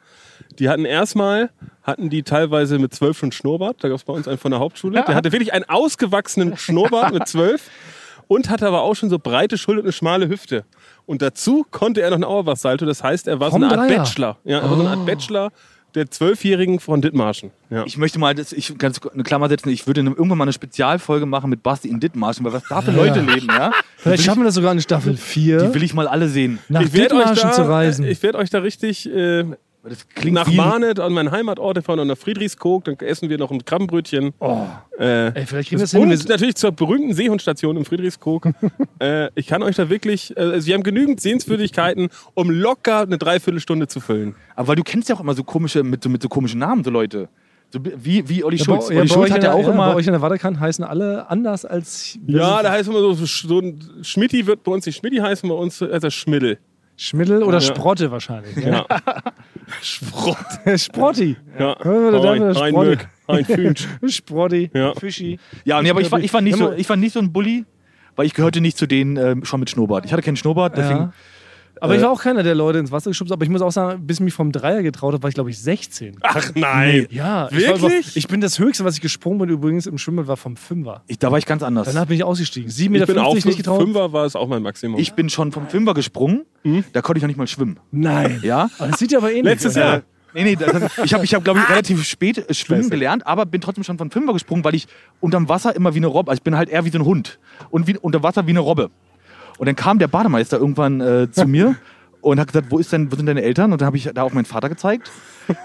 Die 0.59 0.69
hatten 0.69 0.85
erstmal, 0.85 1.51
hatten 1.83 2.11
die 2.11 2.23
teilweise 2.23 2.79
mit 2.79 2.95
12 2.95 3.19
schon 3.19 3.33
Schnurrbart. 3.33 3.83
Da 3.83 3.89
gab 3.89 3.97
es 3.99 4.05
bei 4.05 4.13
uns 4.13 4.27
einen 4.29 4.39
von 4.39 4.51
der 4.51 4.61
Hauptschule. 4.61 5.03
Der 5.07 5.15
hatte 5.15 5.33
wirklich 5.33 5.53
einen 5.53 5.65
ausgewachsenen 5.69 6.57
Schnurrbart 6.57 7.13
mit 7.13 7.27
12 7.29 7.69
und 8.29 8.49
hatte 8.51 8.67
aber 8.67 8.83
auch 8.83 8.95
schon 8.95 9.11
so 9.11 9.19
breite 9.19 9.59
Schulter 9.59 9.81
und 9.81 9.87
eine 9.87 9.93
schmale 9.93 10.29
Hüfte. 10.29 10.65
Und 11.07 11.21
dazu 11.23 11.67
konnte 11.71 12.01
er 12.03 12.11
noch 12.11 12.17
ein 12.19 12.25
Auerbach-Salto. 12.25 12.87
Das 12.87 13.03
heißt, 13.03 13.29
er 13.29 13.39
war 13.41 13.51
Vom 13.51 13.61
so 13.63 13.67
eine 13.69 13.79
Art 13.81 13.91
Dreier? 13.91 13.99
Bachelor. 13.99 14.39
Ja, 14.45 14.61
er 14.61 14.71
war 14.71 14.77
so 14.77 14.81
eine 14.87 14.91
Art 14.91 15.07
Bachelor 15.07 15.53
der 15.95 16.11
Zwölfjährigen 16.11 16.81
von 16.81 17.01
Dithmarschen. 17.03 17.51
Ja. 17.71 17.85
Ich 17.87 17.97
möchte 17.97 18.19
mal 18.19 18.35
das, 18.35 18.53
ich, 18.53 18.77
ganz 18.79 19.01
eine 19.13 19.23
Klammer 19.23 19.49
setzen. 19.49 19.69
Ich 19.71 19.87
würde 19.87 20.01
irgendwann 20.01 20.39
mal 20.39 20.45
eine 20.45 20.53
Spezialfolge 20.53 21.27
machen 21.27 21.51
mit 21.51 21.63
Basti 21.63 21.89
in 21.89 22.01
Dithmarschen, 22.01 22.45
weil 22.45 22.53
was 22.53 22.65
da 22.69 22.81
für 22.83 22.91
Leute 22.91 23.21
leben, 23.21 23.47
ja? 23.49 23.73
Vielleicht 23.97 24.23
schaffen 24.25 24.41
wir 24.41 24.45
das 24.47 24.55
sogar 24.55 24.73
in 24.73 24.81
Staffel 24.81 25.17
4, 25.17 25.59
Die 25.69 25.75
will 25.75 25.83
ich 25.83 25.95
mal 25.95 26.07
alle 26.09 26.29
sehen. 26.29 26.59
nach 26.69 26.83
ich 26.83 26.93
werde 26.93 27.15
euch, 27.15 27.21
Dithmarschen 27.21 27.51
da- 27.51 27.53
zu 27.55 27.63
reisen. 27.69 28.05
ich 28.07 28.23
werd 28.23 28.35
euch 28.37 28.51
da 28.51 28.59
richtig 28.59 29.09
äh, 29.09 29.45
nach 30.31 30.51
Barnet 30.57 30.99
an 31.01 31.13
meinen 31.13 31.31
Heimatort 31.31 31.85
fahren 31.85 32.01
und 32.01 32.09
nach 32.09 32.17
Friedrichskoog. 32.17 32.85
Dann 32.85 32.97
essen 33.01 33.29
wir 33.29 33.39
noch 33.39 33.51
ein 33.51 33.65
Krabbenbrötchen. 33.65 34.33
oh, 34.41 34.67
Äh, 34.99 35.27
ey, 35.29 35.47
vielleicht 35.47 35.69
kriegen 35.71 35.81
wir 35.81 35.85
das 35.85 35.91
hin. 35.93 36.03
und 36.03 36.11
Wir- 36.11 36.29
natürlich 36.29 36.55
zur 36.57 36.73
berühmten 36.73 37.15
Seehundstation 37.15 37.77
in 37.77 37.85
Friedrichskoog. 37.85 38.49
äh, 39.01 39.29
ich 39.35 39.47
kann 39.47 39.63
euch 39.63 39.77
da 39.77 39.91
wirklich, 39.91 40.37
äh, 40.37 40.41
also 40.41 40.67
wir 40.67 40.75
haben 40.75 40.83
genügend 40.83 41.21
Sehenswürdigkeiten, 41.21 42.09
um 42.35 42.51
locker 42.51 43.01
eine 43.01 43.19
Dreiviertelstunde 43.19 43.89
zu 43.89 44.01
füllen. 44.01 44.35
Aber 44.57 44.69
weil 44.69 44.77
du 44.77 44.83
kennst 44.83 45.09
ja 45.09 45.17
auch 45.17 45.21
immer 45.21 45.35
so 45.35 45.45
komische, 45.45 45.83
mit 45.83 46.03
so, 46.03 46.09
mit 46.09 46.23
so 46.23 46.29
komischen 46.29 46.61
Namen, 46.61 46.85
so 46.85 46.91
Leute. 46.91 47.29
So 47.73 47.81
wie, 47.83 48.29
wie 48.29 48.45
Olli 48.45 48.57
Ja, 48.59 48.65
Schulz. 48.65 48.87
bei, 48.89 48.95
ja, 48.95 49.01
Olli 49.01 49.09
Schulz 49.09 49.31
hat 49.33 49.43
ja 49.43 49.53
auch 49.53 49.67
ja, 49.67 49.73
immer. 49.73 49.89
Bei 49.89 49.95
euch 49.97 50.07
in 50.07 50.13
der 50.13 50.23
Waterkant 50.23 50.61
heißen 50.61 50.85
alle 50.85 51.29
anders 51.29 51.65
als 51.65 52.17
Ja, 52.27 52.63
da 52.63 52.71
heißt 52.71 52.89
immer 52.89 53.01
so, 53.01 53.15
so 53.15 53.59
ein 53.59 53.81
Schmidti 54.03 54.47
wird 54.47 54.63
bei 54.63 54.71
uns 54.71 54.87
nicht 54.87 54.97
Schmidti 54.97 55.17
heißen, 55.19 55.49
bei 55.49 55.55
uns 55.57 55.81
heißt 55.81 56.05
er 56.05 56.11
Schmiddel. 56.13 56.59
Schmiddel 56.97 57.43
oder 57.43 57.59
Ja. 57.59 57.61
Sprotte 57.61 58.11
wahrscheinlich. 58.11 58.57
Ne? 58.57 58.71
Ja. 58.71 58.87
Sprott. 59.83 60.37
Sprotti. 60.77 61.37
Ja. 61.59 61.75
Ein, 61.81 62.15
ein 62.15 62.55
Sprotte. 62.55 62.91
Mück, 62.91 63.09
ein 63.27 63.45
Fünsch. 63.45 63.89
Sprotti, 64.09 64.71
Ja. 64.75 64.95
Fischi. 64.95 65.39
Ja, 65.65 65.83
nee, 65.83 65.91
aber 65.91 66.01
ich 66.01 66.13
war, 66.13 66.21
ich, 66.21 66.33
war 66.33 66.41
nicht 66.41 66.57
so, 66.57 66.73
ich 66.73 66.89
war 66.89 66.97
nicht 66.97 67.13
so 67.13 67.21
ein 67.21 67.33
Bully, 67.33 67.65
weil 68.17 68.27
ich 68.27 68.35
gehörte 68.35 68.61
nicht 68.61 68.77
zu 68.79 68.87
denen 68.87 69.17
ähm, 69.17 69.45
schon 69.45 69.61
mit 69.61 69.71
Schnurrbart. 69.71 70.05
Ich 70.05 70.13
hatte 70.13 70.23
keinen 70.23 70.37
Schnurrbart, 70.37 70.77
deswegen. 70.77 71.13
Aber 71.85 71.95
ich 71.95 72.01
Äh, 72.01 72.05
war 72.05 72.11
auch 72.11 72.23
keiner, 72.23 72.43
der 72.43 72.55
Leute 72.55 72.79
ins 72.79 72.91
Wasser 72.91 73.11
geschubst 73.11 73.31
hat. 73.31 73.37
Aber 73.37 73.45
ich 73.45 73.51
muss 73.51 73.61
auch 73.63 73.71
sagen, 73.71 74.07
bis 74.07 74.17
ich 74.17 74.25
mich 74.25 74.35
vom 74.35 74.53
Dreier 74.53 74.83
getraut 74.83 75.13
habe, 75.13 75.23
war 75.23 75.29
ich 75.29 75.35
glaube 75.35 75.51
ich 75.51 75.59
16. 75.59 76.17
Ach 76.23 76.51
nein. 76.55 77.07
Ja, 77.11 77.49
ich, 77.51 77.69
war 77.69 77.81
Wirklich? 77.81 78.17
ich 78.17 78.27
bin 78.27 78.41
das 78.41 78.59
Höchste, 78.59 78.85
was 78.85 78.95
ich 78.95 79.01
gesprungen 79.01 79.39
bin, 79.39 79.49
übrigens 79.51 79.87
im 79.87 79.99
Schwimmbad, 79.99 80.27
war 80.27 80.37
vom 80.37 80.57
Fünfer. 80.57 81.03
Ich, 81.07 81.19
da 81.19 81.31
war 81.31 81.39
ich 81.39 81.47
ganz 81.47 81.63
anders. 81.63 81.87
Danach 81.87 82.07
bin 82.07 82.17
ich 82.17 82.25
ausgestiegen. 82.25 82.71
7,50 82.71 82.81
Ich 82.83 82.91
Meter 82.91 83.07
bin 83.07 83.19
auch 83.19 83.35
nicht 83.35 83.57
getraut. 83.57 83.83
Fünfer 83.83 84.13
war 84.13 84.25
es 84.25 84.35
auch 84.35 84.49
mein 84.49 84.63
Maximum. 84.63 84.99
Ich 84.99 85.13
bin 85.13 85.29
schon 85.29 85.53
vom 85.53 85.69
Fünfer 85.69 85.95
gesprungen, 85.95 86.45
da 86.93 87.03
konnte 87.03 87.19
ich 87.19 87.23
noch 87.23 87.29
nicht 87.29 87.37
mal 87.37 87.47
schwimmen. 87.47 87.79
Nein. 87.91 88.41
Ja? 88.43 88.71
Aber 88.79 88.91
das 88.91 88.99
sieht 88.99 89.13
ja 89.13 89.19
aber 89.19 89.31
ähnlich 89.31 89.45
Letztes 89.45 89.73
aus. 89.73 89.77
Jahr. 89.77 90.03
Nee, 90.35 90.43
nee, 90.43 90.57
das, 90.57 90.99
ich 91.05 91.15
habe, 91.15 91.25
ich 91.25 91.33
hab, 91.33 91.45
glaube 91.45 91.61
ich, 91.61 91.69
relativ 91.69 92.03
spät 92.05 92.39
äh, 92.39 92.53
schwimmen 92.55 92.91
gelernt, 92.91 93.25
aber 93.25 93.47
bin 93.47 93.61
trotzdem 93.61 93.85
schon 93.85 93.99
von 93.99 94.11
Fünfer 94.11 94.33
gesprungen, 94.33 94.65
weil 94.65 94.75
ich 94.75 94.89
unterm 95.21 95.49
Wasser 95.49 95.77
immer 95.77 95.95
wie 95.95 95.99
eine 95.99 96.09
Robbe, 96.09 96.31
also 96.31 96.41
ich 96.41 96.43
bin 96.43 96.57
halt 96.57 96.69
eher 96.69 96.85
wie 96.85 96.91
so 96.91 96.99
ein 96.99 97.05
Hund 97.05 97.39
und 97.71 97.87
wie, 97.87 97.97
unter 97.99 98.23
Wasser 98.25 98.45
wie 98.47 98.51
eine 98.51 98.59
Robbe. 98.59 98.91
Und 99.59 99.67
dann 99.67 99.77
kam 99.77 99.99
der 99.99 100.09
Bademeister 100.09 100.59
irgendwann 100.59 101.01
äh, 101.01 101.31
zu 101.31 101.47
mir 101.47 101.77
und 102.21 102.41
hat 102.41 102.49
gesagt, 102.49 102.69
wo, 102.71 102.79
ist 102.79 102.93
denn, 102.93 103.13
wo 103.13 103.17
sind 103.17 103.27
deine 103.27 103.43
Eltern? 103.43 103.73
Und 103.73 103.81
dann 103.81 103.87
habe 103.87 103.97
ich 103.97 104.11
da 104.15 104.23
auf 104.23 104.33
meinen 104.33 104.47
Vater 104.47 104.69
gezeigt. 104.69 105.11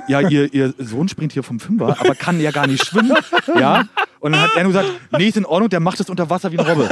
Ja, 0.10 0.20
ihr, 0.20 0.54
ihr 0.54 0.74
Sohn 0.78 1.08
springt 1.08 1.32
hier 1.32 1.42
vom 1.44 1.60
Fünfer, 1.60 1.98
aber 2.00 2.16
kann 2.16 2.42
ja 2.42 2.52
gar 2.52 2.68
nicht 2.68 2.86
schwimmen. 2.86 3.14
Ja. 3.58 3.86
Und 4.20 4.34
dann 4.34 4.42
hat 4.42 4.50
er 4.58 4.64
nur 4.64 4.74
gesagt, 4.74 4.90
nee, 5.18 5.30
ist 5.30 5.38
in 5.38 5.46
Ordnung, 5.46 5.70
der 5.70 5.80
macht 5.80 6.02
das 6.02 6.10
unter 6.10 6.30
Wasser 6.30 6.52
wie 6.52 6.60
eine 6.60 6.70
Robbe. 6.70 6.90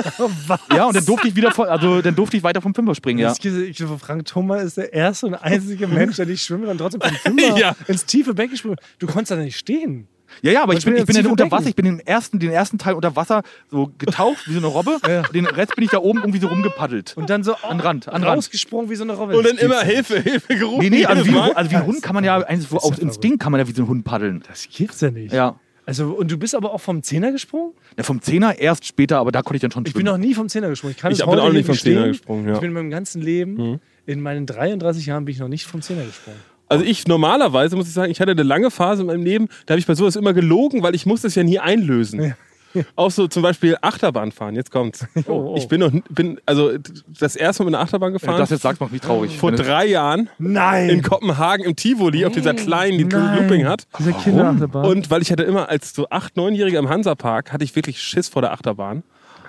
Ja, 0.73 0.85
und 0.85 0.95
dann 0.95 1.05
durfte 1.05 1.27
ich 1.27 1.35
wieder, 1.35 1.51
voll, 1.51 1.67
also 1.67 2.01
dann 2.01 2.15
durfte 2.15 2.37
ich 2.37 2.43
weiter 2.43 2.61
vom 2.61 2.73
Fünfer 2.73 2.95
springen, 2.95 3.19
ja. 3.19 3.33
Ich, 3.37 3.83
Frank 3.99 4.23
Thoma 4.25 4.57
ist 4.57 4.77
der 4.77 4.93
erste 4.93 5.27
und 5.27 5.33
einzige 5.35 5.87
Mensch, 5.87 6.15
der 6.15 6.25
nicht 6.27 6.41
schwimmt 6.41 6.67
und 6.67 6.77
trotzdem 6.77 7.01
vom 7.01 7.11
Fünfer 7.37 7.57
Ja. 7.59 7.75
ins 7.87 8.05
tiefe 8.05 8.33
Becken 8.33 8.55
springt. 8.55 8.79
Du 8.99 9.07
konntest 9.07 9.31
da 9.31 9.35
nicht 9.35 9.57
stehen. 9.57 10.07
Ja, 10.41 10.51
ja, 10.51 10.63
aber 10.63 10.73
ich 10.73 10.85
bin, 10.85 10.95
ich 10.95 11.05
bin 11.05 11.15
ja 11.15 11.21
ja 11.21 11.29
unter. 11.29 11.49
Wasser. 11.51 11.67
Ich 11.69 11.75
bin 11.75 11.85
den 11.85 11.99
ersten, 11.99 12.39
den 12.39 12.51
ersten 12.51 12.77
Teil 12.77 12.93
unter 12.93 13.15
Wasser 13.15 13.43
so 13.71 13.91
getaucht 13.97 14.47
wie 14.47 14.53
so 14.53 14.59
eine 14.59 14.67
Robbe. 14.67 14.97
Den 15.33 15.45
Rest 15.45 15.75
bin 15.75 15.83
ich 15.85 15.91
da 15.91 15.97
oben 15.99 16.19
irgendwie 16.19 16.39
so 16.39 16.47
rumgepaddelt. 16.47 17.15
Und 17.17 17.29
dann 17.29 17.43
so 17.43 17.55
An 17.55 17.79
Rand, 17.79 18.07
an 18.07 18.23
Rand. 18.23 18.37
rausgesprungen 18.37 18.89
wie 18.89 18.95
so 18.95 19.03
eine 19.03 19.13
Robbe. 19.13 19.37
Und 19.37 19.45
dann 19.45 19.57
immer 19.57 19.81
Hilfe, 19.81 20.19
Hilfe 20.19 20.55
gerufen. 20.55 20.79
Nee, 20.81 20.89
nee, 20.89 21.05
also 21.05 21.25
wie, 21.25 21.37
also 21.37 21.71
wie 21.71 21.75
ein 21.75 21.85
Hund 21.85 22.01
kann 22.01 22.13
man 22.13 22.23
ja, 22.23 22.37
ist 22.41 22.71
ja 22.71 22.77
aus 22.77 22.99
Instinkt 22.99 23.39
kann 23.41 23.51
man 23.51 23.59
ja 23.61 23.67
wie 23.67 23.71
so 23.73 23.83
ein 23.83 23.87
Hund 23.87 24.03
paddeln. 24.03 24.43
Das 24.47 24.67
gibt's 24.71 25.01
ja 25.01 25.11
nicht. 25.11 25.33
Ja. 25.33 25.59
Also, 25.85 26.09
und 26.11 26.29
du 26.29 26.37
bist 26.37 26.53
aber 26.53 26.73
auch 26.73 26.81
vom 26.81 27.01
Zehner 27.01 27.31
gesprungen? 27.31 27.71
ja. 27.97 28.03
Vom 28.03 28.21
Zehner 28.21 28.59
erst 28.59 28.85
später, 28.85 29.19
aber 29.19 29.31
da 29.31 29.41
konnte 29.41 29.55
ich 29.55 29.61
dann 29.61 29.71
schon 29.71 29.85
Ich 29.85 29.93
bin 29.93 30.01
schwimmen. 30.01 30.19
noch 30.19 30.27
nie 30.27 30.33
vom 30.33 30.49
Zehner 30.49 30.67
gesprungen. 30.69 30.91
Ich 30.95 31.01
kann 31.01 31.13
Ich 31.13 31.19
bin 31.19 31.27
auch 31.39 31.51
nicht 31.53 31.65
vom. 31.65 31.75
Zehner 31.77 32.07
gesprungen, 32.09 32.43
ja. 32.45 32.49
Mhm. 32.49 32.55
Ich 32.55 32.59
bin 32.61 32.69
in 32.69 32.73
meinem 32.73 32.89
ganzen 32.89 33.21
Leben, 33.21 33.79
in 34.05 34.21
meinen 34.21 34.45
33 34.45 35.05
Jahren 35.05 35.23
bin 35.25 35.33
ich 35.33 35.39
noch 35.39 35.47
nicht 35.47 35.65
vom 35.65 35.81
Zehner 35.81 36.03
gesprungen. 36.03 36.39
Also 36.69 36.83
ich 36.83 37.07
normalerweise 37.07 37.75
muss 37.75 37.87
ich 37.87 37.93
sagen, 37.93 38.11
ich 38.11 38.19
hatte 38.19 38.31
eine 38.31 38.43
lange 38.43 38.71
Phase 38.71 39.01
in 39.01 39.07
meinem 39.07 39.23
Leben, 39.23 39.47
da 39.65 39.73
habe 39.73 39.79
ich 39.79 39.87
bei 39.87 39.95
sowas 39.95 40.15
immer 40.15 40.33
gelogen, 40.33 40.83
weil 40.83 40.95
ich 40.95 41.05
musste 41.05 41.27
es 41.27 41.35
ja 41.35 41.43
nie 41.43 41.59
einlösen. 41.59 42.35
Auch 42.95 43.11
so 43.11 43.27
zum 43.27 43.43
Beispiel 43.43 43.77
Achterbahn 43.81 44.31
fahren, 44.31 44.55
jetzt 44.55 44.71
kommt's. 44.71 45.05
Oh, 45.27 45.53
oh. 45.53 45.55
Ich 45.57 45.67
bin 45.67 45.79
noch, 45.79 45.91
bin, 46.09 46.39
also 46.45 46.71
das 47.07 47.35
erste 47.35 47.63
Mal 47.63 47.71
mit 47.71 47.75
einer 47.75 47.83
Achterbahn 47.83 48.07
Wenn 48.09 48.13
du 48.13 48.19
gefahren, 48.19 48.39
das 48.39 48.49
jetzt 48.49 48.61
sagst, 48.61 48.79
macht 48.79 48.91
mich 48.91 49.01
traurig. 49.01 49.37
vor 49.37 49.51
drei 49.51 49.87
Jahren 49.87 50.29
Nein! 50.37 50.89
in 50.89 51.01
Kopenhagen 51.01 51.65
im 51.65 51.75
Tivoli, 51.75 52.25
auf 52.25 52.33
dieser 52.33 52.53
kleinen, 52.53 52.97
die 52.97 53.05
Nein. 53.05 53.41
Looping 53.41 53.65
hat. 53.65 53.87
Dieser 53.97 54.13
Kinderachterbahn. 54.13 54.85
Und 54.85 55.09
weil 55.09 55.21
ich 55.21 55.31
hatte 55.31 55.43
immer 55.43 55.69
als 55.69 55.93
so 55.93 56.07
8-, 56.07 56.35
9-Jähriger 56.35 56.79
im 56.79 56.89
Hansapark, 56.89 57.51
hatte 57.51 57.63
ich 57.63 57.75
wirklich 57.75 58.01
Schiss 58.01 58.29
vor 58.29 58.41
der 58.41 58.51
Achterbahn. 58.51 59.03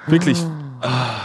Wirklich. 0.09 0.38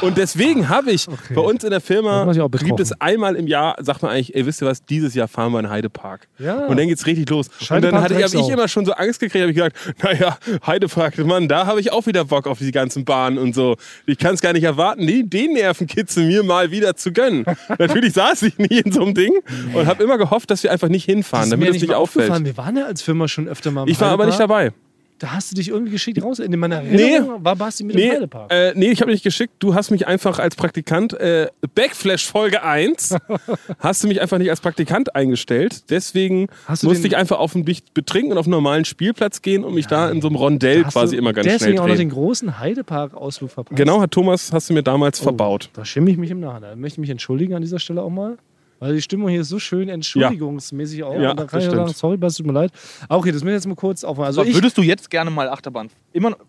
Und 0.02 0.18
deswegen 0.18 0.70
habe 0.70 0.92
ich 0.92 1.06
bei 1.34 1.42
uns 1.42 1.64
in 1.64 1.70
der 1.70 1.82
Firma, 1.82 2.32
gibt 2.60 2.80
es 2.80 3.00
einmal 3.00 3.36
im 3.36 3.48
Jahr, 3.48 3.76
sagt 3.80 4.02
man 4.02 4.12
eigentlich, 4.12 4.36
ey, 4.36 4.46
wisst 4.46 4.62
ihr 4.62 4.68
was, 4.68 4.84
dieses 4.84 5.14
Jahr 5.14 5.28
fahren 5.28 5.52
wir 5.52 5.60
in 5.60 5.70
Heidepark. 5.70 6.28
Ja. 6.40 6.66
Und 6.66 6.78
dann 6.78 6.88
geht's 6.88 7.06
richtig 7.06 7.30
los. 7.30 7.50
Und 7.70 7.84
dann 7.84 8.02
hatte 8.02 8.16
ich, 8.16 8.24
hab 8.24 8.34
ich 8.34 8.50
immer 8.50 8.68
schon 8.68 8.86
so 8.86 8.94
Angst 8.94 9.20
gekriegt, 9.20 9.42
habe 9.42 9.52
ich 9.52 9.58
gesagt, 9.58 9.78
naja, 10.04 10.38
Heidepark, 10.66 11.18
Mann, 11.20 11.48
da 11.48 11.66
habe 11.66 11.80
ich 11.80 11.92
auch 11.92 12.06
wieder 12.08 12.26
Bock 12.26 12.48
auf 12.48 12.60
die 12.60 12.72
ganzen 12.72 13.06
Bahnen 13.06 13.38
und 13.38 13.54
so. 13.54 13.76
Ich 14.06 14.18
kann 14.18 14.34
es 14.34 14.42
gar 14.42 14.54
nicht 14.54 14.64
erwarten, 14.64 15.06
die, 15.06 15.30
den 15.30 15.54
Nervenkitzel 15.54 16.26
mir 16.26 16.44
mal 16.44 16.72
wieder 16.72 16.96
zu 16.96 17.12
gönnen. 17.12 17.46
Natürlich 17.80 18.14
saß 18.14 18.42
ich 18.44 18.58
nie 18.58 18.80
in 18.80 18.92
so 18.92 19.04
einem 19.04 19.14
Ding 19.14 19.34
und 19.74 19.86
habe 19.86 20.04
immer 20.04 20.18
gehofft, 20.18 20.50
dass 20.50 20.64
wir 20.64 20.72
einfach 20.72 20.90
nicht 20.90 21.06
hinfahren, 21.06 21.50
damit 21.50 21.70
es 21.70 21.82
nicht 21.82 21.94
auffällt. 21.94 22.44
Wir 22.44 22.58
waren 22.58 22.76
ja 22.76 22.86
als 22.86 23.02
Firma 23.02 23.28
schon 23.28 23.48
öfter 23.48 23.72
mal 23.72 23.88
Ich 23.88 24.02
war 24.02 24.12
aber 24.12 24.26
nicht 24.26 24.40
dabei. 24.40 24.74
Da 25.20 25.32
hast 25.32 25.52
du 25.52 25.56
dich 25.56 25.70
irgendwie 25.70 25.92
geschickt 25.92 26.22
raus. 26.22 26.40
In 26.40 26.58
meiner 26.60 26.78
Erinnerung 26.84 27.44
war 27.46 27.56
Basti 27.56 27.84
mit 27.84 27.96
Nee, 27.96 28.10
dem 28.10 28.16
Heidepark. 28.16 28.52
äh, 28.52 28.74
nee, 28.76 28.92
ich 28.92 29.00
habe 29.02 29.12
mich 29.12 29.24
geschickt. 29.24 29.54
Du 29.60 29.74
hast 29.74 29.90
mich 29.92 30.06
einfach 30.08 30.40
als 30.40 30.56
Praktikant, 30.56 31.14
äh, 31.14 31.48
Backflash 31.76 32.26
Folge 32.26 32.64
1, 32.64 33.16
hast 33.80 34.04
du 34.04 34.08
mich 34.08 34.20
einfach 34.22 34.38
nicht 34.38 34.50
als 34.50 34.60
Praktikant 34.60 35.16
eingestellt. 35.16 35.90
Deswegen 35.90 36.48
musste 36.82 37.08
ich 37.08 37.16
einfach 37.16 37.40
auf 37.40 37.56
ein 37.56 37.64
mich 37.64 37.84
betrinken 37.94 38.34
und 38.34 38.38
auf 38.38 38.46
einen 38.46 38.52
normalen 38.52 38.84
Spielplatz 38.86 39.42
gehen 39.42 39.64
und 39.64 39.74
mich 39.74 39.88
da 39.88 40.10
in 40.10 40.22
so 40.22 40.28
einem 40.28 40.36
Rondell 40.36 40.84
quasi 40.84 41.16
immer 41.16 41.32
ganz 41.32 41.46
deswegen 41.48 41.74
schnell 41.78 41.80
auch 41.80 41.88
noch 41.88 41.96
den 41.96 42.10
großen 42.10 42.60
Heidepark-Ausflug 42.60 43.52
verpasst. 43.52 43.78
Genau, 43.78 44.02
hat 44.02 44.12
Thomas, 44.12 44.52
hast 44.52 44.70
du 44.70 44.74
mir 44.74 44.84
damals 44.84 45.22
Oh, 45.22 45.24
verbaut. 45.24 45.70
Da 45.74 45.86
schimme 45.86 46.12
ich 46.12 46.18
mich 46.18 46.32
im 46.32 46.40
Nachhinein. 46.42 46.80
Möchte 46.80 47.00
mich 47.00 47.10
entschuldigen 47.10 47.54
an 47.54 47.62
dieser 47.62 47.80
Stelle 47.80 48.02
auch 48.02 48.10
mal. 48.10 48.38
Weil 48.84 48.96
die 48.96 49.02
Stimmung 49.02 49.30
hier 49.30 49.42
ist 49.42 49.50
so 49.50 49.60
schön 49.60 49.88
entschuldigungsmäßig 49.90 51.04
auch. 51.04 51.20
Ja, 51.20 51.32
und 51.32 51.40
da 51.40 51.46
kann 51.46 51.60
ich 51.62 51.66
sagen, 51.66 51.88
sorry, 51.94 52.18
Basti, 52.18 52.44
tut 52.44 52.52
mir 52.52 52.60
leid. 52.60 52.72
Ah, 53.08 53.16
Okay, 53.18 53.30
das 53.32 53.36
müssen 53.36 53.48
wir 53.48 53.54
jetzt 53.54 53.68
mal 53.68 53.76
kurz 53.76 54.04
aufmachen. 54.04 54.28
Also 54.28 54.44
ich, 54.44 54.54
würdest 54.56 54.78
du 54.78 54.82
jetzt 54.82 55.10
gerne 55.10 55.30
mal 55.32 55.48
Achterbahn? 55.50 55.90
Immer 56.12 56.32
noch- 56.32 56.40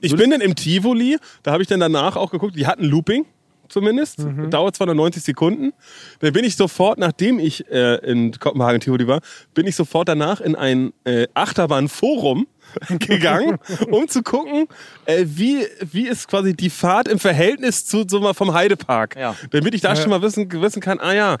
Ich 0.00 0.14
bin 0.14 0.30
dann 0.30 0.40
im 0.40 0.54
Tivoli, 0.54 1.18
da 1.42 1.52
habe 1.52 1.62
ich 1.62 1.68
dann 1.68 1.80
danach 1.80 2.14
auch 2.16 2.30
geguckt, 2.30 2.54
die 2.56 2.66
hatten 2.66 2.84
Looping 2.84 3.24
zumindest, 3.68 4.18
Mhm. 4.18 4.50
dauert 4.50 4.76
zwar 4.76 4.86
nur 4.86 4.94
90 4.94 5.22
Sekunden. 5.22 5.72
Dann 6.20 6.32
bin 6.34 6.44
ich 6.44 6.56
sofort, 6.56 6.98
nachdem 6.98 7.38
ich 7.38 7.68
äh, 7.70 7.96
in 8.08 8.32
Kopenhagen 8.38 8.80
Tivoli 8.80 9.06
war, 9.08 9.20
bin 9.54 9.66
ich 9.66 9.74
sofort 9.76 10.08
danach 10.08 10.40
in 10.42 10.54
ein 10.54 10.92
äh, 11.04 11.26
Achterbahnforum 11.32 12.46
gegangen, 12.98 13.58
um 13.90 14.08
zu 14.08 14.22
gucken, 14.22 14.66
äh, 15.06 15.24
wie, 15.26 15.66
wie 15.90 16.06
ist 16.06 16.28
quasi 16.28 16.54
die 16.54 16.70
Fahrt 16.70 17.08
im 17.08 17.18
Verhältnis 17.18 17.86
zu 17.86 18.04
so 18.06 18.20
mal 18.20 18.34
vom 18.34 18.52
Heidepark. 18.52 19.16
Ja. 19.16 19.34
Damit 19.50 19.74
ich 19.74 19.80
da 19.80 19.96
schon 19.96 20.10
mal 20.10 20.20
wissen, 20.22 20.50
wissen 20.60 20.80
kann, 20.82 21.00
ah 21.00 21.14
ja, 21.14 21.36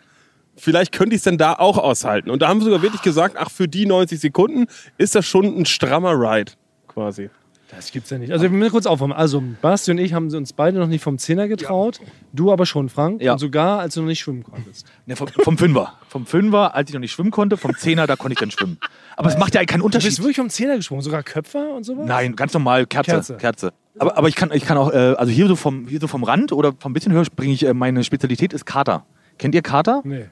vielleicht 0.56 0.92
könnte 0.92 1.14
ich 1.14 1.20
es 1.20 1.24
denn 1.24 1.38
da 1.38 1.54
auch 1.54 1.78
aushalten. 1.78 2.30
Und 2.30 2.42
da 2.42 2.48
haben 2.48 2.60
sie 2.60 2.66
sogar 2.66 2.82
wirklich 2.82 3.02
gesagt, 3.02 3.36
ach, 3.38 3.50
für 3.50 3.68
die 3.68 3.86
90 3.86 4.20
Sekunden 4.20 4.66
ist 4.98 5.14
das 5.14 5.26
schon 5.26 5.46
ein 5.46 5.66
strammer 5.66 6.12
Ride 6.12 6.52
quasi. 6.88 7.30
Das 7.74 7.90
gibt's 7.90 8.10
ja 8.10 8.18
nicht. 8.18 8.30
Also 8.30 8.42
wir 8.42 8.50
müssen 8.50 8.70
kurz 8.70 8.84
aufräumen. 8.84 9.14
Also 9.14 9.42
Basti 9.62 9.92
und 9.92 9.98
ich 9.98 10.12
haben 10.12 10.30
uns 10.34 10.52
beide 10.52 10.78
noch 10.78 10.88
nicht 10.88 11.02
vom 11.02 11.16
Zehner 11.16 11.48
getraut. 11.48 12.00
Du 12.34 12.52
aber 12.52 12.66
schon, 12.66 12.90
Frank. 12.90 13.22
Ja. 13.22 13.32
Und 13.32 13.38
sogar, 13.38 13.80
als 13.80 13.94
du 13.94 14.02
noch 14.02 14.08
nicht 14.08 14.20
schwimmen 14.20 14.42
konntest. 14.44 14.86
Ne, 15.06 15.16
vom, 15.16 15.28
vom 15.28 15.56
Fünfer. 15.56 15.94
Vom 16.10 16.26
Fünfer, 16.26 16.74
als 16.74 16.90
ich 16.90 16.94
noch 16.94 17.00
nicht 17.00 17.12
schwimmen 17.12 17.30
konnte, 17.30 17.56
vom 17.56 17.74
Zehner, 17.74 18.06
da 18.06 18.16
konnte 18.16 18.34
ich 18.34 18.38
dann 18.40 18.50
schwimmen. 18.50 18.78
Aber 19.16 19.30
es 19.30 19.38
macht 19.38 19.54
ja 19.54 19.64
keinen 19.64 19.78
Du 19.80 19.86
Unterschied. 19.86 20.10
bist 20.10 20.18
wirklich 20.18 20.36
vom 20.36 20.50
Zehner 20.50 20.76
gesprungen, 20.76 21.00
sogar 21.00 21.22
Köpfer 21.22 21.74
und 21.74 21.84
sowas? 21.84 22.06
Nein, 22.06 22.36
ganz 22.36 22.52
normal, 22.52 22.84
Kerze. 22.84 23.12
Kerze. 23.12 23.36
Kerze. 23.38 23.72
Aber, 23.98 24.18
aber 24.18 24.28
ich 24.28 24.34
kann, 24.34 24.50
ich 24.52 24.66
kann 24.66 24.76
auch, 24.76 24.92
äh, 24.92 25.14
also 25.16 25.32
hier 25.32 25.48
so 25.48 25.56
vom, 25.56 25.86
hier 25.86 26.00
so 26.00 26.08
vom 26.08 26.24
Rand 26.24 26.52
oder 26.52 26.74
vom 26.78 26.92
bisschen 26.92 27.12
höher 27.12 27.24
springe 27.24 27.54
ich, 27.54 27.64
äh, 27.64 27.72
meine 27.72 28.04
Spezialität 28.04 28.52
ist 28.52 28.66
Kater. 28.66 29.06
Kennt 29.42 29.54
ihr 29.54 29.62
Kater? 29.62 30.00
Nee. 30.04 30.26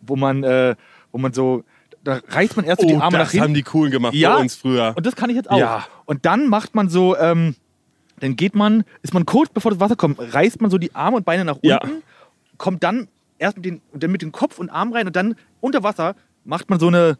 Wo 0.00 0.16
man, 0.16 0.42
äh, 0.42 0.74
wo 1.12 1.18
man 1.18 1.32
so, 1.32 1.64
da 2.02 2.20
reißt 2.28 2.56
man 2.56 2.64
erst 2.64 2.80
so 2.80 2.86
die 2.88 2.94
Oh, 2.94 3.00
Arme 3.00 3.18
nach 3.18 3.24
das 3.24 3.32
hinten. 3.32 3.44
haben 3.44 3.54
die 3.54 3.62
coolen 3.62 3.90
gemacht 3.92 4.14
Ja. 4.14 4.34
bei 4.36 4.40
uns 4.42 4.54
früher. 4.54 4.94
Und 4.96 5.04
das 5.06 5.14
kann 5.16 5.30
ich 5.30 5.36
jetzt 5.36 5.50
auch. 5.50 5.58
Ja. 5.58 5.86
Und 6.06 6.24
dann 6.24 6.48
macht 6.48 6.74
man 6.74 6.88
so, 6.88 7.16
ähm, 7.16 7.54
dann 8.20 8.34
geht 8.36 8.54
man, 8.54 8.84
ist 9.02 9.14
man 9.14 9.26
kurz 9.26 9.50
bevor 9.52 9.70
das 9.70 9.80
Wasser 9.80 9.96
kommt, 9.96 10.18
reißt 10.18 10.60
man 10.60 10.70
so 10.70 10.78
die 10.78 10.94
Arme 10.94 11.18
und 11.18 11.24
Beine 11.24 11.44
nach 11.44 11.56
unten, 11.56 11.66
Ja. 11.68 11.80
kommt 12.56 12.82
dann 12.82 13.08
erst 13.38 13.56
mit, 13.56 13.66
den, 13.66 13.80
dann 13.92 14.10
mit 14.10 14.22
dem 14.22 14.32
Kopf 14.32 14.58
und 14.58 14.70
Arm 14.70 14.92
rein 14.92 15.06
und 15.06 15.14
dann 15.14 15.34
unter 15.60 15.82
Wasser 15.82 16.16
macht 16.44 16.70
man 16.70 16.80
so 16.80 16.88
eine 16.88 17.18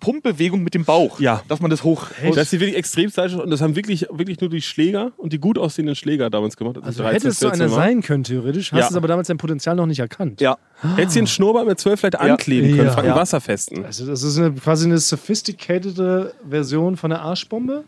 Pumpbewegung 0.00 0.62
mit 0.62 0.74
dem 0.74 0.84
Bauch, 0.84 1.18
Ja. 1.20 1.42
dass 1.48 1.60
man 1.60 1.70
das 1.70 1.82
hoch. 1.84 2.06
Das 2.22 2.36
ist 2.36 2.52
die 2.52 2.60
wirklich 2.60 2.76
extrem 2.76 3.10
stylisch 3.10 3.34
und 3.34 3.50
das 3.50 3.60
haben 3.60 3.76
wirklich, 3.76 4.06
wirklich 4.10 4.40
nur 4.40 4.50
die 4.50 4.62
Schläger 4.62 5.12
und 5.16 5.32
die 5.32 5.38
gut 5.38 5.58
aussehenden 5.58 5.94
Schläger 5.96 6.30
damals 6.30 6.56
gemacht. 6.56 6.76
Also 6.82 7.02
13, 7.02 7.20
hättest 7.22 7.42
du 7.42 7.46
14 7.48 7.62
einer 7.62 7.70
sein 7.74 8.02
können, 8.02 8.24
theoretisch. 8.24 8.72
Hast 8.72 8.80
Ja. 8.80 8.88
es 8.88 8.96
aber 8.96 9.08
damals 9.08 9.28
dein 9.28 9.38
Potenzial 9.38 9.74
noch 9.76 9.86
nicht 9.86 10.00
erkannt. 10.00 10.40
Ja. 10.40 10.58
Hättest 10.96 11.16
du 11.16 11.20
den 11.20 11.26
Schnurrbart 11.26 11.66
mit 11.66 11.80
12 11.80 12.00
vielleicht 12.00 12.20
ankleben 12.20 12.70
können, 12.76 12.86
Ja. 12.88 12.92
von 12.92 13.04
Ja. 13.04 13.16
Wasserfesten. 13.16 13.84
Also 13.84 14.06
das 14.06 14.22
ist 14.22 14.38
eine, 14.38 14.52
quasi 14.52 14.86
eine 14.86 14.98
sophisticated 14.98 16.32
Version 16.48 16.96
von 16.96 17.10
der 17.10 17.22
Arschbombe. 17.22 17.84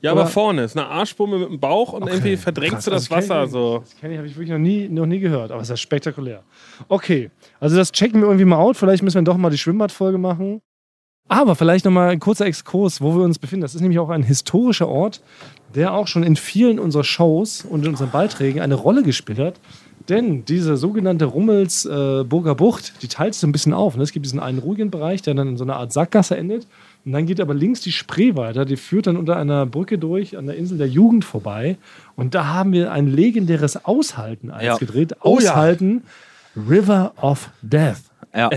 Ja, 0.00 0.12
Aber- 0.12 0.20
aber 0.20 0.30
vorne 0.30 0.62
ist 0.62 0.76
eine 0.76 0.86
Arschbombe 0.86 1.38
mit 1.40 1.48
dem 1.48 1.58
Bauch 1.58 1.92
und 1.92 2.06
irgendwie 2.06 2.36
verdrängst 2.36 2.72
Krass, 2.74 2.84
du 2.84 2.90
das 2.92 3.10
also 3.10 3.14
kenn 3.16 3.28
Wasser 3.30 3.44
ich- 3.46 3.50
so. 3.50 3.78
Das 3.80 3.96
kenne 3.96 4.12
ich, 4.12 4.18
habe 4.18 4.28
ich 4.28 4.34
wirklich 4.36 4.50
noch 4.50 4.58
nie, 4.58 4.88
noch 4.88 5.06
nie 5.06 5.18
gehört, 5.18 5.50
aber 5.50 5.60
es 5.60 5.66
ist 5.66 5.70
ja 5.70 5.76
spektakulär. 5.76 6.44
Okay, 6.88 7.32
also 7.58 7.74
das 7.76 7.90
checken 7.90 8.20
wir 8.20 8.28
irgendwie 8.28 8.44
mal 8.44 8.58
out. 8.58 8.76
Vielleicht 8.76 9.02
müssen 9.02 9.16
wir 9.16 9.22
doch 9.22 9.36
mal 9.36 9.50
die 9.50 9.58
Schwimmbadfolge 9.58 10.16
machen. 10.16 10.60
Aber 11.28 11.54
vielleicht 11.54 11.84
nochmal 11.84 12.08
ein 12.10 12.20
kurzer 12.20 12.46
Exkurs, 12.46 13.00
wo 13.00 13.14
wir 13.14 13.22
uns 13.22 13.38
befinden. 13.38 13.62
Das 13.62 13.74
ist 13.74 13.80
nämlich 13.82 13.98
auch 13.98 14.08
ein 14.08 14.22
historischer 14.22 14.88
Ort, 14.88 15.20
der 15.74 15.92
auch 15.92 16.06
schon 16.06 16.22
in 16.22 16.36
vielen 16.36 16.78
unserer 16.78 17.04
Shows 17.04 17.64
und 17.68 17.84
in 17.84 17.90
unseren 17.90 18.10
Beiträgen 18.10 18.60
eine 18.60 18.74
Rolle 18.74 19.02
gespielt 19.02 19.38
hat. 19.38 19.54
Denn 20.08 20.46
diese 20.46 20.78
sogenannte 20.78 21.26
Rummelsburger 21.26 22.52
äh, 22.52 22.54
Bucht, 22.54 23.02
die 23.02 23.08
teilt 23.08 23.34
sich 23.34 23.42
so 23.42 23.46
ein 23.46 23.52
bisschen 23.52 23.74
auf. 23.74 23.94
Ne? 23.96 24.02
Es 24.02 24.12
gibt 24.12 24.24
diesen 24.24 24.40
einen 24.40 24.58
ruhigen 24.58 24.90
Bereich, 24.90 25.20
der 25.20 25.34
dann 25.34 25.48
in 25.48 25.56
so 25.58 25.64
einer 25.64 25.76
Art 25.76 25.92
Sackgasse 25.92 26.34
endet. 26.34 26.66
Und 27.04 27.12
dann 27.12 27.26
geht 27.26 27.40
aber 27.42 27.52
links 27.52 27.82
die 27.82 27.92
Spree 27.92 28.34
weiter. 28.34 28.64
Die 28.64 28.76
führt 28.78 29.06
dann 29.06 29.18
unter 29.18 29.36
einer 29.36 29.66
Brücke 29.66 29.98
durch, 29.98 30.38
an 30.38 30.46
der 30.46 30.56
Insel 30.56 30.78
der 30.78 30.88
Jugend 30.88 31.26
vorbei. 31.26 31.76
Und 32.16 32.34
da 32.34 32.46
haben 32.46 32.72
wir 32.72 32.90
ein 32.90 33.06
legendäres 33.06 33.84
Aushalten 33.84 34.50
eins 34.50 34.64
Ja. 34.64 34.76
gedreht. 34.78 35.14
Oh 35.22 35.38
ja. 35.40 35.50
Aushalten, 35.52 36.04
River 36.56 37.12
of 37.20 37.50
Death. 37.60 37.98
ja. 38.34 38.48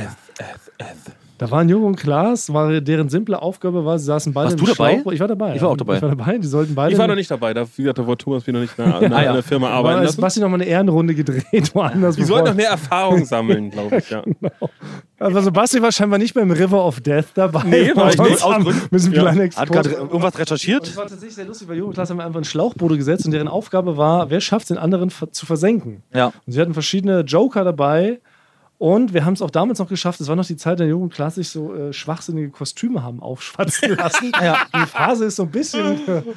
Da 1.41 1.49
waren 1.49 1.67
Jung 1.69 1.83
und 1.85 1.95
Klaas, 1.95 2.53
war 2.53 2.81
deren 2.81 3.09
simple 3.09 3.41
Aufgabe 3.41 3.83
war, 3.83 3.97
sie 3.97 4.05
saßen 4.05 4.31
beide 4.31 4.51
Warst 4.51 4.59
im 4.59 4.65
du 4.67 4.71
dabei? 4.71 4.99
Schlauch. 5.01 5.11
Ich 5.11 5.19
war 5.19 5.27
dabei. 5.27 5.55
Ich 5.55 5.61
war 5.63 5.69
auch 5.69 5.73
ja. 5.73 5.77
dabei. 5.77 5.95
Ich 5.95 6.01
war 6.03 6.09
dabei. 6.09 6.37
Die 6.37 6.45
sollten 6.45 6.75
beide. 6.75 6.93
Ich 6.93 6.99
war 6.99 7.07
noch 7.07 7.15
nicht 7.15 7.31
dabei, 7.31 7.51
da, 7.55 7.65
wie 7.77 7.81
gesagt, 7.81 7.97
da 7.97 8.05
wollte 8.05 8.25
Thomas 8.25 8.45
mich 8.45 8.53
noch 8.53 8.61
nicht 8.61 8.77
in 8.77 8.83
einer, 8.85 9.01
in 9.01 9.11
Ah, 9.11 9.23
ja. 9.23 9.31
einer 9.31 9.41
Firma 9.41 9.69
arbeiten 9.71 10.01
es 10.01 10.05
lassen. 10.09 10.21
Basti 10.21 10.39
noch 10.39 10.49
mal 10.49 10.57
eine 10.57 10.65
Ehrenrunde 10.65 11.15
gedreht, 11.15 11.71
woanders. 11.73 12.15
Die 12.15 12.25
sollten 12.25 12.49
noch 12.49 12.55
mehr 12.55 12.69
Erfahrung 12.69 13.25
sammeln, 13.25 13.71
glaube 13.71 13.97
ich. 13.97 14.09
Ja. 14.11 14.21
Also 15.19 15.51
Basti 15.51 15.79
war 15.83 15.91
scheinbar 15.91 16.17
nicht 16.17 16.33
beim 16.33 16.49
River 16.49 16.83
of 16.83 16.99
Death 16.99 17.25
dabei. 17.35 17.61
Nee, 17.65 17.95
war 17.95 18.09
ich 18.09 18.17
nicht. 18.17 18.43
haben- 18.43 18.65
Müssen 18.89 19.11
wir 19.11 19.21
Ja. 19.21 19.35
Hat 19.55 19.69
gerade 19.69 19.89
irgendwas 19.91 20.37
recherchiert? 20.39 20.87
Das 20.87 20.97
war 20.97 21.03
tatsächlich 21.03 21.35
sehr 21.35 21.45
lustig, 21.45 21.67
weil 21.67 21.75
Jugend 21.77 21.89
und 21.89 21.93
Klaas 21.93 22.09
haben 22.09 22.17
wir 22.17 22.25
einfach 22.25 22.39
ein 22.39 22.43
Schlauchboote 22.43 22.97
gesetzt 22.97 23.25
und 23.25 23.31
deren 23.31 23.47
Aufgabe 23.47 23.97
war, 23.97 24.31
wer 24.31 24.41
schafft 24.41 24.63
es, 24.63 24.67
den 24.69 24.77
anderen 24.79 25.11
zu 25.11 25.45
versenken. 25.45 26.01
Ja. 26.11 26.27
Und 26.47 26.53
sie 26.53 26.59
hatten 26.59 26.73
verschiedene 26.73 27.21
Joker 27.21 27.63
dabei 27.63 28.19
und 28.81 29.13
wir 29.13 29.25
haben 29.25 29.33
es 29.33 29.43
auch 29.43 29.51
damals 29.51 29.77
noch 29.77 29.87
geschafft, 29.89 30.19
es 30.21 30.27
war 30.27 30.35
noch 30.35 30.45
die 30.45 30.57
Zeit, 30.57 30.79
der 30.79 30.87
Jugend 30.87 31.03
und 31.03 31.13
Klaas 31.13 31.35
sich 31.35 31.49
so 31.49 31.73
äh, 31.75 31.93
schwachsinnige 31.93 32.49
Kostüme 32.49 33.03
haben 33.03 33.21
aufschwatzen 33.21 33.95
lassen. 33.95 34.31
Die 34.75 34.85
Phase 34.87 35.25
ist 35.25 35.35
so 35.35 35.43
ein 35.43 35.51
bisschen... 35.51 35.99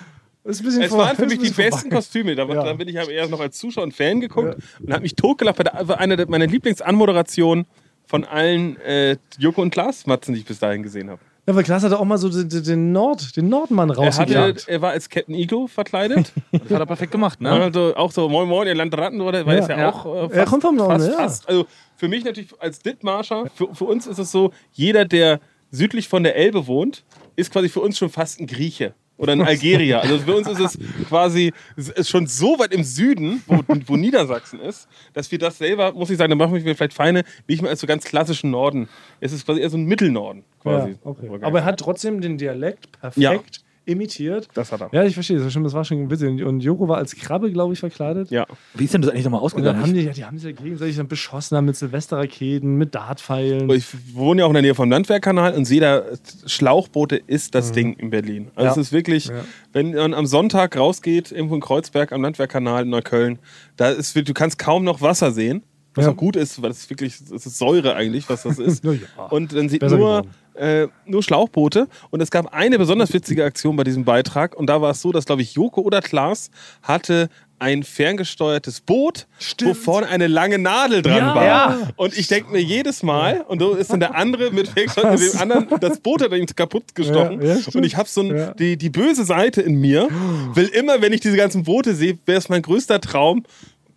Äh, 0.46 0.50
ist 0.50 0.60
ein 0.60 0.66
bisschen 0.66 0.82
Es 0.82 0.90
vor- 0.90 0.98
waren 0.98 1.16
für 1.16 1.22
mich 1.24 1.38
die 1.38 1.48
bisschen 1.48 1.56
besten 1.56 1.80
vorbei. 1.80 1.96
Kostüme. 1.96 2.34
Da, 2.34 2.44
Ja. 2.44 2.64
da 2.64 2.72
bin 2.74 2.86
ich 2.86 3.00
aber 3.00 3.10
eher 3.10 3.26
noch 3.28 3.40
als 3.40 3.56
Zuschauer 3.56 3.84
und 3.84 3.94
Fan 3.94 4.20
geguckt 4.20 4.58
und 4.78 4.92
habe 4.92 5.00
mich 5.00 5.14
totgelacht 5.14 5.56
bei 5.56 5.64
der, 5.64 5.88
war 5.88 5.98
eine 5.98 6.22
meiner 6.26 6.46
Lieblingsanmoderationen 6.46 7.64
von 8.04 8.24
allen 8.26 8.76
äh, 8.82 9.16
Joko 9.38 9.62
und 9.62 9.70
Klaas 9.70 10.04
Matzen, 10.06 10.34
die 10.34 10.40
ich 10.40 10.46
bis 10.46 10.58
dahin 10.58 10.82
gesehen 10.82 11.08
habe. 11.08 11.20
Ja, 11.46 11.54
weil 11.54 11.62
Klaas 11.62 11.82
hatte 11.82 11.98
auch 11.98 12.04
mal 12.06 12.16
so 12.16 12.28
den, 12.30 12.48
den 12.64 12.92
Nord, 12.92 13.36
den 13.36 13.50
Nordmann 13.50 13.90
rausgejagt. 13.90 14.66
er 14.66 14.80
war 14.80 14.92
als 14.92 15.10
Captain 15.10 15.34
Ego 15.34 15.66
verkleidet. 15.66 16.32
Das 16.52 16.70
hat 16.70 16.80
er 16.80 16.86
perfekt 16.86 17.12
gemacht, 17.12 17.40
ne? 17.40 17.50
Also 17.50 17.94
auch 17.96 18.10
so, 18.12 18.28
moin 18.30 18.48
moin, 18.48 18.66
ihr 18.66 18.74
Landratten, 18.74 19.20
oder? 19.20 19.44
Weil 19.44 19.58
Ja. 19.58 19.68
ja, 19.68 19.78
Ja. 19.78 19.88
auch 19.92 20.06
äh, 20.06 20.20
fast, 20.28 20.34
Er 20.34 20.44
kommt 20.46 20.62
vom 20.62 20.76
Norden, 20.76 21.00
fast, 21.00 21.10
ja. 21.10 21.16
fast, 21.18 21.48
Also 21.48 21.66
für 21.96 22.08
mich 22.08 22.24
natürlich 22.24 22.50
als 22.60 22.78
Dithmarscher, 22.78 23.44
für, 23.54 23.74
für 23.74 23.84
uns 23.84 24.06
ist 24.06 24.18
es 24.18 24.30
so, 24.32 24.52
jeder, 24.72 25.04
der 25.04 25.40
südlich 25.70 26.08
von 26.08 26.22
der 26.22 26.36
Elbe 26.36 26.66
wohnt, 26.66 27.04
ist 27.36 27.52
quasi 27.52 27.68
für 27.68 27.80
uns 27.80 27.98
schon 27.98 28.08
fast 28.08 28.40
ein 28.40 28.46
Grieche. 28.46 28.94
Oder 29.16 29.32
ein 29.32 29.42
Algerier. 29.46 30.00
Also 30.00 30.18
für 30.18 30.34
uns 30.34 30.48
ist 30.48 30.58
es 30.60 30.78
quasi 31.08 31.52
ist 31.76 32.08
schon 32.08 32.26
so 32.26 32.58
weit 32.58 32.72
im 32.72 32.82
Süden, 32.84 33.42
wo, 33.46 33.60
wo 33.86 33.96
Niedersachsen 33.96 34.60
ist, 34.60 34.88
dass 35.12 35.30
wir 35.30 35.38
das 35.38 35.58
selber, 35.58 35.92
muss 35.92 36.10
ich 36.10 36.16
sagen, 36.16 36.30
da 36.30 36.36
machen 36.36 36.64
wir 36.64 36.74
vielleicht 36.74 36.94
feine, 36.94 37.22
nicht 37.46 37.60
mehr 37.62 37.70
als 37.70 37.80
so 37.80 37.86
ganz 37.86 38.04
klassischen 38.04 38.50
Norden. 38.50 38.88
Es 39.20 39.32
ist 39.32 39.44
quasi 39.44 39.60
eher 39.60 39.70
so 39.70 39.76
ein 39.76 39.84
Mittelnorden 39.84 40.44
quasi. 40.64 40.90
Ja, 40.90 40.96
okay. 41.04 41.30
Aber 41.42 41.60
er 41.60 41.64
hat 41.64 41.78
trotzdem 41.78 42.20
den 42.20 42.36
Dialekt 42.38 42.90
perfekt 43.00 43.20
Ja. 43.22 43.38
imitiert. 43.86 44.48
Das 44.54 44.72
hat 44.72 44.80
er. 44.80 44.88
Ja, 44.92 45.04
ich 45.04 45.12
verstehe, 45.14 45.38
das 45.38 45.50
stimmt, 45.50 45.66
das 45.66 45.74
war 45.74 45.84
schon 45.84 46.10
witzig. 46.10 46.42
Und 46.42 46.60
Joko 46.60 46.88
war 46.88 46.96
als 46.96 47.14
Krabbe, 47.14 47.52
glaube 47.52 47.74
ich, 47.74 47.78
verkleidet. 47.80 48.30
Ja. 48.30 48.46
Wie 48.72 48.84
ist 48.84 48.94
denn 48.94 49.02
das 49.02 49.10
eigentlich 49.10 49.24
nochmal 49.24 49.40
dann 49.40 49.44
ausgegangen? 49.44 49.82
haben 49.82 49.92
die, 49.94 50.00
ja, 50.02 50.12
die 50.12 50.24
haben 50.24 50.38
sich 50.38 50.56
ja 50.56 50.62
gegenseitig 50.64 50.96
dann 50.96 51.06
beschossen 51.08 51.56
haben 51.58 51.66
mit 51.66 51.76
Silvesterraketen, 51.76 52.76
mit 52.76 52.94
Dartpfeilen. 52.94 53.68
Ich 53.70 53.86
wohne 54.14 54.40
ja 54.40 54.46
auch 54.46 54.50
in 54.50 54.54
der 54.54 54.62
Nähe 54.62 54.74
vom 54.74 54.90
Landwehrkanal 54.90 55.54
und 55.54 55.66
sehe 55.66 55.80
da 55.80 56.02
Schlauchboote 56.46 57.16
ist 57.26 57.54
das 57.54 57.72
Ding 57.72 57.94
in 57.94 58.10
Berlin. 58.10 58.48
Also 58.54 58.66
Ja. 58.66 58.70
es 58.72 58.76
ist 58.78 58.92
wirklich, 58.92 59.26
Ja. 59.26 59.44
wenn 59.72 59.92
man 59.92 60.14
am 60.14 60.26
Sonntag 60.26 60.76
rausgeht, 60.76 61.32
irgendwo 61.32 61.54
in 61.54 61.60
Kreuzberg 61.60 62.12
am 62.12 62.22
Landwehrkanal 62.22 62.84
in 62.84 62.90
Neukölln, 62.90 63.38
da 63.76 63.90
ist, 63.90 64.16
du 64.16 64.34
kannst 64.34 64.58
kaum 64.58 64.84
noch 64.84 65.00
Wasser 65.02 65.30
sehen. 65.32 65.62
Was 65.96 66.06
Ja. 66.06 66.10
auch 66.10 66.16
gut 66.16 66.34
ist, 66.34 66.60
weil 66.60 66.72
es 66.72 66.90
wirklich, 66.90 67.14
es 67.20 67.46
ist 67.46 67.56
Säure 67.56 67.94
eigentlich, 67.94 68.28
was 68.28 68.42
das 68.42 68.58
ist. 68.58 68.82
Ja. 68.84 68.92
Und 69.30 69.52
dann 69.54 69.68
sieht 69.68 69.80
nur, 69.82 69.90
geworden. 69.90 70.30
Äh, 70.54 70.88
nur 71.06 71.22
Schlauchboote. 71.22 71.88
Und 72.10 72.20
es 72.20 72.30
gab 72.30 72.52
eine 72.54 72.78
besonders 72.78 73.12
witzige 73.12 73.44
Aktion 73.44 73.76
bei 73.76 73.84
diesem 73.84 74.04
Beitrag. 74.04 74.56
Und 74.56 74.66
da 74.68 74.80
war 74.80 74.90
es 74.92 75.00
so, 75.02 75.12
dass, 75.12 75.26
glaube 75.26 75.42
ich, 75.42 75.54
Joko 75.54 75.80
oder 75.82 76.00
Klaas 76.00 76.50
hatte 76.82 77.28
ein 77.60 77.82
ferngesteuertes 77.84 78.80
Boot, 78.80 79.26
wo 79.62 79.74
vorne 79.74 80.08
eine 80.08 80.26
lange 80.26 80.58
Nadel 80.58 81.02
dran 81.02 81.16
Ja. 81.18 81.34
war. 81.34 81.44
Ja. 81.44 81.78
Und 81.96 82.16
ich 82.18 82.26
denke 82.26 82.50
mir 82.52 82.60
jedes 82.60 83.02
Mal, 83.02 83.42
und 83.48 83.60
so 83.60 83.74
ist 83.74 83.92
dann 83.92 84.00
der 84.00 84.14
andere 84.16 84.50
mit 84.50 84.68
ferngesteuert, 84.74 85.20
dem 85.20 85.40
anderen, 85.40 85.68
das 85.80 86.00
Boot 86.00 86.20
hat 86.22 86.32
ihm 86.32 86.46
kaputt 86.46 86.94
gestochen. 86.94 87.40
Ja, 87.40 87.56
stimmt. 87.58 87.76
und 87.76 87.84
ich 87.84 87.96
habe 87.96 88.08
so 88.08 88.22
ein, 88.22 88.52
die, 88.58 88.76
die 88.76 88.90
böse 88.90 89.24
Seite 89.24 89.62
in 89.62 89.80
mir, 89.80 90.08
will 90.54 90.66
immer, 90.66 91.00
wenn 91.00 91.12
ich 91.12 91.20
diese 91.20 91.36
ganzen 91.36 91.62
Boote 91.62 91.94
sehe, 91.94 92.18
wäre 92.26 92.38
es 92.38 92.48
mein 92.48 92.60
größter 92.62 93.00
Traum, 93.00 93.44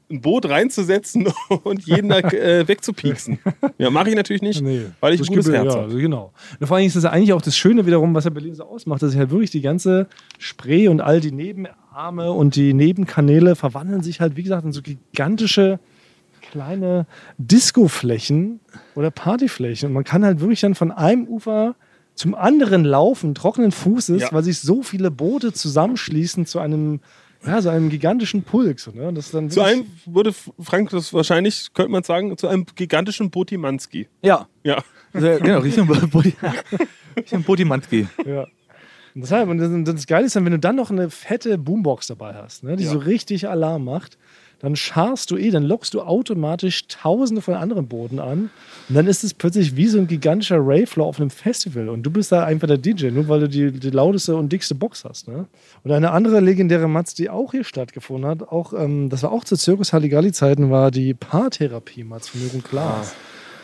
ein 0.09 0.21
Boot 0.21 0.47
reinzusetzen 0.49 1.27
und 1.63 1.85
jeden 1.85 2.09
da 2.09 2.19
äh, 2.19 2.67
wegzupieksen. 2.67 3.39
Ja, 3.77 3.89
mache 3.89 4.09
ich 4.09 4.15
natürlich 4.15 4.41
nicht, 4.41 4.61
Nee, 4.61 4.85
weil 5.01 5.13
ich 5.13 5.21
ein 5.21 5.27
gutes 5.27 5.51
Herz 5.51 5.65
ja, 5.65 5.71
habe. 5.71 5.83
also 5.83 5.97
genau. 5.97 6.31
Und 6.59 6.67
vor 6.67 6.77
allem 6.77 6.87
ist 6.87 6.95
das 6.95 7.03
ja 7.03 7.11
eigentlich 7.11 7.33
auch 7.33 7.41
das 7.41 7.55
Schöne 7.57 7.85
wiederum, 7.85 8.15
was 8.15 8.23
ja 8.23 8.29
Berlin 8.29 8.55
so 8.55 8.63
ausmacht, 8.63 9.01
dass 9.03 9.11
sich 9.11 9.19
halt 9.19 9.29
wirklich 9.31 9.51
die 9.51 9.61
ganze 9.61 10.07
Spree 10.39 10.87
und 10.87 11.01
all 11.01 11.19
die 11.19 11.31
Nebenarme 11.31 12.31
und 12.31 12.55
die 12.55 12.73
Nebenkanäle 12.73 13.55
verwandeln 13.55 14.01
sich 14.01 14.21
halt, 14.21 14.35
wie 14.37 14.43
gesagt, 14.43 14.65
in 14.65 14.71
so 14.71 14.81
gigantische 14.81 15.79
kleine 16.51 17.05
Discoflächen 17.37 18.59
oder 18.95 19.11
Partyflächen. 19.11 19.87
Und 19.89 19.93
man 19.93 20.03
kann 20.03 20.23
halt 20.23 20.39
wirklich 20.39 20.61
dann 20.61 20.75
von 20.75 20.91
einem 20.91 21.27
Ufer 21.27 21.75
zum 22.15 22.33
anderen 22.33 22.83
laufen, 22.85 23.35
trockenen 23.35 23.71
Fußes, 23.71 24.21
Ja. 24.21 24.27
weil 24.31 24.43
sich 24.43 24.59
so 24.59 24.81
viele 24.81 25.11
Boote 25.11 25.51
zusammenschließen 25.53 26.45
zu 26.45 26.59
einem, 26.59 27.01
ja, 27.47 27.61
so 27.61 27.69
einem 27.69 27.89
gigantischen 27.89 28.43
Pulk. 28.43 28.79
So, 28.79 28.91
ne? 28.91 29.11
Das 29.13 29.31
dann 29.31 29.49
Zu 29.49 29.61
einem 29.61 29.85
würde 30.05 30.33
Frank 30.59 30.89
das 30.89 31.13
wahrscheinlich, 31.13 31.73
könnte 31.73 31.91
man 31.91 32.03
sagen, 32.03 32.37
zu 32.37 32.47
einem 32.47 32.65
gigantischen 32.75 33.29
Botimanski. 33.29 34.07
Ja. 34.21 34.47
Ja. 34.63 34.83
Also, 35.13 35.27
genau, 35.41 35.59
Richtung 35.59 35.89
Richtung 35.89 37.43
Bodimanski. 37.43 38.07
Ja. 38.25 38.47
Und 39.15 39.21
deshalb, 39.21 39.49
und 39.49 39.85
das, 39.85 40.05
Geile 40.05 40.27
ist 40.27 40.35
dann, 40.35 40.45
wenn 40.45 40.51
du 40.51 40.59
dann 40.59 40.75
noch 40.75 40.91
eine 40.91 41.09
fette 41.09 41.57
Boombox 41.57 42.05
dabei 42.07 42.35
hast, 42.35 42.63
ne, 42.63 42.75
die 42.75 42.85
so 42.85 42.99
richtig 42.99 43.49
Alarm 43.49 43.83
macht, 43.83 44.17
dann 44.59 44.75
scharst 44.75 45.29
du 45.31 45.37
eh, 45.37 45.51
dann 45.51 45.63
lockst 45.63 45.93
du 45.93 46.01
automatisch 46.01 46.87
tausende 46.87 47.41
von 47.41 47.53
anderen 47.53 47.87
Booten 47.87 48.19
an. 48.19 48.49
Und 48.89 48.95
dann 48.95 49.07
ist 49.07 49.23
es 49.23 49.33
plötzlich 49.33 49.75
wie 49.75 49.87
so 49.87 49.99
ein 49.99 50.07
gigantischer 50.07 50.57
Raveflow 50.59 51.05
auf 51.05 51.19
einem 51.19 51.29
Festival. 51.29 51.89
Und 51.89 52.03
du 52.03 52.11
bist 52.11 52.31
da 52.31 52.43
einfach 52.43 52.67
der 52.67 52.77
DJ, 52.77 53.11
nur 53.11 53.27
weil 53.27 53.41
du 53.41 53.49
die, 53.49 53.71
die 53.71 53.89
lauteste 53.91 54.35
und 54.35 54.51
dickste 54.51 54.75
Box 54.75 55.05
hast. 55.05 55.27
Ne? 55.27 55.45
Und 55.83 55.91
eine 55.91 56.11
andere 56.11 56.39
legendäre 56.39 56.87
Matz, 56.87 57.13
die 57.13 57.29
auch 57.29 57.51
hier 57.51 57.63
stattgefunden 57.63 58.29
hat, 58.29 58.41
auch, 58.41 58.73
ähm, 58.73 59.09
das 59.09 59.23
war 59.23 59.31
auch 59.31 59.43
zu 59.43 59.55
Zirkus 59.55 59.93
Halligalli-Zeiten, 59.93 60.71
war 60.71 60.89
die 60.91 61.13
Paartherapie-Matz 61.13 62.29
von 62.29 62.41
Jürgen 62.41 62.63
Klaas. 62.63 63.13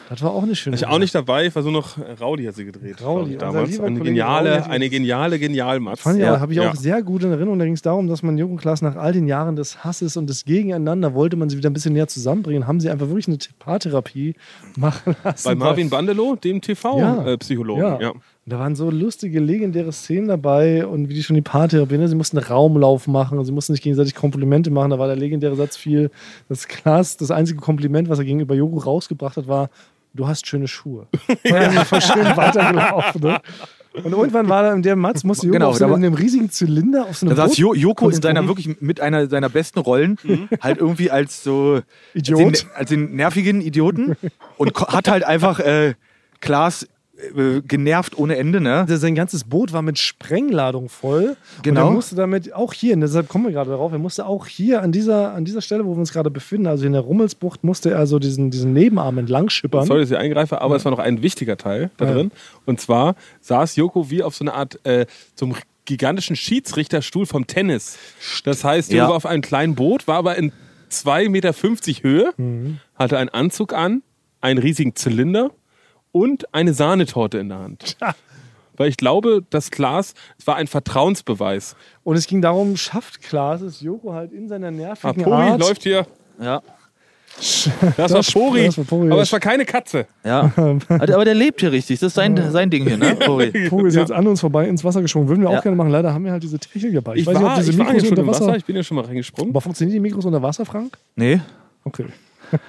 Das 0.10 0.22
war 0.22 0.32
auch 0.32 0.44
eine 0.44 0.56
schöne 0.56 0.76
Ich 0.76 0.86
auch 0.86 1.00
nicht 1.00 1.16
dabei, 1.16 1.48
ich 1.48 1.56
war 1.56 1.64
so 1.64 1.72
noch 1.72 1.98
Raudi 2.20 2.46
hat 2.46 2.56
sie 2.56 2.66
gedreht. 2.66 3.02
Raudi, 3.04 3.38
damals. 3.38 3.80
Eine 3.80 4.00
geniale, 4.00 4.66
eine 4.70 4.90
geniale, 4.90 5.40
genial 5.40 5.80
Matz. 5.80 6.02
Fand 6.02 6.20
Ja, 6.20 6.36
auch, 6.36 6.40
habe 6.40 6.52
ich 6.54 6.60
ja. 6.60 6.70
auch 6.70 6.76
sehr 6.76 7.02
gut 7.02 7.24
in 7.24 7.32
Erinnerung. 7.32 7.60
Da 7.60 7.66
ging 7.66 7.74
es 7.74 7.82
darum, 7.82 8.08
dass 8.08 8.22
man 8.24 8.42
und 8.42 8.58
Klaas 8.58 8.82
nach 8.82 8.96
all 8.96 9.14
den 9.14 9.28
Jahren 9.28 9.56
des 9.56 9.84
Hasses 9.84 10.18
und 10.18 10.30
des 10.30 10.46
Gegeneinander 10.46 11.14
wollte 11.14 11.36
man 11.38 11.50
sie 11.50 11.58
wieder 11.58 11.70
ein 11.70 11.74
bisschen 11.74 11.94
näher 11.94 12.08
zusammenbringen. 12.08 12.68
Haben 12.68 12.80
sie 12.80 12.90
einfach 12.90 13.08
wirklich 13.08 13.28
eine 13.28 13.38
Paartherapie 13.60 14.36
machen 14.76 15.16
lassen. 15.24 15.46
Bei 15.48 15.56
Marvin 15.56 15.90
Bandelow, 15.90 16.36
dem 16.36 16.56
Ja. 16.56 16.60
TV-Psychologen. 16.60 17.82
Ja. 17.84 18.00
Ja. 18.02 18.14
Und 18.46 18.52
da 18.52 18.60
waren 18.60 18.76
so 18.76 18.90
lustige, 18.90 19.40
legendäre 19.40 19.94
Szenen 19.94 20.28
dabei 20.28 20.86
und 20.86 21.08
wie 21.08 21.14
die 21.14 21.24
schon 21.24 21.36
die 21.36 21.42
Paartherapie, 21.42 21.98
ne? 21.98 22.10
sie 22.10 22.16
mussten 22.16 22.38
einen 22.38 22.48
Raumlauf 22.48 23.08
machen 23.08 23.40
und 23.40 23.46
sie 23.46 23.54
mussten 23.54 23.74
sich 23.74 23.82
gegenseitig 23.82 24.16
Komplimente 24.16 24.70
machen. 24.70 24.90
Da 24.90 25.00
war 25.00 25.08
der 25.08 25.16
legendäre 25.16 25.56
Satz 25.56 25.78
viel, 25.78 26.12
das 26.50 26.68
Klaas, 26.68 27.16
das 27.16 27.32
einzige 27.32 27.62
Kompliment, 27.62 28.10
was 28.10 28.20
er 28.20 28.26
gegenüber 28.26 28.54
Joko 28.54 28.80
rausgebracht 28.80 29.38
hat, 29.38 29.48
war, 29.48 29.70
du 30.14 30.28
hast 30.28 30.46
schöne 30.46 30.68
Schuhe. 30.68 31.08
ja. 31.46 31.56
Einfach 31.56 32.02
schön 32.02 32.26
weitergelaufen. 32.36 33.22
Ne? 33.22 33.40
Und 34.04 34.12
irgendwann 34.12 34.50
war 34.50 34.64
da, 34.64 34.76
der 34.76 34.98
Matz 34.98 35.24
musste 35.24 35.46
Joko 35.46 35.54
Genau, 35.54 35.70
auf 35.70 35.78
so 35.78 35.86
in 35.86 35.94
einem 35.94 36.16
riesigen 36.16 36.50
Zylinder 36.50 37.06
auf 37.06 37.18
so 37.18 37.26
einem 37.26 37.38
Da 37.38 37.48
saß 37.48 37.58
jo 37.58 37.74
Joko 37.74 38.10
in 38.10 38.22
seiner 38.22 38.46
wirklich 38.46 38.82
mit 38.82 39.00
einer 39.00 39.28
seiner 39.30 39.50
besten 39.50 39.80
Rollen, 39.80 40.18
halt 40.60 40.80
irgendwie 40.80 41.12
als 41.12 41.44
so 41.44 41.80
Idiot. 42.14 42.42
Als 42.42 42.60
den, 42.60 42.70
als 42.76 42.90
den 42.90 43.16
nervigen 43.16 43.62
Idioten 43.62 44.18
und 44.58 44.76
hat 44.76 45.08
halt 45.08 45.24
einfach 45.24 45.60
äh, 45.60 45.94
Klaas 46.42 46.88
genervt 47.68 48.18
ohne 48.18 48.38
Ende, 48.38 48.60
ne? 48.60 48.86
Sein 48.90 49.14
ganzes 49.16 49.44
Boot 49.44 49.72
war 49.72 49.82
mit 49.82 50.00
Sprengladung 50.00 50.90
voll. 50.90 51.38
Genau. 51.62 51.82
Und 51.82 51.88
er 51.88 51.92
musste 51.94 52.16
damit 52.16 52.54
auch 52.54 52.74
hier, 52.74 52.96
und 52.96 53.02
deshalb 53.02 53.30
kommen 53.30 53.46
wir 53.46 53.52
gerade 53.52 53.70
darauf, 53.70 53.92
er 53.92 54.00
musste 54.00 54.26
auch 54.26 54.48
hier 54.48 54.82
an 54.82 54.92
dieser, 54.92 55.34
an 55.34 55.46
dieser 55.46 55.62
Stelle, 55.62 55.86
wo 55.86 55.92
wir 55.96 56.00
uns 56.00 56.12
gerade 56.12 56.32
befinden, 56.32 56.68
also 56.68 56.86
in 56.86 56.94
der 56.94 57.02
Rummelsbucht, 57.02 57.64
musste 57.64 57.92
er 57.92 58.08
so 58.08 58.18
diesen, 58.20 58.50
diesen 58.52 58.74
Nebenarm 58.74 59.18
entlang 59.20 59.50
schippern. 59.50 59.86
Sorry, 59.86 60.02
dass 60.02 60.12
ich 60.12 60.18
eingreife, 60.18 60.60
aber 60.62 60.76
es 60.76 60.86
war 60.86 60.92
noch 60.92 61.00
ein 61.00 61.22
wichtiger 61.22 61.56
Teil 61.58 61.92
da 61.98 62.06
Ja. 62.06 62.14
drin. 62.14 62.32
Und 62.66 62.82
zwar 62.82 63.16
saß 63.42 63.76
Joko 63.76 64.10
wie 64.10 64.24
auf 64.24 64.36
so 64.36 64.44
einer 64.44 64.56
Art 64.56 64.80
äh, 64.86 65.06
zum 65.36 65.56
gigantischen 65.86 66.36
Schiedsrichterstuhl 66.36 67.26
vom 67.26 67.46
Tennis. 67.46 67.98
Das 68.44 68.64
heißt, 68.64 68.92
Joko 68.92 69.04
Ja. 69.04 69.10
war 69.10 69.16
auf 69.16 69.26
einem 69.26 69.42
kleinen 69.42 69.76
Boot, 69.76 70.08
war 70.08 70.16
aber 70.18 70.36
in 70.38 70.52
2,50 70.90 71.30
Meter 71.30 71.54
Höhe, 72.04 72.34
Mhm. 72.38 72.80
hatte 72.96 73.18
einen 73.18 73.30
Anzug 73.30 73.74
an, 73.74 74.02
einen 74.42 74.60
riesigen 74.60 74.96
Zylinder 74.96 75.52
und 76.14 76.54
eine 76.54 76.74
Sahnetorte 76.74 77.40
in 77.40 77.50
der 77.50 77.60
Hand. 77.60 77.98
Weil 78.78 78.90
ich 78.90 78.98
glaube, 78.98 79.44
das 79.52 79.70
Glas, 79.70 80.14
es 80.40 80.48
war 80.48 80.56
ein 80.56 80.66
Vertrauensbeweis. 80.68 81.76
Und 82.04 82.16
es 82.16 82.26
ging 82.26 82.42
darum, 82.42 82.76
schafft 82.78 83.22
Klaas 83.22 83.62
es 83.62 83.82
Joko 83.82 84.14
halt 84.14 84.32
in 84.32 84.48
seiner 84.48 84.70
Ah, 84.70 84.72
nervigen 84.72 85.24
Pori 85.24 85.50
Art. 85.50 85.60
läuft 85.60 85.84
hier. 85.84 86.08
Ja. 86.42 86.62
Das, 87.98 88.14
war 88.14 88.22
Pori. 88.24 88.66
das 88.66 88.78
war 88.78 88.86
Pori. 88.86 89.12
Aber 89.12 89.22
es 89.22 89.32
war 89.32 89.40
keine 89.40 89.66
Katze. 89.66 90.06
Ja. 90.24 90.52
Aber 90.88 91.26
der 91.26 91.34
lebt 91.34 91.60
hier 91.62 91.72
richtig. 91.72 92.00
Das 92.00 92.08
ist 92.08 92.14
sein, 92.16 92.36
sein 92.52 92.70
Ding 92.70 92.88
hier, 92.88 92.98
ne? 92.98 93.16
Pori. 93.16 93.52
Pori 93.70 93.88
ist 93.90 93.96
jetzt 93.96 94.12
an 94.12 94.26
uns 94.28 94.40
vorbei 94.40 94.68
ins 94.68 94.84
Wasser 94.84 95.02
gesprungen. 95.02 95.28
Würden 95.28 95.42
wir 95.42 95.50
auch 95.50 95.54
Ja. 95.54 95.62
gerne 95.62 95.76
machen. 95.76 95.90
Leider 95.92 96.14
haben 96.14 96.26
wir 96.26 96.32
halt 96.32 96.42
diese 96.44 96.60
Technik 96.60 96.94
dabei. 96.94 97.16
Ich, 97.16 97.26
weiß 97.26 97.34
nicht, 97.36 97.44
ob 97.44 97.50
war, 97.50 97.58
diese 97.58 97.72
ich 97.72 97.78
war 97.78 97.88
ja 97.88 97.94
Mikros 97.94 98.10
unter 98.12 98.28
Wasser. 98.28 98.46
Wasser. 98.48 98.58
Ich 98.58 98.66
bin 98.66 98.76
ja 98.76 98.84
schon 98.84 98.96
mal 98.96 99.06
reingesprungen. 99.06 99.52
Aber 99.52 99.62
funktionieren 99.62 99.94
die 99.94 100.00
Mikros 100.00 100.26
unter 100.26 100.42
Wasser, 100.42 100.66
Frank? 100.66 100.98
Nee. 101.16 101.42
Okay. 101.84 102.06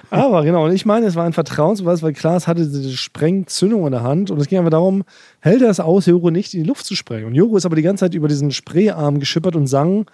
Aber 0.09 0.43
genau, 0.43 0.65
und 0.65 0.73
ich 0.73 0.85
meine, 0.85 1.05
es 1.05 1.15
war 1.15 1.25
ein 1.25 1.33
Vertrauensbeweis, 1.33 2.03
weil 2.03 2.13
Klaas 2.13 2.47
hatte 2.47 2.65
diese 2.65 2.95
Sprengzündung 2.95 3.85
in 3.85 3.91
der 3.91 4.03
Hand 4.03 4.31
und 4.31 4.39
es 4.39 4.47
ging 4.47 4.59
einfach 4.59 4.71
darum, 4.71 5.03
hält 5.39 5.61
er 5.61 5.69
es 5.69 5.79
aus, 5.79 6.05
Joko 6.05 6.29
nicht 6.31 6.53
in 6.53 6.63
die 6.63 6.67
Luft 6.67 6.85
zu 6.85 6.95
sprengen. 6.95 7.25
Und 7.25 7.35
Joko 7.35 7.57
ist 7.57 7.65
aber 7.65 7.75
die 7.75 7.81
ganze 7.81 8.05
Zeit 8.05 8.13
über 8.13 8.27
diesen 8.27 8.51
Spreearm 8.51 9.19
geschippert 9.19 9.55
und 9.55 9.67
sang, 9.67 10.05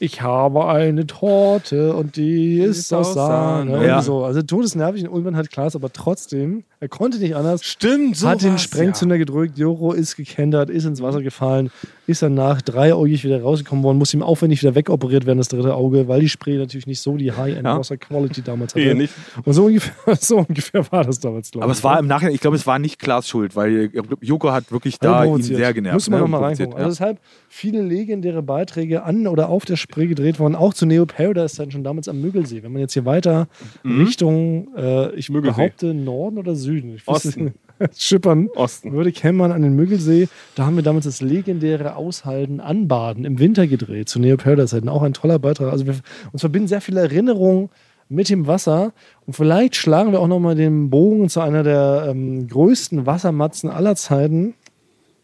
ich 0.00 0.22
habe 0.22 0.66
eine 0.66 1.06
Torte 1.06 1.94
und 1.94 2.16
die 2.16 2.58
ist 2.58 2.92
aus 2.92 3.14
Sahne. 3.14 3.72
Sahne. 3.72 3.86
Ja. 3.86 4.02
so. 4.02 4.24
Also 4.24 4.42
todesnervig 4.42 5.02
und 5.02 5.10
irgendwann 5.10 5.36
hat 5.36 5.50
Klaas 5.50 5.76
aber 5.76 5.92
trotzdem, 5.92 6.64
er 6.84 6.88
konnte 6.88 7.18
nicht 7.18 7.34
anders, 7.34 7.64
Stimmt, 7.64 8.14
so 8.16 8.28
hat 8.28 8.42
den 8.42 8.58
Sprengzünder 8.58 9.16
gedrückt, 9.16 9.56
Joko 9.56 9.92
ist 9.92 10.16
gekentert, 10.16 10.68
ist 10.68 10.84
ins 10.84 11.00
Wasser 11.00 11.22
gefallen, 11.22 11.70
ist 12.06 12.20
danach 12.20 12.60
dreieugig 12.60 13.24
wieder 13.24 13.40
rausgekommen 13.40 13.82
worden, 13.82 13.96
muss 13.96 14.12
ihm 14.12 14.22
aufwendig 14.22 14.60
wieder 14.62 14.74
wegoperiert 14.74 15.24
werden, 15.24 15.38
das 15.38 15.48
dritte 15.48 15.74
Auge, 15.74 16.08
weil 16.08 16.20
die 16.20 16.28
Spree 16.28 16.58
natürlich 16.58 16.86
nicht 16.86 17.00
so 17.00 17.16
die 17.16 17.32
High-End 17.32 17.64
Ja. 17.64 17.78
Wasser 17.78 17.96
Quality 17.96 18.42
damals 18.42 18.74
Nee, 18.74 18.84
hatte. 18.90 18.96
nicht. 18.96 19.14
Und 19.44 19.54
so 19.54 19.64
ungefähr, 19.64 19.94
so 20.20 20.36
ungefähr 20.46 20.84
war 20.92 21.04
das 21.04 21.18
damals, 21.20 21.50
glaube 21.50 21.64
Aber 21.64 21.72
ich. 21.72 21.78
es 21.78 21.84
war 21.84 21.98
im 21.98 22.06
Nachhinein, 22.06 22.34
ich 22.34 22.42
glaube, 22.42 22.56
es 22.56 22.66
war 22.66 22.78
nicht 22.78 22.98
Klaas 22.98 23.26
Schuld, 23.26 23.56
weil 23.56 23.74
äh, 23.94 24.02
Joko 24.20 24.52
hat 24.52 24.70
wirklich 24.70 24.98
da 24.98 25.24
ihn 25.24 25.40
sehr 25.42 25.72
genervt. 25.72 25.94
Müssen 25.94 26.10
wir 26.12 26.18
ne? 26.18 26.24
noch 26.24 26.28
mal 26.28 26.38
Provoziert, 26.40 26.68
reingucken. 26.68 26.84
Also 26.84 26.96
deshalb 26.96 27.18
viele 27.48 27.80
legendäre 27.80 28.42
Beiträge 28.42 29.04
an 29.04 29.26
oder 29.26 29.48
auf 29.48 29.64
der 29.64 29.76
Spree 29.76 30.06
gedreht 30.06 30.38
worden, 30.38 30.54
auch 30.54 30.74
zu 30.74 30.84
Neo 30.84 31.06
Paradise 31.06 31.56
dann 31.56 31.70
schon 31.70 31.82
damals 31.82 32.08
am 32.08 32.20
Müggelsee. 32.20 32.62
Wenn 32.62 32.72
man 32.72 32.80
jetzt 32.82 32.92
hier 32.92 33.06
weiter 33.06 33.48
Richtung, 33.84 34.68
äh, 34.76 35.14
ich 35.14 35.30
Müggelsee. 35.30 35.56
behaupte 35.56 35.94
Norden 35.94 36.36
oder 36.38 36.54
Süden, 36.54 36.73
ich 36.76 37.06
wüsste- 37.06 37.10
Osten. 37.10 37.54
schippern 37.96 38.48
Osten. 38.54 38.92
würde, 38.92 39.10
käme 39.12 39.38
man 39.38 39.52
an 39.52 39.62
den 39.62 39.74
Müggelsee. 39.74 40.28
Da 40.54 40.66
haben 40.66 40.76
wir 40.76 40.82
damals 40.82 41.04
das 41.06 41.20
legendäre 41.20 41.96
Aushalten, 41.96 42.60
Anbaden 42.60 43.24
im 43.24 43.38
Winter 43.38 43.66
gedreht 43.66 44.08
zu 44.08 44.20
Neo 44.20 44.36
Paradise. 44.36 44.80
Auch 44.88 45.02
ein 45.02 45.12
toller 45.12 45.38
Beitrag. 45.38 45.72
Also 45.72 45.86
wir, 45.86 45.94
uns 46.32 46.40
verbinden 46.42 46.68
sehr 46.68 46.80
viele 46.80 47.00
Erinnerungen 47.00 47.70
mit 48.08 48.28
dem 48.28 48.46
Wasser. 48.46 48.92
Und 49.26 49.34
vielleicht 49.34 49.76
schlagen 49.76 50.12
wir 50.12 50.20
auch 50.20 50.28
nochmal 50.28 50.54
den 50.54 50.90
Bogen 50.90 51.28
zu 51.28 51.40
einer 51.40 51.62
der 51.62 52.06
ähm, 52.10 52.46
größten 52.48 53.06
Wassermatzen 53.06 53.70
aller 53.70 53.96
Zeiten, 53.96 54.54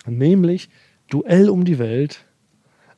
nämlich 0.07 0.69
Duell 1.09 1.51
um 1.51 1.65
die 1.65 1.79
Welt. 1.79 2.25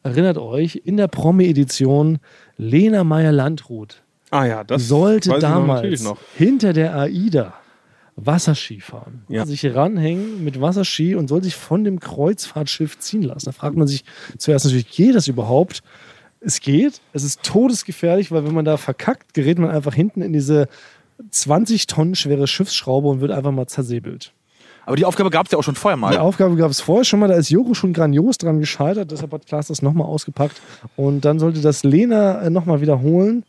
Erinnert 0.03 0.37
euch, 0.37 0.83
in 0.85 0.97
der 0.99 1.09
Promi-Edition 1.09 2.19
Lena 2.57 3.05
Meyer-Landrut 3.05 4.03
Ah 4.31 4.47
ja, 4.47 4.65
das 4.65 4.89
sollte 4.89 5.31
ich 5.35 5.39
damals 5.41 6.11
hinter 6.37 6.73
der 6.73 6.97
AIDA 6.97 7.53
Wasserski 8.17 8.81
fahren. 8.81 9.25
Ja. 9.29 9.47
Sich 9.47 9.65
ranhängen 9.75 10.45
mit 10.45 10.61
Wasserski 10.61 11.15
und 11.15 11.29
soll 11.29 11.43
sich 11.43 11.57
von 11.57 11.85
dem 11.85 12.01
Kreuzfahrtschiff 12.01 12.99
ziehen 12.99 13.23
lassen. 13.23 13.47
Da 13.47 13.53
fragt 13.53 13.77
man 13.77 13.87
sich 13.87 14.05
zuerst 14.39 14.65
natürlich, 14.65 14.91
geht 14.91 15.15
das 15.15 15.29
überhaupt? 15.29 15.83
Es 16.41 16.61
geht. 16.61 17.01
Es 17.13 17.25
ist 17.25 17.43
todesgefährlich, 17.43 18.31
weil 18.31 18.45
wenn 18.45 18.55
man 18.55 18.65
da 18.65 18.77
verkackt, 18.77 19.35
gerät 19.35 19.59
man 19.59 19.71
einfach 19.71 19.95
hinten 19.95 20.23
in 20.23 20.33
diese 20.33 20.69
20 21.31 21.87
Tonnen 21.87 22.15
schwere 22.15 22.47
Schiffsschraube 22.47 23.09
und 23.09 23.21
wird 23.21 23.31
einfach 23.31 23.53
mal 23.53 23.67
zersäbelt. 23.67 24.33
Aber 24.85 24.97
die 24.97 25.05
Aufgabe 25.05 25.31
gab 25.31 25.47
es 25.47 25.53
ja 25.53 25.59
auch 25.59 25.63
schon 25.63 25.77
vorher 25.77 25.97
mal. 25.97 26.11
Die 26.11 26.19
Aufgabe 26.19 26.57
gab 26.57 26.71
es 26.71 26.81
vorher 26.81 27.05
schon 27.05 27.21
mal, 27.21 27.29
da 27.29 27.35
ist 27.35 27.51
Joko 27.51 27.75
schon 27.75 27.93
grandios 27.93 28.39
dran 28.39 28.59
gescheitert, 28.59 29.13
deshalb 29.13 29.33
hat 29.33 29.47
Klaas 29.47 29.69
das 29.69 29.81
nochmal 29.81 30.09
ausgepackt. 30.09 30.61
Und 30.97 31.25
dann 31.25 31.39
sollte 31.39 31.61
das 31.61 31.85
Lena 31.85 32.43
äh, 32.43 32.51
nochmal 32.51 32.81
wiederholen 32.81 33.45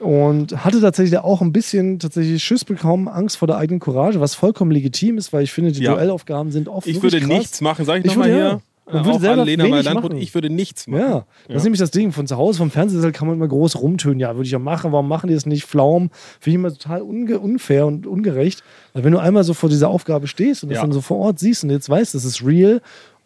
und 0.00 0.64
hatte 0.64 0.80
tatsächlich 0.80 1.18
auch 1.18 1.40
ein 1.40 1.52
bisschen 1.52 1.98
tatsächlich 1.98 2.42
Schiss 2.42 2.64
bekommen, 2.64 3.08
Angst 3.08 3.36
vor 3.36 3.46
der 3.48 3.56
eigenen 3.58 3.80
Courage, 3.80 4.20
was 4.20 4.34
vollkommen 4.34 4.70
legitim 4.70 5.18
ist, 5.18 5.32
weil 5.32 5.44
ich 5.44 5.52
finde, 5.52 5.72
die 5.72 5.82
Ja. 5.82 5.94
Duellaufgaben 5.94 6.50
sind 6.52 6.68
oft 6.68 6.86
Ich 6.86 7.02
würde 7.02 7.18
krass. 7.20 7.28
nichts 7.28 7.60
machen, 7.60 7.84
sag 7.84 7.98
ich, 8.00 8.04
Ich 8.06 8.10
nochmal 8.12 8.28
hier. 8.28 8.38
ja. 8.38 8.60
Man 8.86 9.02
würde 9.06 9.16
auch 9.16 9.20
selber 9.20 9.44
Lena 9.46 9.64
wenig 9.64 9.94
machen. 9.94 10.16
Ich 10.18 10.34
würde 10.34 10.50
nichts 10.50 10.86
machen. 10.86 11.00
Ja, 11.00 11.26
das 11.48 11.56
ist 11.56 11.64
nämlich 11.64 11.80
das 11.80 11.90
Ding. 11.90 12.12
Von 12.12 12.26
zu 12.26 12.36
Hause, 12.36 12.58
vom 12.58 12.70
Fernsehsessel 12.70 13.12
kann 13.12 13.26
man 13.26 13.36
immer 13.38 13.48
groß 13.48 13.80
rumtönen. 13.80 14.20
Ja, 14.20 14.34
würde 14.36 14.44
ich 14.44 14.50
ja 14.50 14.58
machen. 14.58 14.92
Warum 14.92 15.08
machen 15.08 15.28
die 15.28 15.32
das 15.34 15.46
nicht? 15.46 15.64
Pflaumen. 15.64 16.10
Finde 16.38 16.50
ich 16.50 16.54
immer 16.56 16.70
total 16.70 17.00
unfair 17.00 17.86
und 17.86 18.06
ungerecht. 18.06 18.62
Weil 18.92 19.04
wenn 19.04 19.12
du 19.12 19.18
einmal 19.20 19.42
so 19.42 19.54
vor 19.54 19.70
dieser 19.70 19.88
Aufgabe 19.88 20.26
stehst 20.26 20.64
und 20.64 20.68
das 20.68 20.76
Ja. 20.76 20.82
dann 20.82 20.92
so 20.92 21.00
vor 21.00 21.16
Ort 21.16 21.38
siehst 21.38 21.64
und 21.64 21.70
jetzt 21.70 21.88
weißt, 21.88 22.14
das 22.14 22.26
ist 22.26 22.44
real, 22.44 22.82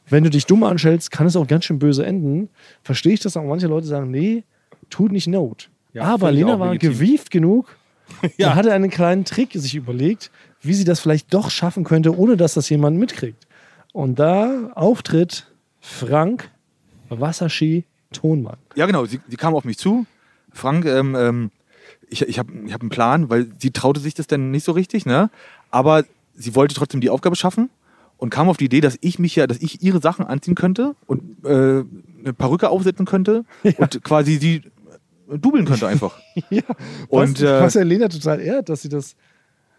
wenn 0.09 0.23
du 0.23 0.31
dich 0.31 0.47
dumm 0.47 0.63
anstellst, 0.63 1.11
kann 1.11 1.27
es 1.27 1.35
auch 1.35 1.49
ganz 1.49 1.65
schön 1.65 1.81
böse 1.81 2.07
enden. 2.07 2.51
Verstehe 2.85 3.15
ich 3.15 3.21
das 3.21 3.37
auch. 3.37 3.43
Manche 3.43 3.67
Leute 3.67 3.89
sagen, 3.89 4.13
nee, 4.13 4.45
tut 4.91 5.11
nicht 5.11 5.27
Not. 5.27 5.71
Ja, 5.99 6.05
Aber 6.05 6.33
Lena 6.33 6.59
war 6.59 6.73
legitim. 6.73 6.93
gewieft 6.93 7.31
genug 7.31 7.77
Ja. 8.37 8.49
und 8.51 8.55
hatte 8.57 8.73
einen 8.73 8.91
kleinen 8.91 9.25
Trick 9.25 9.51
sich 9.53 9.75
überlegt, 9.75 10.31
wie 10.63 10.75
sie 10.75 10.85
das 10.85 11.01
vielleicht 11.01 11.33
doch 11.35 11.51
schaffen 11.51 11.85
könnte, 11.85 12.17
ohne 12.19 12.37
dass 12.37 12.55
das 12.55 12.69
jemand 12.69 12.99
mitkriegt. 12.99 13.47
Und 13.93 14.19
da 14.19 14.71
auftritt 14.75 15.47
Frank 15.81 16.51
Wasserski 17.09 17.85
Tonmann. 18.13 18.57
Ja, 18.75 18.87
genau. 18.87 19.05
Sie, 19.07 19.21
sie 19.29 19.37
kam 19.37 19.55
auf 19.55 19.65
mich 19.65 19.79
zu. 19.79 20.07
Frank, 20.53 20.85
ähm, 20.87 21.15
ähm, 21.15 21.51
ich, 22.09 22.23
ich 22.23 22.39
habe 22.39 22.51
ich 22.67 22.73
hab 22.73 22.81
einen 22.81 22.91
Plan, 22.91 23.29
weil 23.31 23.47
sie 23.59 23.71
traute 23.71 24.01
sich 24.01 24.15
das 24.15 24.27
dann 24.27 24.51
nicht 24.51 24.65
so 24.65 24.73
richtig, 24.73 25.05
ne? 25.07 25.31
Aber 25.71 26.05
sie 26.35 26.55
wollte 26.55 26.75
trotzdem 26.75 27.01
die 27.01 27.11
Aufgabe 27.11 27.37
schaffen 27.37 27.71
und 28.17 28.31
kam 28.31 28.49
auf 28.49 28.57
die 28.57 28.65
Idee, 28.65 28.81
dass 28.81 28.97
ich 29.01 29.19
mich 29.19 29.37
ja, 29.37 29.47
dass 29.47 29.59
ich 29.59 29.83
ihre 29.83 30.01
Sachen 30.01 30.27
anziehen 30.27 30.55
könnte 30.55 30.95
und 31.07 31.45
äh, 31.45 31.49
eine 32.25 32.33
Perücke 32.37 32.71
aufsetzen 32.71 33.07
könnte 33.07 33.45
und 33.79 34.03
quasi 34.03 34.37
sie 34.37 34.63
dubeln 35.37 35.65
könnte 35.67 35.87
einfach. 35.89 36.19
Ja, 36.51 36.63
Und, 37.09 37.41
was, 37.41 37.43
äh, 37.43 37.61
was 37.63 37.77
Elena 37.77 38.09
total 38.09 38.41
ehrt, 38.41 38.69
dass 38.69 38.83
sie 38.83 38.89
das, 38.89 39.15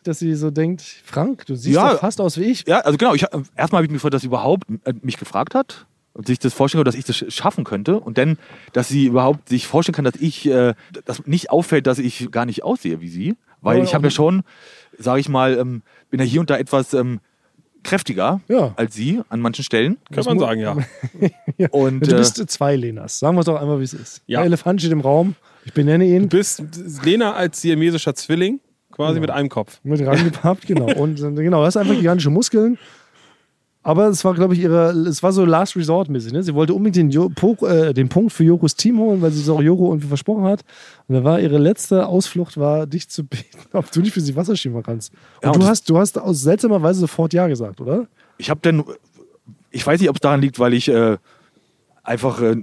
dass 0.04 0.20
sie 0.20 0.34
so 0.36 0.52
denkt, 0.52 0.82
Frank, 0.82 1.46
du 1.46 1.56
siehst 1.56 1.76
Ja. 1.76 1.96
fast 1.98 2.22
aus 2.22 2.38
wie 2.38 2.44
ich. 2.46 2.66
Ja, 2.68 2.80
also 2.80 2.98
genau, 2.98 3.14
ich, 3.16 3.24
erstmal 3.56 3.80
habe 3.80 3.86
ich 3.86 3.90
mich 3.92 3.98
gefreut, 3.98 4.14
dass 4.14 4.22
sie 4.22 4.28
überhaupt 4.28 4.64
äh, 4.86 4.94
mich 5.02 5.18
gefragt 5.18 5.56
hat 5.56 5.86
und 6.14 6.28
sich 6.28 6.40
das 6.40 6.54
vorstellen 6.54 6.80
konnte, 6.84 6.92
dass 6.98 7.00
ich 7.00 7.06
das 7.06 7.16
sch- 7.18 7.32
schaffen 7.32 7.64
könnte 7.64 8.00
und 8.00 8.18
dann, 8.18 8.38
dass 8.74 8.88
sie 8.88 9.06
überhaupt 9.06 9.50
sich 9.50 9.68
vorstellen 9.68 9.96
kann, 9.96 10.06
dass 10.06 10.16
ich, 10.16 10.46
äh, 10.48 10.74
dass 11.06 11.26
nicht 11.26 11.50
auffällt, 11.50 11.88
dass 11.88 12.00
ich 12.00 12.30
gar 12.32 12.46
nicht 12.46 12.64
aussehe 12.64 13.02
wie 13.02 13.10
sie, 13.10 13.36
weil 13.62 13.78
Aber 13.78 13.84
ich 13.86 13.94
habe 13.94 14.08
ja 14.08 14.12
schon, 14.12 14.44
sage 14.98 15.20
ich 15.20 15.30
mal, 15.30 15.58
ähm, 15.58 15.82
bin 16.10 16.20
ja 16.20 16.26
hier 16.26 16.40
und 16.42 16.50
da 16.50 16.58
etwas 16.58 16.94
ähm, 16.94 17.20
kräftiger 17.84 18.42
Ja. 18.48 18.74
als 18.76 18.96
sie 18.96 19.22
an 19.30 19.40
manchen 19.42 19.64
Stellen 19.64 19.98
Kann 20.14 20.24
man 20.26 20.40
sagen, 20.40 20.60
ja. 21.58 21.70
und 21.72 22.06
Du 22.06 22.12
äh, 22.16 22.18
bist 22.18 22.38
zwei 22.50 22.76
Lenas. 22.76 23.20
Sagen 23.20 23.36
wir 23.36 23.42
es 23.42 23.46
doch 23.46 23.60
einmal, 23.60 23.80
wie 23.80 23.84
es 23.84 23.94
ist. 23.94 24.22
Ja. 24.28 24.40
Der 24.40 24.48
Elefant 24.48 24.82
steht 24.82 24.92
im 24.92 25.02
Raum. 25.02 25.36
Ich 25.66 25.74
benenne 25.74 26.06
Du 26.06 26.10
ihn. 26.16 26.30
bist 26.30 26.64
Lena 27.04 27.34
als 27.34 27.62
siamesischer 27.62 28.16
Zwilling 28.16 28.60
quasi 28.92 29.20
mit 29.20 29.30
einem 29.30 29.50
Kopf. 29.50 29.80
Mit 29.84 30.06
rangepappt, 30.06 30.66
genau. 30.68 30.86
Und 31.02 31.20
äh, 31.22 31.32
genau, 31.44 31.64
das 31.64 31.76
ist 31.76 31.82
einfach 31.82 31.96
gigantische 31.96 32.30
Muskeln. 32.30 32.78
Aber 33.82 34.08
es 34.08 34.26
war, 34.26 34.34
glaube 34.34 34.54
ich, 34.56 34.60
ihre, 34.60 34.90
es 34.92 35.24
war 35.24 35.32
so 35.32 35.46
Last 35.46 35.78
Resort-mäßig. 35.78 36.34
Ne? 36.34 36.44
Sie 36.44 36.54
wollte 36.54 36.74
unbedingt 36.74 36.98
den, 36.98 37.10
jo 37.12 37.30
po 37.34 37.56
äh, 37.66 37.94
den 37.94 38.10
Punkt 38.10 38.34
für 38.34 38.44
Jokos 38.44 38.76
Team 38.76 39.00
holen, 39.00 39.22
weil 39.22 39.32
sie 39.32 39.42
es 39.42 39.48
auch 39.48 39.62
Joko 39.62 39.88
irgendwie 39.88 40.08
versprochen 40.10 40.44
hat. 40.44 40.66
Und 41.08 41.16
da 41.16 41.24
war 41.24 41.40
ihre 41.40 41.58
letzte 41.58 42.06
Ausflucht, 42.06 42.58
war 42.58 42.86
dich 42.88 43.08
zu 43.10 43.24
beten, 43.24 43.58
ob 43.74 43.90
du 43.92 44.02
nicht 44.02 44.14
für 44.14 44.22
sie 44.22 44.36
Wasserski 44.36 44.70
machen 44.70 44.84
kannst. 44.84 45.14
Und, 45.14 45.44
Ja, 45.44 45.52
und 45.52 45.64
du, 45.64 45.66
hast, 45.68 45.90
du 45.90 45.98
hast 45.98 46.20
aus 46.20 46.42
seltsamerweise 46.42 47.00
sofort 47.00 47.34
Ja 47.34 47.48
gesagt, 47.48 47.80
oder? 47.80 48.08
Ich 48.38 48.50
habe 48.50 48.60
dann, 48.62 48.84
ich 49.72 49.88
weiß 49.88 50.00
nicht, 50.02 50.10
ob 50.10 50.18
es 50.18 50.22
daran 50.22 50.42
liegt, 50.42 50.60
weil 50.60 50.74
ich 50.74 50.90
äh, 50.90 51.18
einfach 52.04 52.42
äh, 52.42 52.58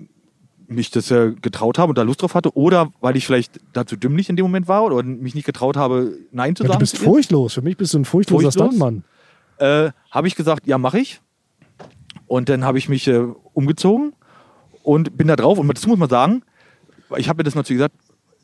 mich 0.69 0.91
das 0.91 1.11
äh, 1.11 1.33
getraut 1.41 1.79
habe 1.79 1.91
und 1.91 1.99
da 1.99 2.03
Lust 2.03 2.21
drauf 2.21 2.35
hatte 2.35 2.55
oder 2.57 2.93
weil 3.01 3.17
ich 3.17 3.25
vielleicht 3.25 3.59
dazu 3.73 3.97
dümmlich 3.97 4.29
in 4.29 4.37
dem 4.37 4.45
Moment 4.45 4.69
war 4.69 4.85
oder 4.85 5.03
mich 5.03 5.35
nicht 5.35 5.47
getraut 5.47 5.77
habe, 5.79 6.13
Nein 6.31 6.57
zu 6.57 6.63
Ja, 6.65 6.69
sagen. 6.69 6.79
du 6.79 6.83
bist 6.83 6.99
furchtlos. 6.99 7.55
Für 7.55 7.63
mich 7.63 7.77
bist 7.79 7.95
du 7.95 8.01
ein 8.01 8.05
furchtloser 8.05 8.43
Furchtlos? 8.53 8.67
Stuntmann. 8.69 9.05
Äh, 9.59 9.91
habe 10.11 10.29
ich 10.29 10.35
gesagt, 10.35 10.67
ja, 10.67 10.79
mache 10.79 10.99
ich. 10.99 11.21
Und 12.27 12.49
dann 12.49 12.65
habe 12.65 12.79
ich 12.79 12.89
mich 12.89 13.07
äh, 13.09 13.21
umgezogen 13.53 14.13
und 14.83 15.17
bin 15.17 15.29
da 15.29 15.37
drauf. 15.37 15.59
Und 15.59 15.69
dazu 15.69 15.89
muss 15.89 15.99
man 15.99 16.09
sagen, 16.09 16.43
ich 17.17 17.29
habe 17.29 17.39
mir 17.39 17.45
das 17.45 17.55
natürlich 17.55 17.79
gesagt, 17.79 17.95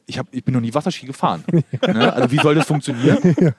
ich, 0.07 0.19
hab, 0.19 0.27
ich 0.33 0.45
bin 0.45 0.55
noch 0.55 0.61
nie 0.61 0.75
Wasserski 0.75 1.07
gefahren. 1.07 1.45
ne? 1.87 2.13
Also 2.13 2.31
wie 2.31 2.39
soll 2.39 2.55
das 2.55 2.67
funktionieren? 2.67 3.37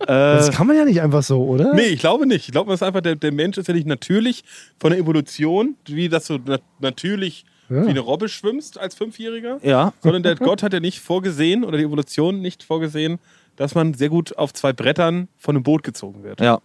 Das 0.00 0.48
Äh, 0.48 0.52
kann 0.52 0.66
man 0.68 0.76
ja 0.76 0.84
nicht 0.84 1.02
einfach 1.02 1.22
so, 1.24 1.42
oder? 1.44 1.74
Nee, 1.74 1.82
ich 1.88 1.98
glaube 2.00 2.24
nicht. 2.26 2.46
Ich 2.46 2.52
glaube, 2.52 2.70
das 2.70 2.80
ist 2.80 2.86
einfach, 2.86 3.00
der, 3.02 3.16
der 3.16 3.32
Mensch 3.32 3.58
ist 3.58 3.66
ja 3.66 3.74
nicht 3.74 3.86
natürlich 3.86 4.42
von 4.80 4.90
der 4.90 4.98
Evolution, 5.00 5.74
wie 5.86 6.08
dass 6.08 6.28
du 6.28 6.38
na 6.46 6.58
natürlich 6.78 7.44
Ja. 7.68 7.84
wie 7.84 7.90
eine 7.90 8.00
Robbe 8.00 8.28
schwimmst 8.30 8.78
als 8.78 8.94
Fünfjähriger, 8.94 9.58
ja, 9.62 9.92
sondern 10.00 10.22
der 10.22 10.36
Gott 10.36 10.62
hat 10.62 10.72
ja 10.72 10.80
nicht 10.80 11.00
vorgesehen 11.00 11.62
oder 11.64 11.76
die 11.76 11.84
Evolution 11.84 12.40
nicht 12.40 12.62
vorgesehen, 12.62 13.18
dass 13.56 13.74
man 13.74 13.92
sehr 13.92 14.08
gut 14.08 14.38
auf 14.38 14.54
zwei 14.54 14.72
Brettern 14.72 15.28
von 15.36 15.56
einem 15.56 15.64
Boot 15.64 15.82
gezogen 15.82 16.22
wird. 16.22 16.40
ja. 16.40 16.60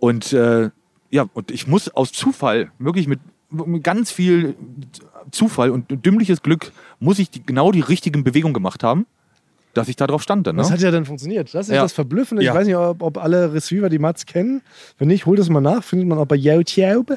Und 0.00 0.32
äh, 0.32 0.70
ja, 1.10 1.26
und 1.34 1.50
ich 1.50 1.66
muss 1.66 1.88
aus 1.88 2.12
Zufall, 2.12 2.70
wirklich 2.78 3.06
mit, 3.06 3.20
mit 3.50 3.84
ganz 3.84 4.10
viel 4.10 4.54
Zufall 5.30 5.70
und 5.70 6.04
dümmliches 6.04 6.42
Glück, 6.42 6.72
muss 6.98 7.18
ich 7.18 7.30
die, 7.30 7.44
genau 7.44 7.70
die 7.72 7.80
richtigen 7.80 8.24
Bewegungen 8.24 8.54
gemacht 8.54 8.82
haben, 8.82 9.06
dass 9.74 9.88
ich 9.88 9.96
da 9.96 10.06
drauf 10.06 10.22
stand. 10.22 10.46
Dann, 10.46 10.56
ne? 10.56 10.62
Das 10.62 10.70
hat 10.70 10.80
ja 10.80 10.90
dann 10.90 11.04
funktioniert. 11.04 11.52
Das 11.54 11.68
ist 11.68 11.74
Ja. 11.74 11.82
das 11.82 11.92
Verblüffende. 11.92 12.42
Ich 12.42 12.46
Ja. 12.46 12.54
weiß 12.54 12.66
nicht, 12.66 12.76
ob, 12.76 13.02
ob 13.02 13.18
alle 13.18 13.52
Receiver 13.52 13.88
die 13.88 13.98
Mats 13.98 14.26
kennen. 14.26 14.62
Wenn 14.98 15.08
nicht, 15.08 15.26
hol 15.26 15.36
das 15.36 15.48
mal 15.48 15.60
nach. 15.60 15.84
Findet 15.84 16.08
man 16.08 16.18
auch 16.18 16.26
bei 16.26 16.36
YouTube. 16.36 17.16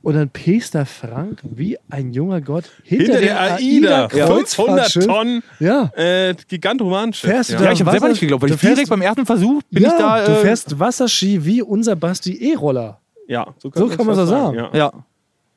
Und 0.00 0.14
dann 0.14 0.28
pest 0.30 0.74
der 0.74 0.86
Frank 0.86 1.40
wie 1.42 1.76
ein 1.90 2.12
junger 2.12 2.40
Gott 2.40 2.64
hinter, 2.84 3.04
Hinter 3.14 3.20
der 3.20 3.40
AIDA, 3.40 4.08
500 4.08 4.28
Kreuzfahrtschiff. 4.28 5.06
Tonnen 5.06 5.42
Ja. 5.58 5.90
äh, 5.96 6.34
Gigantomanschiff. 6.48 7.28
Fährst 7.30 7.50
du 7.50 7.54
ja. 7.54 7.62
ja, 7.64 7.72
ich 7.72 7.80
habe 7.80 7.90
selber 7.90 8.08
nicht 8.08 8.20
geglaubt, 8.20 8.42
weil 8.42 8.50
du 8.50 8.54
ich 8.54 8.60
direkt 8.60 8.88
beim 8.90 9.02
ersten 9.02 9.26
Versuch 9.26 9.60
bin 9.70 9.82
ja, 9.82 9.90
ich 9.90 9.98
da. 9.98 10.24
du 10.24 10.32
äh, 10.32 10.36
fährst 10.36 10.78
Wasserski 10.78 11.44
wie 11.44 11.62
unser 11.62 11.96
Basti 11.96 12.32
E-Roller. 12.52 13.00
Ja, 13.26 13.54
so 13.58 13.70
So 13.74 13.88
kann 13.88 14.06
man 14.06 14.16
das 14.16 14.16
so 14.18 14.26
sagen. 14.26 14.56
Ja. 14.56 14.70
Ja. 14.72 14.92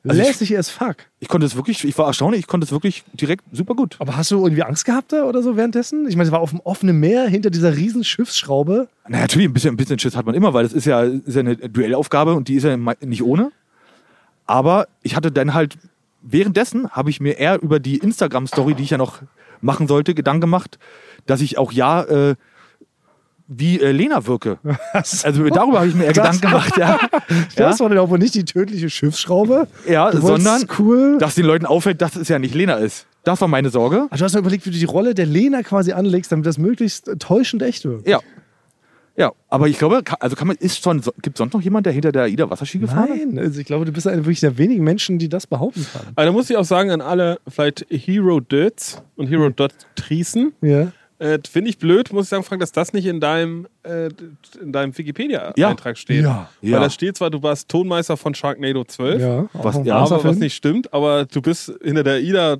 Also 0.06 0.20
ich- 0.20 0.26
Lässig 0.26 0.58
as 0.58 0.68
fuck. 0.68 0.96
Ich 1.20 1.28
konnte 1.28 1.46
es 1.46 1.54
wirklich, 1.54 1.84
ich 1.84 1.96
war 1.96 2.08
erstaunt, 2.08 2.34
ich 2.34 2.48
konnte 2.48 2.64
es 2.64 2.72
wirklich 2.72 3.04
direkt 3.12 3.44
super 3.52 3.74
gut. 3.76 3.94
Aber 4.00 4.16
hast 4.16 4.32
du 4.32 4.42
irgendwie 4.44 4.64
Angst 4.64 4.84
gehabt 4.84 5.12
da 5.12 5.22
oder 5.24 5.42
so 5.44 5.56
währenddessen? 5.56 6.08
Ich 6.08 6.16
meine, 6.16 6.26
es 6.26 6.32
war 6.32 6.40
auf 6.40 6.50
dem 6.50 6.58
offenen 6.60 6.98
Meer 6.98 7.28
hinter 7.28 7.50
dieser 7.50 7.76
riesen 7.76 8.02
Schiffsschraube. 8.02 8.88
Na, 9.06 9.20
natürlich, 9.20 9.46
ein 9.48 9.52
bisschen, 9.52 9.74
ein 9.74 9.76
bisschen 9.76 10.00
Schiss 10.00 10.16
hat 10.16 10.26
man 10.26 10.34
immer, 10.34 10.52
weil 10.52 10.64
das 10.64 10.72
ist 10.72 10.86
ja, 10.86 11.02
ist 11.04 11.34
ja 11.36 11.40
eine 11.40 11.54
Duellaufgabe 11.56 12.34
und 12.34 12.48
die 12.48 12.56
ist 12.56 12.64
ja 12.64 12.76
nicht 12.76 13.22
ohne. 13.22 13.52
Aber 14.46 14.88
ich 15.02 15.16
hatte 15.16 15.30
dann 15.32 15.54
halt, 15.54 15.76
währenddessen 16.22 16.88
habe 16.90 17.10
ich 17.10 17.20
mir 17.20 17.38
eher 17.38 17.62
über 17.62 17.80
die 17.80 17.98
Instagram-Story, 17.98 18.74
die 18.74 18.82
ich 18.82 18.90
ja 18.90 18.98
noch 18.98 19.20
machen 19.60 19.86
sollte, 19.88 20.14
Gedanken 20.14 20.40
gemacht, 20.42 20.78
dass 21.26 21.40
ich 21.40 21.56
auch 21.58 21.72
ja 21.72 22.02
äh, 22.02 22.34
wie 23.48 23.80
äh, 23.80 23.92
Lena 23.92 24.26
wirke. 24.26 24.58
Also 25.24 25.48
darüber 25.48 25.78
habe 25.80 25.88
ich 25.88 25.94
mir 25.94 26.04
eher 26.04 26.12
Das- 26.12 26.40
Gedanken 26.40 26.40
gemacht, 26.40 26.76
ja. 26.76 26.98
ja, 27.28 27.68
Das 27.68 27.80
war 27.80 27.88
dann 27.88 27.98
aber 27.98 28.18
nicht 28.18 28.34
die 28.34 28.44
tödliche 28.44 28.88
Schiffsschraube. 28.90 29.68
ja 29.88 30.10
sondern 30.12 30.64
cool. 30.78 31.18
dass 31.18 31.34
den 31.34 31.44
Leuten 31.46 31.66
auffällt, 31.66 32.00
dass 32.02 32.16
es 32.16 32.28
ja 32.28 32.38
nicht 32.38 32.54
Lena 32.54 32.74
ist. 32.74 33.06
Das 33.24 33.40
war 33.40 33.46
meine 33.48 33.70
Sorge. 33.70 34.08
Also 34.10 34.22
du 34.22 34.24
hast 34.24 34.32
mal 34.34 34.40
überlegt, 34.40 34.66
wie 34.66 34.70
du 34.70 34.78
die 34.78 34.84
Rolle 34.84 35.14
der 35.14 35.26
Lena 35.26 35.62
quasi 35.62 35.92
anlegst, 35.92 36.32
damit 36.32 36.44
das 36.46 36.58
möglichst 36.58 37.08
täuschend 37.20 37.62
echt 37.62 37.84
wird. 37.84 38.06
Ja. 38.06 38.18
Ja, 39.16 39.32
aber 39.48 39.68
ich 39.68 39.78
glaube, 39.78 40.02
also 40.20 40.36
kann 40.36 40.46
man, 40.48 40.56
ist 40.56 40.82
schon, 40.82 41.02
gibt 41.20 41.36
sonst 41.36 41.52
noch 41.52 41.60
jemand, 41.60 41.84
der 41.84 41.92
hinter 41.92 42.12
der 42.12 42.22
AIDA 42.22 42.48
Wasserski 42.48 42.78
gefahren 42.78 43.08
ist? 43.12 43.26
Nein, 43.26 43.38
also 43.38 43.60
ich 43.60 43.66
glaube, 43.66 43.84
du 43.84 43.92
bist 43.92 44.06
einer 44.06 44.18
wirklich 44.24 44.40
der 44.40 44.56
wenigen 44.56 44.82
Menschen, 44.84 45.18
die 45.18 45.28
das 45.28 45.46
behaupten 45.46 45.86
kann. 45.92 46.06
Aber 46.14 46.24
da 46.24 46.32
muss 46.32 46.48
ich 46.48 46.56
auch 46.56 46.64
sagen, 46.64 46.90
an 46.90 47.00
alle 47.02 47.38
vielleicht 47.46 47.84
Hero 47.90 48.40
Dirts 48.40 49.02
und 49.16 49.26
Hero 49.26 49.50
Dot 49.50 49.72
Triesen, 49.96 50.54
Ja. 50.62 50.92
äh, 51.18 51.38
finde 51.48 51.68
ich 51.68 51.76
blöd, 51.78 52.10
muss 52.10 52.24
ich 52.24 52.28
sagen, 52.30 52.42
Frank, 52.42 52.60
dass 52.60 52.72
das 52.72 52.94
nicht 52.94 53.04
in 53.04 53.20
deinem, 53.20 53.66
äh, 53.82 54.08
in 54.62 54.72
deinem 54.72 54.96
Wikipedia-Eintrag 54.96 55.98
steht. 55.98 56.24
Ja. 56.24 56.48
Weil 56.62 56.70
Ja. 56.70 56.80
da 56.80 56.88
steht 56.88 57.18
zwar, 57.18 57.28
du 57.28 57.42
warst 57.42 57.68
Tonmeister 57.68 58.16
von 58.16 58.34
Sharknado 58.34 58.82
12, 58.84 59.20
Ja, 59.20 59.46
Was- 59.52 59.80
ja, 59.84 59.96
aber 59.98 60.24
was 60.24 60.38
nicht 60.38 60.54
stimmt, 60.54 60.92
aber 60.94 61.26
du 61.26 61.42
bist 61.42 61.70
hinter 61.84 62.02
der 62.02 62.20
IDA 62.22 62.56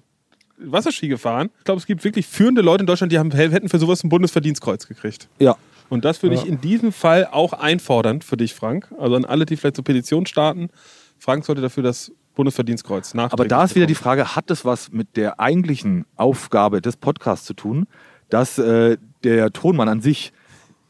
Wasserski 0.65 1.09
gefahren. 1.09 1.49
Ich 1.59 1.65
glaube, 1.65 1.81
es 1.81 1.87
gibt 1.87 2.05
wirklich 2.05 2.27
führende 2.27 2.61
Leute 2.61 2.83
in 2.83 2.87
Deutschland, 2.87 3.11
die 3.11 3.19
haben, 3.19 3.33
hätten 3.33 3.69
für 3.69 3.79
sowas 3.79 4.05
ein 4.05 4.09
Bundesverdienstkreuz 4.11 4.87
gekriegt. 4.87 5.29
Ja. 5.41 5.57
Und 5.93 6.07
das 6.07 6.23
würde 6.23 6.37
Ja. 6.37 6.43
ich 6.43 6.49
in 6.49 6.59
diesem 6.59 6.91
Fall 6.91 7.29
auch 7.31 7.53
einfordern 7.53 8.23
für 8.23 8.39
dich, 8.39 8.55
Frank. 8.55 8.89
Also 8.99 9.15
an 9.15 9.27
alle, 9.27 9.45
die 9.45 9.59
vielleicht 9.59 9.77
zur 9.77 9.85
Petition 9.85 10.25
starten. 10.25 10.71
Frank 11.19 11.45
sollte 11.45 11.61
dafür 11.61 11.83
das 11.83 12.11
Bundesverdienstkreuz 12.35 13.13
nach. 13.13 13.31
Aber 13.31 13.47
da 13.47 13.63
ist 13.63 13.75
wieder 13.75 13.85
die 13.85 13.95
Frage, 13.95 14.35
hat 14.35 14.49
das 14.49 14.65
was 14.65 14.91
mit 14.91 15.19
der 15.19 15.39
eigentlichen 15.39 16.07
Aufgabe 16.17 16.81
des 16.81 16.97
Podcasts 16.97 17.45
zu 17.45 17.53
tun, 17.53 17.87
dass 18.31 18.57
äh, 18.57 18.97
der 19.23 19.53
Tonmann 19.53 19.91
an 19.91 20.01
sich 20.01 20.33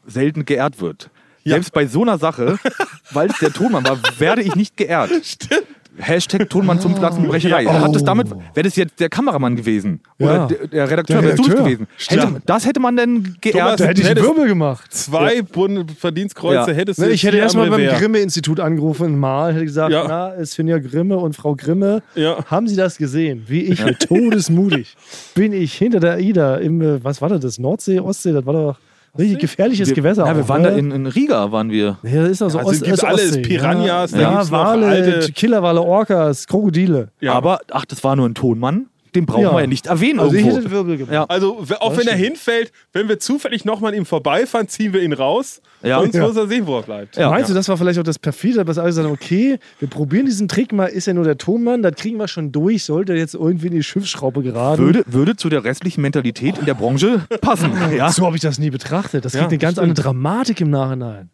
selten 0.05 0.45
geehrt 0.45 0.79
wird? 0.79 1.09
Ja. 1.43 1.55
Selbst 1.55 1.73
bei 1.73 1.85
so 1.85 2.03
einer 2.03 2.17
Sache, 2.17 2.57
weil 3.11 3.29
es 3.29 3.37
der 3.39 3.51
Tonmann 3.51 3.83
war, 3.83 3.99
werde 4.19 4.41
ich 4.41 4.55
nicht 4.55 4.77
geehrt. 4.77 5.11
Stimmt. 5.25 5.67
Hashtag 5.97 6.49
Tonmann 6.49 6.79
zum 6.79 6.95
Platzenbrecherei. 6.95 7.63
Ja. 7.63 7.81
Hat 7.81 7.95
es 7.95 8.01
Oh. 8.01 8.05
damit, 8.05 8.29
wäre 8.31 8.63
das 8.63 8.75
jetzt 8.75 8.99
der 8.99 9.09
Kameramann 9.09 9.55
gewesen? 9.55 9.99
Ja. 10.17 10.25
Oder 10.25 10.47
der, 10.47 10.67
der 10.67 10.89
Redakteur, 10.91 11.21
Der 11.21 11.29
wärst 11.29 11.39
du 11.39 11.43
es 11.43 11.49
Redakteur. 11.49 11.65
gewesen? 11.77 11.87
Hätte, 12.07 12.41
das 12.45 12.65
hätte 12.65 12.79
man 12.79 12.97
denn 12.97 13.35
geehrt. 13.41 13.55
Thomas, 13.57 13.75
Da 13.77 13.85
hätte 13.85 14.01
ich 14.01 14.07
einen 14.09 14.23
Wirbel 14.23 14.47
gemacht. 14.47 14.93
Zwei 14.93 15.41
Bundesverdienstkreuze 15.41 16.71
Ja. 16.71 16.77
hättest 16.77 16.99
du 16.99 17.03
Ne, 17.05 17.09
ich 17.11 17.23
hätte 17.23 17.37
erstmal 17.37 17.69
beim. 17.69 17.87
Grimme-Institut 17.87 18.59
angerufen 18.59 19.17
Mal, 19.19 19.53
hätte 19.53 19.65
gesagt, 19.65 19.91
Ja. 19.93 20.05
na, 20.07 20.33
es 20.35 20.55
Finja 20.55 20.79
Grimme 20.79 21.17
und 21.17 21.35
Frau 21.35 21.55
Grimme, 21.55 22.01
Ja. 22.15 22.43
haben 22.45 22.67
Sie 22.67 22.75
das 22.75 22.97
gesehen? 22.97 23.43
Wie 23.47 23.61
ich 23.63 23.79
todesmutig 23.99 24.95
bin 25.35 25.53
ich 25.53 25.73
hinter 25.73 25.99
der 25.99 26.13
AIDA 26.13 26.55
im, 26.57 26.81
äh, 26.81 27.03
was 27.03 27.21
war 27.21 27.29
das, 27.29 27.39
das 27.41 27.59
Nordsee, 27.59 27.99
Ostsee, 27.99 28.31
das 28.31 28.45
war 28.45 28.53
doch 28.53 28.77
richtig 29.17 29.39
gefährliches 29.39 29.89
wir, 29.89 29.95
Gewässer. 29.95 30.25
Ja, 30.25 30.35
wir 30.35 30.47
waren 30.49 30.61
ne? 30.61 30.71
da 30.71 30.77
in, 30.77 30.91
in 30.91 31.05
Riga, 31.07 31.51
waren 31.51 31.69
wir. 31.71 31.97
Ja, 32.03 32.21
das 32.21 32.31
ist 32.31 32.41
doch 32.41 32.49
so 32.49 32.57
Also 32.59 32.71
Ost, 32.71 32.83
gibt's 32.83 33.03
alles, 33.03 33.25
Ostsee, 33.25 33.41
Piranhas, 33.41 34.11
ja. 34.11 34.17
da 34.17 34.23
ja, 34.23 34.31
gibt's 34.31 34.51
noch 34.51 34.59
Wale, 34.65 34.87
alte- 34.87 35.31
Killerwale, 35.31 35.81
Orcas, 35.81 36.47
Krokodile. 36.47 37.09
Ja. 37.19 37.33
Aber, 37.33 37.59
ach, 37.71 37.85
das 37.85 38.03
war 38.03 38.15
nur 38.15 38.27
ein 38.27 38.35
Tonmann. 38.35 38.87
Den 39.15 39.25
brauchen 39.25 39.43
Ja. 39.43 39.53
wir 39.53 39.61
ja 39.61 39.67
nicht 39.67 39.87
erwähnen 39.87 40.19
Also 40.19 40.33
ich 40.33 40.39
irgendwo. 40.41 40.57
hätte 40.57 40.67
den 40.67 40.71
Wirbel 40.75 40.97
gemacht. 40.97 41.13
Ja. 41.13 41.25
Also, 41.25 41.59
auch 41.79 41.89
Das 41.89 41.99
wenn 41.99 42.07
er 42.07 42.15
hinfällt, 42.15 42.71
wenn 42.93 43.07
wir 43.07 43.19
zufällig 43.19 43.65
nochmal 43.65 43.91
an 43.93 43.97
ihm 43.99 44.05
vorbeifahren, 44.05 44.67
ziehen 44.67 44.93
wir 44.93 45.01
ihn 45.01 45.13
raus. 45.13 45.61
Ja. 45.83 45.99
Sonst 45.99 46.15
Ja. 46.15 46.21
muss 46.27 46.35
er 46.37 46.47
sehen, 46.47 46.65
wo 46.65 46.77
er 46.77 46.83
bleibt. 46.83 47.17
Ja. 47.17 47.29
Meinst 47.29 47.49
du, 47.49 47.53
das 47.53 47.67
war 47.69 47.77
vielleicht 47.77 47.99
auch 47.99 48.03
das 48.03 48.17
perfide, 48.17 48.63
dass 48.63 48.77
alle 48.77 48.93
sagen, 48.93 49.09
okay, 49.11 49.59
wir 49.79 49.87
probieren 49.89 50.25
diesen 50.25 50.47
Trick 50.47 50.71
mal, 50.71 50.85
ist 50.87 51.07
ja 51.07 51.13
nur 51.13 51.25
der 51.25 51.37
Tonmann, 51.37 51.81
das 51.81 51.95
kriegen 51.95 52.17
wir 52.17 52.27
schon 52.27 52.51
durch, 52.51 52.83
sollte 52.85 53.13
jetzt 53.13 53.33
irgendwie 53.35 53.67
in 53.67 53.73
die 53.73 53.83
Schiffsschraube 53.83 54.41
geraten. 54.43 54.81
würde, 54.83 55.03
würde 55.07 55.35
zu 55.35 55.49
der 55.49 55.63
restlichen 55.63 56.01
Mentalität 56.01 56.57
in 56.57 56.65
der 56.65 56.73
Branche 56.73 57.25
passen. 57.41 57.71
Ja? 57.97 58.09
So 58.11 58.25
habe 58.25 58.35
ich 58.37 58.41
das 58.41 58.57
nie 58.59 58.69
betrachtet. 58.69 59.25
Das 59.25 59.33
kriegt 59.33 59.43
Ja, 59.43 59.47
eine 59.49 59.57
ganz 59.57 59.73
stimmt. 59.73 59.89
andere 59.89 60.03
Dramatik 60.03 60.61
im 60.61 60.69
Nachhinein. 60.69 61.29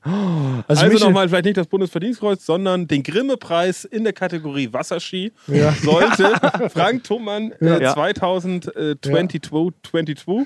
Also, 0.67 0.83
Also 0.83 1.05
nochmal 1.05 1.29
vielleicht 1.29 1.45
nicht 1.45 1.57
das 1.57 1.67
Bundesverdienstkreuz, 1.67 2.45
sondern 2.45 2.87
den 2.87 3.03
Grimme-Preis 3.03 3.85
in 3.85 4.03
der 4.03 4.13
Kategorie 4.13 4.69
Wasserski 4.73 5.31
Ja. 5.47 5.73
sollte 5.83 6.33
Frank 6.73 7.03
Thumann 7.03 7.53
äh, 7.77 7.83
Ja. 7.83 7.93
2022 7.93 9.41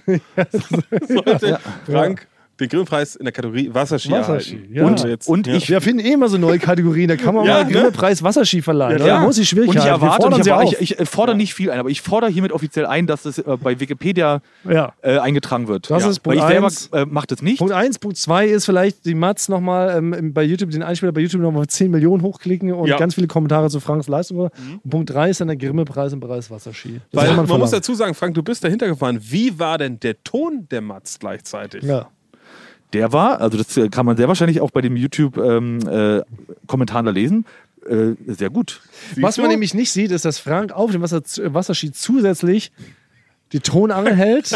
sollte 1.07 1.59
Frank 1.85 2.27
den 2.59 2.69
Grimme-Preis 2.69 3.15
in 3.15 3.25
der 3.25 3.31
Kategorie 3.31 3.69
Wasserski, 3.73 4.11
Wasserski, 4.11 4.55
erhalten. 4.55 4.73
ja. 4.75 4.85
Und- 4.85 5.03
jetzt, 5.03 5.27
und 5.27 5.47
ja. 5.47 5.55
ich- 5.55 5.69
Wir 5.69 5.81
finden 5.81 6.05
eh 6.05 6.13
immer 6.13 6.29
so 6.29 6.37
neue 6.37 6.59
Kategorien. 6.59 7.07
Da 7.07 7.15
kann 7.15 7.33
man 7.33 7.45
Ja, 7.47 7.55
mal 7.55 7.65
ne? 7.65 7.71
Grimme-Preis 7.71 8.21
Wasserski 8.23 8.61
verleihen. 8.61 8.99
Ja, 8.99 9.05
klar. 9.05 9.19
Da 9.21 9.25
muss 9.25 9.37
ich 9.39 9.49
schwierig 9.49 9.69
Und 9.69 9.77
ich 9.77 9.83
erwarte, 9.85 10.27
und 10.27 10.37
ich, 10.39 10.45
erwarte 10.47 10.75
ich, 10.79 10.99
ich 10.99 11.09
fordere 11.09 11.35
nicht 11.35 11.53
viel 11.55 11.71
ein, 11.71 11.79
aber 11.79 11.89
ich 11.89 12.01
fordere 12.01 12.29
hiermit 12.29 12.51
offiziell 12.51 12.85
ein, 12.85 13.07
dass 13.07 13.25
es 13.25 13.39
äh, 13.39 13.57
bei 13.61 13.79
Wikipedia 13.79 14.41
ja. 14.69 14.93
äh, 15.01 15.17
eingetragen 15.17 15.67
wird. 15.67 15.89
Das 15.89 16.03
ja. 16.03 16.09
ist 16.09 16.25
Weil 16.25 16.35
Punkt 16.37 16.47
ich 16.49 16.53
selber 16.53 16.67
eins. 16.67 16.87
äh, 16.93 17.05
mache 17.09 17.27
das 17.27 17.41
nicht. 17.41 17.57
Punkt 17.57 17.73
1, 17.73 17.97
Punkt 17.99 18.17
2 18.17 18.45
ist 18.47 18.65
vielleicht 18.65 19.05
die 19.05 19.15
Mats 19.15 19.49
nochmal 19.49 19.97
ähm, 19.97 20.33
bei 20.33 20.43
YouTube, 20.43 20.69
den 20.69 20.83
Einspieler 20.83 21.11
bei 21.11 21.21
YouTube 21.21 21.41
nochmal 21.41 21.65
10 21.67 21.89
Millionen 21.89 22.21
hochklicken 22.21 22.71
und 22.71 22.87
Ja. 22.87 22.97
ganz 22.97 23.15
viele 23.15 23.27
Kommentare 23.27 23.69
zu 23.71 23.79
Franks 23.79 24.07
Leistung. 24.07 24.37
Und 24.37 24.89
Punkt 24.89 25.09
3 25.09 25.31
ist 25.31 25.41
dann 25.41 25.47
der 25.47 25.57
Grimme-Preis 25.57 26.13
im 26.13 26.19
Bereich 26.19 26.51
Wasserski. 26.51 27.01
Das 27.11 27.23
Weil 27.23 27.35
man, 27.35 27.47
man 27.47 27.59
muss 27.59 27.71
dazu 27.71 27.95
sagen, 27.95 28.13
Frank, 28.13 28.35
du 28.35 28.43
bist 28.43 28.63
dahinter 28.63 28.87
gefahren. 28.87 29.19
Wie 29.21 29.57
war 29.57 29.77
denn 29.79 29.99
der 29.99 30.23
Ton 30.23 30.67
der 30.69 30.81
Mats 30.81 31.17
gleichzeitig? 31.19 31.83
Ja. 31.83 32.09
Der 32.93 33.11
war, 33.11 33.41
also 33.41 33.57
das 33.57 33.75
äh, 33.75 33.89
kann 33.89 34.05
man 34.05 34.15
sehr 34.17 34.27
wahrscheinlich 34.27 34.61
auch 34.61 34.69
bei 34.71 34.81
dem 34.81 34.95
YouTube-Kommentaren 34.95 37.05
da 37.05 37.11
lesen, 37.11 37.45
äh, 37.87 38.15
sehr 38.27 38.49
gut. 38.49 38.81
Was 39.17 39.35
du? 39.35 39.41
man 39.41 39.51
nämlich 39.51 39.73
nicht 39.73 39.91
sieht, 39.91 40.11
ist, 40.11 40.25
dass 40.25 40.39
Frank 40.39 40.71
auf 40.71 40.91
dem 40.91 41.01
Wasser, 41.01 41.21
Wasserski 41.21 41.91
zusätzlich 41.91 42.71
die 43.53 43.59
Tonangel 43.59 44.15
hält. 44.15 44.51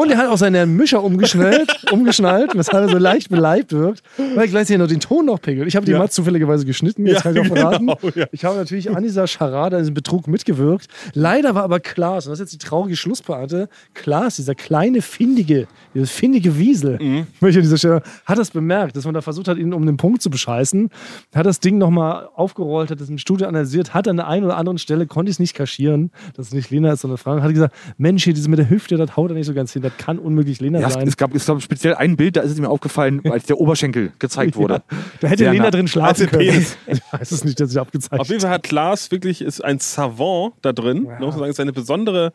und 0.00 0.10
er 0.10 0.18
hat 0.18 0.28
auch 0.28 0.36
seinen 0.38 0.76
Mischer 0.76 1.02
umgeschnallt, 1.04 1.86
umgeschnallt, 1.92 2.52
weshalb 2.56 2.86
er 2.88 2.92
so 2.92 2.98
leicht 2.98 3.28
beleibt 3.28 3.72
wirkt, 3.72 4.02
weil 4.16 4.38
er 4.44 4.48
gleichzeitig 4.48 4.78
noch 4.78 4.88
den 4.88 5.00
Ton 5.00 5.26
noch 5.26 5.40
pegelt. 5.40 5.68
Ich 5.68 5.76
habe 5.76 5.86
die 5.86 5.92
Ja. 5.92 5.98
Mats 5.98 6.14
zufälligerweise 6.14 6.64
geschnitten, 6.66 7.06
jetzt 7.06 7.16
Ja, 7.16 7.20
kann 7.22 7.36
ich 7.36 7.40
auch 7.42 7.54
verraten. 7.54 7.86
genau, 7.86 7.98
ja. 8.14 8.26
Ich 8.32 8.44
habe 8.44 8.56
natürlich 8.56 8.90
an 8.94 9.02
dieser 9.02 9.26
Scharade, 9.26 9.76
an 9.76 9.82
diesem 9.82 9.94
Betrug 9.94 10.26
mitgewirkt. 10.26 10.88
Leider 11.14 11.54
war 11.54 11.62
aber 11.64 11.80
Klaas, 11.80 12.26
und 12.26 12.30
das 12.32 12.40
ist 12.40 12.52
jetzt 12.52 12.62
die 12.62 12.66
traurige 12.66 12.96
Schlusspointe, 12.96 13.68
Klaas, 13.94 14.36
dieser 14.36 14.54
kleine, 14.54 15.02
findige, 15.02 15.66
dieses 15.94 16.10
findige 16.10 16.58
Wiesel, 16.58 16.98
Mhm. 17.00 17.26
möchte 17.40 17.58
an 17.58 17.62
dieser 17.64 17.78
Stelle, 17.78 18.02
hat 18.24 18.38
das 18.38 18.50
bemerkt, 18.50 18.96
dass 18.96 19.04
man 19.04 19.14
da 19.14 19.20
versucht 19.20 19.48
hat, 19.48 19.58
ihn 19.58 19.72
um 19.72 19.84
den 19.84 19.96
Punkt 19.98 20.22
zu 20.22 20.30
bescheißen, 20.30 20.88
hat 21.34 21.46
das 21.46 21.60
Ding 21.60 21.78
nochmal 21.78 22.28
aufgerollt, 22.34 22.90
hat 22.90 23.00
das 23.00 23.08
im 23.08 23.18
Studio 23.18 23.46
analysiert, 23.48 23.92
hat 23.94 24.08
an 24.08 24.16
der 24.16 24.26
einen 24.28 24.44
oder 24.44 24.56
anderen 24.56 24.78
Stelle, 24.78 25.06
konnte 25.06 25.30
ich 25.30 25.34
es 25.36 25.40
nicht 25.40 25.54
kaschieren, 25.54 26.10
dass 26.34 26.46
es 26.48 26.54
nicht 26.54 26.70
Lena 26.70 26.92
ist, 26.92 27.02
sondern 27.02 27.18
Frank, 27.18 27.42
hat 27.42 27.52
gesagt, 27.52 27.74
Mensch, 28.00 28.22
hier, 28.22 28.32
dieses 28.32 28.46
mit 28.46 28.60
der 28.60 28.70
Hüfte, 28.70 28.96
das 28.96 29.16
haut 29.16 29.32
er 29.32 29.34
nicht 29.34 29.46
so 29.46 29.54
ganz 29.54 29.72
hin, 29.72 29.82
das 29.82 29.92
kann 29.98 30.20
unmöglich 30.20 30.60
Lena 30.60 30.78
Ja, 30.78 30.86
es, 30.86 30.94
sein. 30.94 31.08
es, 31.08 31.16
gab, 31.16 31.34
es 31.34 31.44
gab 31.44 31.60
speziell 31.60 31.96
ein 31.96 32.16
Bild, 32.16 32.36
da 32.36 32.42
ist 32.42 32.52
es 32.52 32.60
mir 32.60 32.68
aufgefallen, 32.70 33.20
als 33.30 33.46
der 33.46 33.58
Oberschenkel 33.58 34.12
gezeigt 34.20 34.54
wurde. 34.54 34.82
da 35.20 35.26
hätte 35.28 35.42
Sehr 35.42 35.52
Lena 35.52 35.64
nah. 35.64 35.70
drin 35.72 35.88
schlafen 35.88 36.28
der 36.30 36.38
können. 36.38 36.66
Ich 36.86 37.00
weiß 37.12 37.32
es 37.32 37.44
nicht, 37.44 37.58
dass 37.58 37.72
ich 37.72 37.78
abgezeigt 37.78 38.20
Auf 38.20 38.28
jeden 38.28 38.40
Fall 38.40 38.50
hat 38.50 38.62
Klaas 38.62 39.10
wirklich 39.10 39.42
ist 39.42 39.64
ein 39.64 39.80
Savant 39.80 40.52
da 40.62 40.72
drin. 40.72 41.06
Ja. 41.06 41.18
Muss 41.18 41.32
man 41.34 41.40
sagen, 41.40 41.50
ist 41.50 41.60
eine 41.60 41.72
besondere. 41.72 42.32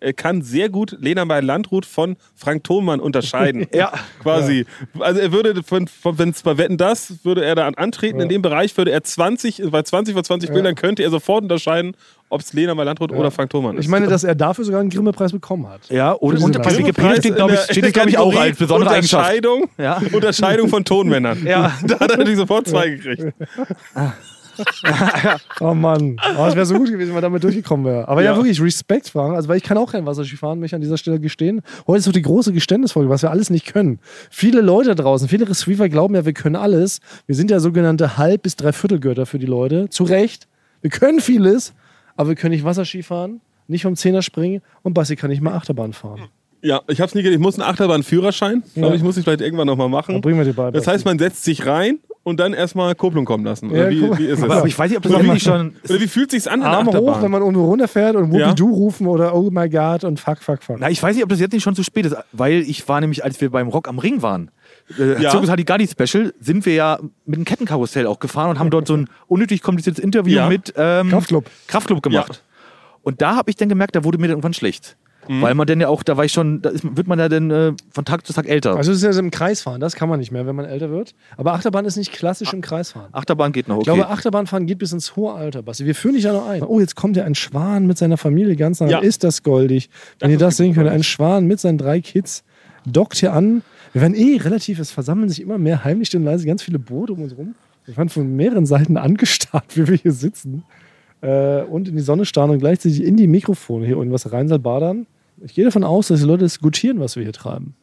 Er 0.00 0.12
kann 0.12 0.42
sehr 0.42 0.68
gut 0.68 0.96
Lena 1.00 1.24
bei 1.24 1.40
Landrut 1.40 1.86
von 1.86 2.16
Frank 2.34 2.64
Thonmann 2.64 3.00
unterscheiden. 3.00 3.66
Ja. 3.76 3.92
Quasi. 4.22 4.64
Also 4.98 5.20
er 5.20 5.32
würde, 5.32 5.62
von, 5.62 5.86
von, 5.86 6.18
wenn 6.18 6.30
es 6.30 6.42
bei 6.42 6.56
Wetten 6.56 6.78
das, 6.78 7.24
würde 7.24 7.44
er 7.44 7.54
da 7.54 7.68
antreten. 7.68 8.20
In 8.20 8.28
dem 8.28 8.40
Bereich 8.42 8.76
würde 8.76 8.90
er 8.90 9.02
20, 9.02 9.62
bei 9.70 9.82
20 9.82 10.14
von 10.14 10.24
20 10.24 10.50
Bildern 10.52 10.74
könnte 10.74 11.02
er 11.02 11.10
sofort 11.10 11.42
unterscheiden, 11.42 11.94
ob 12.28 12.40
es 12.40 12.52
Lena 12.52 12.74
bei 12.74 12.84
Landrut 12.84 13.12
oder 13.12 13.30
Frank 13.30 13.50
Thonmann 13.50 13.76
ist. 13.76 13.84
Ich 13.84 13.90
meine, 13.90 14.06
dass 14.06 14.24
er 14.24 14.34
dafür 14.34 14.64
sogar 14.64 14.80
einen 14.80 14.90
Grimme-Preis 14.90 15.32
bekommen 15.32 15.68
hat. 15.68 15.88
Ja, 15.90 16.12
und, 16.12 16.38
Für 16.38 16.44
und 16.44 16.54
diesen 16.54 16.62
bei 16.62 16.68
Preis. 16.70 16.78
Wikipedia 16.78 17.16
steht, 17.16 17.36
glaube 17.36 17.54
ich, 17.54 17.60
steht 17.60 17.92
glaube 17.94 18.08
ich, 18.10 18.18
auch 18.18 18.34
als 18.34 18.56
besondere 18.56 18.90
Eigenschaft. 18.90 19.22
Unterscheidung, 19.24 19.68
Ja. 19.78 20.00
Unterscheidung 20.12 20.68
von 20.68 20.84
Tonmännern. 20.84 21.44
Ja. 21.44 21.72
Da 21.86 22.00
hat 22.00 22.10
er 22.10 22.16
natürlich 22.18 22.38
sofort 22.38 22.66
zwei 22.66 22.90
gekriegt. 22.90 23.32
Oh 25.60 25.74
Mann, 25.74 26.16
oh, 26.38 26.46
es 26.46 26.54
wäre 26.54 26.66
so 26.66 26.74
gut 26.76 26.88
gewesen, 26.88 27.08
wenn 27.08 27.14
man 27.14 27.22
damit 27.22 27.42
durchgekommen 27.44 27.86
wäre. 27.86 28.08
Aber 28.08 28.22
ja, 28.22 28.32
Ja. 28.32 28.36
wirklich 28.36 28.60
Respekt, 28.60 29.08
Frank. 29.08 29.34
Also, 29.34 29.48
weil 29.48 29.56
ich 29.56 29.62
kann 29.62 29.78
auch 29.78 29.92
kein 29.92 30.04
Wasserski 30.06 30.36
fahren, 30.36 30.58
möchte 30.60 30.74
ich 30.74 30.76
an 30.76 30.80
dieser 30.82 30.98
Stelle 30.98 31.20
gestehen. 31.20 31.62
Heute 31.86 31.98
ist 31.98 32.04
so 32.04 32.12
die 32.12 32.22
große 32.22 32.52
Geständnisfolge, 32.52 33.08
was 33.10 33.22
wir 33.22 33.30
alles 33.30 33.50
nicht 33.50 33.66
können. 33.72 33.98
Viele 34.30 34.60
Leute 34.60 34.94
draußen, 34.94 35.28
viele 35.28 35.48
Retriever 35.48 35.88
glauben 35.88 36.14
ja, 36.14 36.24
wir 36.24 36.32
können 36.32 36.56
alles. 36.56 37.00
Wir 37.26 37.34
sind 37.34 37.50
ja 37.50 37.60
sogenannte 37.60 38.16
Halb- 38.18 38.42
bis 38.42 38.56
Dreiviertelgötter 38.56 39.26
für 39.26 39.38
die 39.38 39.46
Leute. 39.46 39.88
Zu 39.90 40.04
Recht. 40.04 40.46
Wir 40.82 40.90
können 40.90 41.20
vieles, 41.20 41.72
aber 42.16 42.30
wir 42.30 42.36
können 42.36 42.52
nicht 42.52 42.64
Wasserski 42.64 43.02
fahren, 43.02 43.40
nicht 43.68 43.82
vom 43.82 43.96
Zehner 43.96 44.22
springen 44.22 44.62
und 44.82 44.94
Basti 44.94 45.16
kann 45.16 45.30
nicht 45.30 45.40
mal 45.42 45.54
Achterbahn 45.54 45.92
fahren. 45.92 46.22
Ja, 46.62 46.80
ich 46.88 47.00
hab's 47.00 47.14
nie 47.14 47.22
gedacht. 47.22 47.36
Ich 47.36 47.42
muss 47.42 47.58
einen 47.58 47.68
Achterbahn-Führerschein. 47.68 48.62
Glaube 48.74 48.96
ich, 48.96 49.02
muss 49.02 49.16
ich 49.16 49.24
vielleicht 49.24 49.40
irgendwann 49.40 49.66
nochmal 49.66 49.88
machen. 49.88 50.14
Dann 50.14 50.20
bringen 50.20 50.38
wir 50.38 50.44
dir 50.44 50.54
bei. 50.54 50.70
Das 50.70 50.86
heißt, 50.86 51.04
man 51.04 51.18
setzt 51.18 51.44
sich 51.44 51.66
rein 51.66 51.98
und 52.26 52.40
dann 52.40 52.54
erstmal 52.54 52.92
Kupplung 52.96 53.24
kommen 53.24 53.44
lassen. 53.44 53.70
Oder 53.70 53.88
Ja, 53.88 53.90
wie, 53.90 54.18
wie 54.18 54.26
ist 54.26 54.38
es? 54.38 54.44
Aber, 54.44 54.56
aber 54.56 54.66
ich 54.66 54.76
weiß 54.76 54.88
nicht, 54.90 54.96
ob 54.96 55.04
das 55.04 55.12
Oder 55.12 55.22
wirklich 55.22 55.44
wie, 55.44 55.48
schon. 55.48 55.76
oder 55.88 56.00
wie 56.00 56.08
fühlt 56.08 56.32
sich's 56.32 56.48
an 56.48 56.60
Arme 56.62 56.90
hoch, 56.92 57.22
wenn 57.22 57.30
man 57.30 57.40
irgendwo 57.40 57.66
runterfährt 57.66 58.16
und 58.16 58.32
Ja. 58.32 58.48
Whoopie-Doo 58.48 58.68
rufen 58.68 59.06
oder 59.06 59.32
Oh 59.32 59.48
my 59.52 59.68
God 59.68 60.02
und 60.02 60.18
Fuck, 60.18 60.38
fuck, 60.42 60.60
fuck. 60.64 60.76
Na, 60.80 60.90
ich 60.90 61.00
weiß 61.00 61.14
nicht, 61.14 61.22
ob 61.22 61.28
das 61.30 61.38
jetzt 61.38 61.52
nicht 61.52 61.62
schon 61.62 61.76
zu 61.76 61.84
spät 61.84 62.04
ist, 62.04 62.16
weil 62.32 62.54
ich 62.62 62.88
war 62.88 63.00
nämlich, 63.00 63.22
als 63.22 63.40
wir 63.40 63.48
beim 63.50 63.68
Rock 63.68 63.86
am 63.86 64.00
Ring 64.00 64.22
waren, 64.22 64.50
äh, 64.98 65.22
Ja. 65.22 65.30
Zirkus 65.30 65.48
Haligali 65.50 65.86
Special, 65.86 66.34
sind 66.40 66.66
wir 66.66 66.74
ja 66.74 66.98
mit 67.26 67.36
einem 67.36 67.44
Kettenkarussell 67.44 68.08
auch 68.08 68.18
gefahren 68.18 68.50
und 68.50 68.58
haben 68.58 68.70
dort 68.70 68.88
so 68.88 68.96
ein 68.96 69.08
unnötig 69.28 69.62
kompliziertes 69.62 70.02
Interview 70.02 70.34
Ja. 70.34 70.48
mit 70.48 70.74
ähm, 70.76 71.10
Kraftclub. 71.10 71.48
Kraftclub 71.68 72.02
gemacht. 72.02 72.42
Und 73.04 73.22
da 73.22 73.36
habe 73.36 73.50
ich 73.50 73.56
dann 73.56 73.68
gemerkt, 73.68 73.94
da 73.94 74.02
wurde 74.02 74.18
mir 74.18 74.24
dann 74.26 74.32
irgendwann 74.32 74.52
schlecht. 74.52 74.96
Mhm. 75.28 75.42
Weil 75.42 75.54
man 75.54 75.66
dann 75.66 75.80
ja 75.80 75.88
auch, 75.88 76.02
da 76.02 76.16
war 76.16 76.24
ich 76.24 76.32
schon, 76.32 76.62
da 76.62 76.70
ist, 76.70 76.96
wird 76.96 77.06
man 77.06 77.18
ja 77.18 77.28
dann 77.28 77.50
äh, 77.50 77.72
von 77.90 78.04
Tag 78.04 78.26
zu 78.26 78.32
Tag 78.32 78.48
älter. 78.48 78.76
Also, 78.76 78.90
das 78.90 78.98
ist 78.98 79.04
ja 79.04 79.12
so 79.12 79.20
im 79.20 79.30
Kreis 79.30 79.62
fahren, 79.62 79.80
das 79.80 79.94
kann 79.94 80.08
man 80.08 80.20
nicht 80.20 80.32
mehr, 80.32 80.46
wenn 80.46 80.56
man 80.56 80.64
älter 80.64 80.90
wird. 80.90 81.14
Aber 81.36 81.54
Achterbahn 81.54 81.84
ist 81.84 81.96
nicht 81.96 82.12
klassisch 82.12 82.52
im 82.52 82.60
Kreis 82.60 82.92
fahren. 82.92 83.08
Achterbahn 83.12 83.52
geht 83.52 83.68
noch, 83.68 83.76
okay. 83.76 83.82
Ich 83.82 83.94
glaube, 83.94 84.08
Achterbahnfahren 84.08 84.66
geht 84.66 84.78
bis 84.78 84.92
ins 84.92 85.16
hohe 85.16 85.32
Alter, 85.32 85.62
Basti. 85.62 85.86
Wir 85.86 85.94
führen 85.94 86.14
dich 86.14 86.24
ja 86.24 86.32
noch 86.32 86.48
ein. 86.48 86.62
Oh, 86.62 86.80
jetzt 86.80 86.96
kommt 86.96 87.16
ja 87.16 87.24
ein 87.24 87.34
Schwan 87.34 87.86
mit 87.86 87.98
seiner 87.98 88.16
Familie 88.16 88.56
ganz 88.56 88.80
nah. 88.80 88.88
Ja. 88.88 88.98
Ist 88.98 89.24
das 89.24 89.42
goldig? 89.42 89.90
Wenn 90.18 90.30
Das 90.30 90.32
ihr 90.32 90.38
das 90.38 90.56
sehen 90.56 90.74
könnt, 90.74 90.88
ein 90.88 91.02
Schwan 91.02 91.46
mit 91.46 91.60
seinen 91.60 91.78
drei 91.78 92.00
Kids 92.00 92.44
dockt 92.86 93.16
hier 93.16 93.32
an. 93.32 93.62
Wir 93.92 94.02
werden 94.02 94.14
eh 94.14 94.36
relativ, 94.36 94.78
es 94.78 94.90
versammeln 94.90 95.28
sich 95.28 95.40
immer 95.40 95.58
mehr 95.58 95.84
heimlich 95.84 96.14
und 96.14 96.24
leise 96.24 96.46
ganz 96.46 96.62
viele 96.62 96.78
Boote 96.78 97.14
um 97.14 97.22
uns 97.22 97.36
rum. 97.36 97.54
Wir 97.84 97.96
werden 97.96 98.08
von 98.08 98.36
mehreren 98.36 98.66
Seiten 98.66 98.96
angestarrt, 98.96 99.76
wie 99.76 99.88
wir 99.88 99.96
hier 99.96 100.12
sitzen. 100.12 100.64
Äh, 101.22 101.62
und 101.62 101.88
in 101.88 101.96
die 101.96 102.02
Sonne 102.02 102.24
starren 102.24 102.50
und 102.50 102.58
gleichzeitig 102.58 103.02
in 103.02 103.16
die 103.16 103.26
Mikrofone 103.26 103.86
hier 103.86 103.96
irgendwas 103.96 104.30
reinsalbadern. 104.32 105.06
Ich 105.44 105.54
gehe 105.54 105.64
davon 105.64 105.84
aus, 105.84 106.08
dass 106.08 106.20
die 106.20 106.26
Leute 106.26 106.44
diskutieren, 106.44 107.00
was 107.00 107.16
wir 107.16 107.22
hier 107.22 107.32
treiben. 107.32 107.74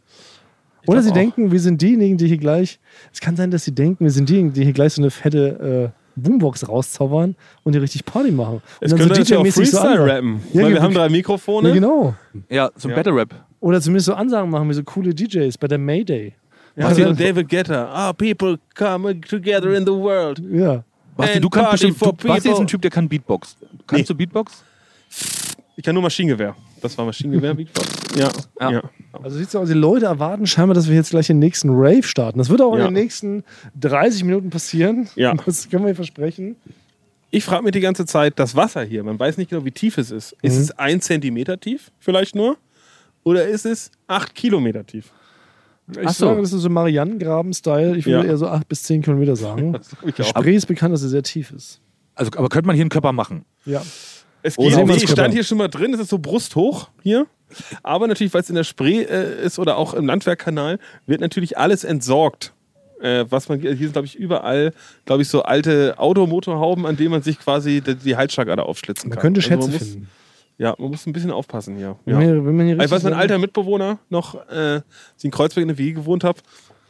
Oder 0.86 1.02
sie 1.02 1.12
auch. 1.12 1.14
denken, 1.14 1.52
wir 1.52 1.60
sind 1.60 1.82
diejenigen, 1.82 2.18
die 2.18 2.28
hier 2.28 2.38
gleich. 2.38 2.80
Es 3.14 3.22
kann 3.22 3.36
sein, 3.36 3.52
dass 3.52 3.64
sie 3.64 3.72
denken, 3.74 4.04
wir 4.04 4.12
sind 4.12 4.28
diejenigen, 4.30 4.54
die 4.54 4.64
hier 4.64 4.74
gleich 4.74 4.94
so 4.94 5.02
eine 5.02 5.12
fette 5.12 5.94
äh, 5.96 6.20
Boombox 6.20 6.68
rauszaubern 6.68 7.36
und 7.64 7.74
hier 7.74 7.82
richtig 7.82 8.04
Party 8.06 8.32
machen. 8.32 8.56
Und 8.56 8.62
Es 8.82 8.90
dann 8.92 9.00
könnte 9.00 9.16
so 9.16 9.22
natürlich 9.22 9.38
auch 9.38 9.46
so 9.56 9.62
Freestyle 9.62 9.82
ansagen. 10.02 10.10
rappen. 10.10 10.44
Ja, 10.54 10.64
weil 10.64 10.74
wir 10.74 10.82
haben 10.82 10.94
drei 10.94 11.10
Mikrofone. 11.10 11.70
Ja, 11.70 11.74
genau. 11.76 12.16
ja, 12.50 12.70
zum 12.76 12.92
Ja. 12.92 12.98
Battle 12.98 13.16
Rap. 13.16 13.34
Oder 13.62 13.80
zumindest 13.80 14.08
so 14.08 14.14
Ansagen 14.14 14.50
machen 14.50 14.68
wie 14.70 14.74
so 14.74 14.84
coole 14.84 15.14
DJs 15.14 15.58
bei 15.58 15.68
der 15.68 15.78
Mayday. 15.78 16.34
Ja, 16.76 16.88
Also- 16.88 17.02
so 17.04 17.14
David 17.14 17.48
Guetta. 17.48 17.90
Ah, 17.94 18.12
people 18.14 18.60
come 18.76 19.22
together 19.22 19.74
in 19.74 19.86
the 19.86 19.92
world. 19.94 20.42
Ja. 20.52 20.84
Basti, 21.16 21.40
du 21.40 21.50
kannst 21.50 21.72
bestimmt, 21.72 21.98
for 21.98 22.12
du, 22.14 22.28
Basti 22.28 22.50
ist 22.50 22.60
ein 22.60 22.68
Typ, 22.68 22.82
der 22.82 22.92
kann 22.92 23.08
Beatbox. 23.08 23.56
Kannst 23.88 24.02
Nee. 24.02 24.04
du 24.08 24.16
Beatbox? 24.16 24.64
Ich 25.76 25.84
kann 25.84 25.94
nur 25.96 26.04
Maschinengewehr. 26.04 26.56
Das 26.82 26.98
war 26.98 27.06
Maschinengewehr, 27.06 27.54
Beatbox. 27.54 27.88
Ja. 28.16 28.30
Ja. 28.60 28.72
ja. 28.72 28.82
Also 29.24 29.38
sieht 29.40 29.50
so 29.50 29.60
aus, 29.60 29.68
die 29.68 29.74
Leute 29.74 30.06
erwarten 30.06 30.46
scheinbar, 30.46 30.76
dass 30.76 30.88
wir 30.88 30.96
jetzt 30.96 31.10
gleich 31.10 31.26
den 31.28 31.40
nächsten 31.40 31.70
Rave 31.72 32.04
starten. 32.04 32.38
Das 32.38 32.50
wird 32.50 32.62
auch 32.62 32.78
Ja. 32.78 32.86
in 32.88 32.94
den 32.94 33.04
nächsten 33.04 33.44
30 33.80 34.24
Minuten 34.24 34.50
passieren. 34.52 35.10
Ja. 35.16 35.34
Das 35.46 35.68
können 35.70 35.86
wir 35.86 35.96
versprechen. 35.96 36.56
Ich 37.32 37.44
frage 37.44 37.64
mich 37.64 37.72
die 37.72 37.80
ganze 37.80 38.06
Zeit, 38.06 38.38
das 38.38 38.56
Wasser 38.56 38.84
hier, 38.84 39.04
man 39.04 39.18
weiß 39.18 39.38
nicht 39.38 39.50
genau, 39.50 39.66
wie 39.66 39.72
tief 39.72 39.98
es 39.98 40.12
ist. 40.12 40.36
Ist 40.44 40.56
Mhm. 40.58 40.62
es 40.62 40.72
ein 40.78 41.02
Zentimeter 41.02 41.60
tief, 41.60 41.92
vielleicht 41.98 42.36
nur? 42.36 42.58
Oder 43.24 43.48
ist 43.48 43.66
es 43.66 43.90
acht 44.08 44.36
Kilometer 44.36 44.86
tief? 44.86 45.12
Ich 45.92 45.98
Ach 46.06 46.14
so. 46.14 46.28
sage, 46.28 46.42
das 46.42 46.54
ist 46.54 46.62
so 46.62 46.70
Marianengraben-Style. 46.70 47.98
Ich 47.98 48.06
würde 48.06 48.20
Ja. 48.28 48.32
eher 48.32 48.38
so 48.38 48.48
8 48.48 48.68
bis 48.70 48.84
10 48.84 49.02
Kilometer 49.02 49.36
sagen. 49.36 49.74
Das 49.74 49.90
glaub 49.90 50.08
ich 50.20 50.22
auch. 50.22 50.28
Spree 50.42 50.56
ist 50.56 50.68
bekannt, 50.68 50.94
dass 50.94 51.02
er 51.02 51.10
sehr 51.10 51.24
tief 51.24 51.52
ist. 51.52 51.80
Also, 52.16 52.32
aber 52.38 52.48
könnte 52.50 52.68
man 52.68 52.76
hier 52.76 52.84
einen 52.84 52.90
Körper 52.92 53.12
machen? 53.12 53.44
Ja. 53.66 53.82
Es 54.44 54.56
geht, 54.58 54.76
nee, 54.86 54.94
ich 54.96 55.10
stand 55.10 55.34
hier 55.34 55.44
schon 55.44 55.58
mal 55.58 55.70
drin, 55.70 55.94
es 55.94 56.00
ist 56.02 56.10
so 56.10 56.20
brusthoch 56.20 56.90
hier. 57.02 57.26
Aber 57.82 58.08
natürlich, 58.08 58.34
weil 58.34 58.42
es 58.42 58.50
in 58.50 58.56
der 58.56 58.64
Spree 58.64 59.02
äh, 59.04 59.46
ist 59.46 59.58
oder 59.60 59.78
auch 59.78 59.94
im 59.94 60.06
Landwehrkanal, 60.06 60.80
wird 61.06 61.22
natürlich 61.22 61.58
alles 61.58 61.84
entsorgt. 61.84 62.54
Äh, 63.02 63.26
was 63.30 63.50
man, 63.50 63.60
hier 63.60 63.76
sind, 63.76 63.94
glaube 63.94 64.06
ich, 64.08 64.16
überall, 64.16 64.74
glaube 65.06 65.22
ich, 65.24 65.28
so 65.28 65.44
alte 65.44 65.96
Automotorhauben, 65.98 66.86
an 66.86 66.96
denen 66.98 67.12
man 67.12 67.22
sich 67.22 67.38
quasi 67.40 67.82
die, 67.82 67.96
die 67.96 68.16
Halsschlagader 68.16 68.66
aufschlitzen 68.66 69.10
Man 69.10 69.18
kann. 69.18 69.34
könnte 69.34 69.40
Also 69.40 69.50
Schätze 69.50 69.68
man 69.68 69.72
muss, 69.80 69.88
finden. 69.90 70.10
Ja, 70.58 70.76
man 70.78 70.92
muss 70.92 71.06
ein 71.06 71.14
bisschen 71.14 71.32
aufpassen 71.32 71.76
hier. 71.76 71.98
Wenn, 72.06 72.14
Ja. 72.14 72.20
man, 72.34 72.46
wenn 72.46 72.56
man 72.58 72.66
hier 72.68 72.80
Also, 72.80 72.92
was 72.92 73.00
richtig 73.02 73.12
mein 73.12 73.20
alter 73.20 73.38
Mitbewohner 73.40 74.00
noch, 74.10 74.36
äh, 74.50 74.82
sie 75.18 75.28
in 75.28 75.32
Kreuzberg 75.32 75.64
in 75.64 75.68
der 75.70 75.78
WG 75.78 75.94
gewohnt 75.94 76.24
hat, 76.24 76.38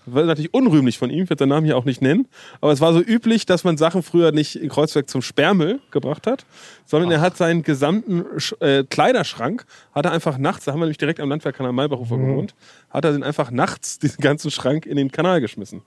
war 0.06 0.24
natürlich 0.26 0.54
unrühmlich 0.54 0.98
von 0.98 1.10
ihm, 1.10 1.24
ich 1.24 1.30
werde 1.30 1.42
seinen 1.42 1.50
Namen 1.50 1.66
hier 1.66 1.78
auch 1.78 1.86
nicht 1.86 2.02
nennen, 2.02 2.28
aber 2.62 2.72
es 2.72 2.82
war 2.82 2.94
so 2.94 3.00
üblich, 3.02 3.46
dass 3.46 3.64
man 3.64 3.78
Sachen 3.78 4.04
früher 4.04 4.32
nicht 4.32 4.56
in 4.56 4.70
Kreuzberg 4.70 5.10
zum 5.10 5.22
Sperrmüll 5.22 5.80
gebracht 5.92 6.28
hat, 6.28 6.46
sondern 6.86 7.12
er 7.12 7.22
hat 7.22 7.38
seinen 7.38 7.64
gesamten 7.64 8.24
äh, 8.60 8.84
Kleiderschrank, 8.84 9.66
hat 9.94 10.06
er 10.06 10.12
einfach 10.12 10.38
nachts, 10.38 10.66
da 10.66 10.72
haben 10.72 10.80
wir 10.80 10.86
nämlich 10.86 10.98
direkt 10.98 11.20
am 11.20 11.30
Landwehrkanal 11.30 11.72
Malbachufer 11.74 12.18
Mhm. 12.18 12.28
gewohnt, 12.28 12.56
hat 12.90 13.06
er 13.06 13.12
den 13.14 13.24
einfach 13.24 13.52
nachts, 13.52 14.00
diesen 14.00 14.22
ganzen 14.22 14.52
Schrank 14.52 14.86
in 14.86 14.98
den 14.98 15.12
Kanal 15.12 15.42
geschmissen. 15.42 15.82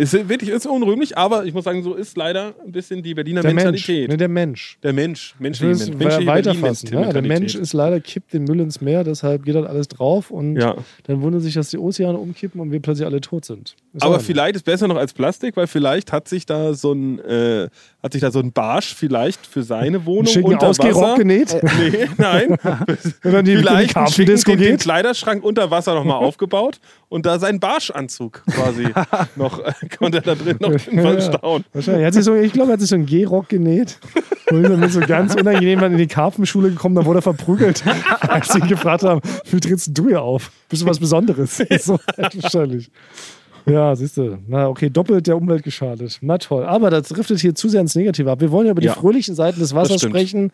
Ist 0.00 0.28
wirklich 0.28 0.48
ist 0.50 0.66
unrühmlich, 0.66 1.18
aber 1.18 1.44
ich 1.44 1.52
muss 1.52 1.64
sagen, 1.64 1.82
so 1.82 1.94
ist 1.94 2.16
leider 2.16 2.54
ein 2.64 2.72
bisschen 2.72 3.02
die 3.02 3.12
Berliner 3.14 3.42
der 3.42 3.52
Mensch. 3.52 3.64
Mentalität. 3.64 4.08
Ne, 4.08 4.16
der 4.16 4.28
Mensch. 4.28 4.78
Der 4.82 4.92
Mensch, 4.94 5.34
Ich 5.34 5.40
menschliche, 5.40 5.72
es 5.72 5.88
menschliche 5.90 6.26
weiterfassen. 6.26 6.88
Ne? 6.90 7.12
Der. 7.12 7.22
Mensch 7.22 7.54
ist 7.54 7.72
leider, 7.74 8.00
kippt 8.00 8.32
den 8.32 8.44
Müll 8.44 8.60
ins 8.60 8.80
Meer, 8.80 9.04
deshalb 9.04 9.44
geht 9.44 9.56
halt 9.56 9.66
alles 9.66 9.88
drauf 9.88 10.30
und 10.30 10.56
Ja. 10.56 10.76
dann 11.04 11.20
wundert 11.20 11.42
sich, 11.42 11.52
dass 11.54 11.68
die 11.68 11.78
Ozeane 11.78 12.16
umkippen 12.16 12.60
und 12.60 12.72
wir 12.72 12.80
plötzlich 12.80 13.06
alle 13.06 13.20
tot 13.20 13.44
sind. 13.44 13.76
Ist 13.92 14.04
Aber 14.04 14.20
vielleicht 14.20 14.54
ist 14.54 14.64
besser 14.64 14.86
noch 14.86 14.96
als 14.96 15.12
Plastik, 15.12 15.56
weil 15.56 15.66
vielleicht 15.66 16.12
hat 16.12 16.28
sich 16.28 16.46
da 16.46 16.74
so 16.74 16.92
ein, 16.92 17.18
äh, 17.20 17.68
hat 18.02 18.12
sich 18.12 18.20
da 18.20 18.30
so 18.30 18.38
ein 18.38 18.52
Barsch 18.52 18.94
vielleicht 18.94 19.44
für 19.44 19.64
seine 19.64 20.06
Wohnung 20.06 20.26
schicken 20.26 20.46
unter 20.52 20.68
Wasser. 20.68 21.16
genäht, 21.16 21.56
Nee, 21.62 22.08
nein. 22.16 22.56
wenn 23.22 23.32
man 23.32 23.44
die, 23.44 23.52
in 23.52 23.56
die 23.58 23.62
vielleicht 23.64 23.96
einen 23.96 24.06
schicken, 24.06 24.26
Karpfendisco 24.26 24.50
den, 24.52 24.60
den. 24.60 24.76
Kleiderschrank 24.78 25.42
unter 25.42 25.72
Wasser 25.72 25.94
nochmal 25.94 26.16
aufgebaut 26.24 26.78
und 27.08 27.26
da 27.26 27.40
seinen 27.40 27.58
Barschanzug 27.58 28.44
quasi 28.46 28.90
noch, 29.34 29.58
äh, 29.58 29.72
konnte 29.98 30.18
er 30.18 30.22
da 30.22 30.34
drin 30.36 30.58
noch 30.60 30.70
drin 30.70 31.00
verstauen. 31.00 31.64
Wahrscheinlich. 31.72 32.06
Hat 32.06 32.14
sich 32.14 32.24
so, 32.24 32.36
ich 32.36 32.52
glaube, 32.52 32.70
er 32.70 32.74
hat 32.74 32.80
sich 32.80 32.90
so 32.90 32.94
einen 32.94 33.06
Gehrock 33.06 33.48
genäht. 33.48 33.98
Und 34.50 34.64
ist 34.64 34.70
damit 34.70 34.92
so 34.92 35.00
ganz 35.00 35.34
unangenehm 35.34 35.80
dann 35.80 35.92
in 35.92 35.98
die 35.98 36.06
Karpfenschule 36.08 36.70
gekommen, 36.70 36.94
dann 36.94 37.04
wurde 37.06 37.20
er 37.20 37.22
verprügelt, 37.22 37.84
als 38.20 38.48
sie 38.52 38.58
ihn 38.58 38.68
gefragt 38.68 39.02
haben, 39.02 39.20
wie 39.50 39.60
trittst 39.60 39.90
du 39.92 40.08
hier 40.08 40.22
auf? 40.22 40.50
Bist 40.68 40.82
du 40.82 40.86
was 40.86 40.98
Besonderes? 40.98 41.62
so 41.80 41.98
wahrscheinlich. 42.16 42.90
Ja, 43.66 43.94
siehst 43.94 44.16
du. 44.16 44.38
Na, 44.46 44.68
okay, 44.68 44.90
doppelt 44.90 45.26
der 45.26 45.36
Umwelt 45.36 45.62
geschadet. 45.62 46.18
Na 46.22 46.38
toll. 46.38 46.64
Aber 46.64 46.90
das 46.90 47.08
driftet 47.08 47.40
hier 47.40 47.54
zu 47.54 47.68
sehr 47.68 47.80
ins 47.80 47.94
Negative 47.94 48.30
ab. 48.30 48.40
Wir 48.40 48.50
wollen 48.50 48.66
ja 48.66 48.72
über 48.72 48.82
Ja. 48.82 48.94
die 48.94 48.98
fröhlichen 49.00 49.34
Seiten 49.34 49.60
des 49.60 49.74
Wassers 49.74 50.00
sprechen. 50.02 50.50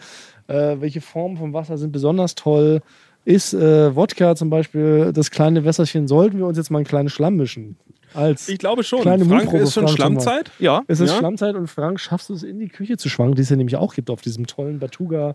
Äh, 0.48 0.76
welche 0.80 1.00
Formen 1.00 1.36
vom 1.36 1.52
Wasser 1.52 1.78
sind 1.78 1.92
besonders 1.92 2.34
toll? 2.34 2.80
Ist 3.24 3.54
äh, 3.54 3.94
Wodka 3.96 4.36
zum 4.36 4.50
Beispiel 4.50 5.12
das 5.12 5.30
kleine 5.30 5.64
Wässerchen? 5.64 6.06
Sollten 6.08 6.38
wir 6.38 6.46
uns 6.46 6.56
jetzt 6.58 6.70
mal 6.70 6.78
einen 6.78 6.86
kleinen 6.86 7.08
Schlamm 7.08 7.36
mischen? 7.36 7.76
Als 8.14 8.48
Ich 8.48 8.58
glaube 8.58 8.84
schon. 8.84 9.00
Kleine 9.02 9.24
Frank 9.24 9.40
Mundprobe, 9.44 9.62
ist 9.64 9.74
schon 9.74 9.84
Frank, 9.84 9.96
Schlammzeit. 9.96 10.50
Ja. 10.58 10.82
es 10.86 11.00
ist 11.00 11.10
Ja. 11.10 11.18
Schlammzeit 11.18 11.54
und 11.56 11.66
Frank, 11.66 11.98
schaffst 12.00 12.28
du 12.30 12.34
es 12.34 12.42
in 12.44 12.58
die 12.60 12.68
Küche 12.68 12.96
zu 12.96 13.08
schwanken, 13.08 13.34
die 13.34 13.42
es 13.42 13.50
ja 13.50 13.56
nämlich 13.56 13.76
auch 13.76 13.94
gibt 13.94 14.10
auf 14.10 14.20
diesem 14.22 14.46
tollen 14.46 14.78
Batuga 14.78 15.34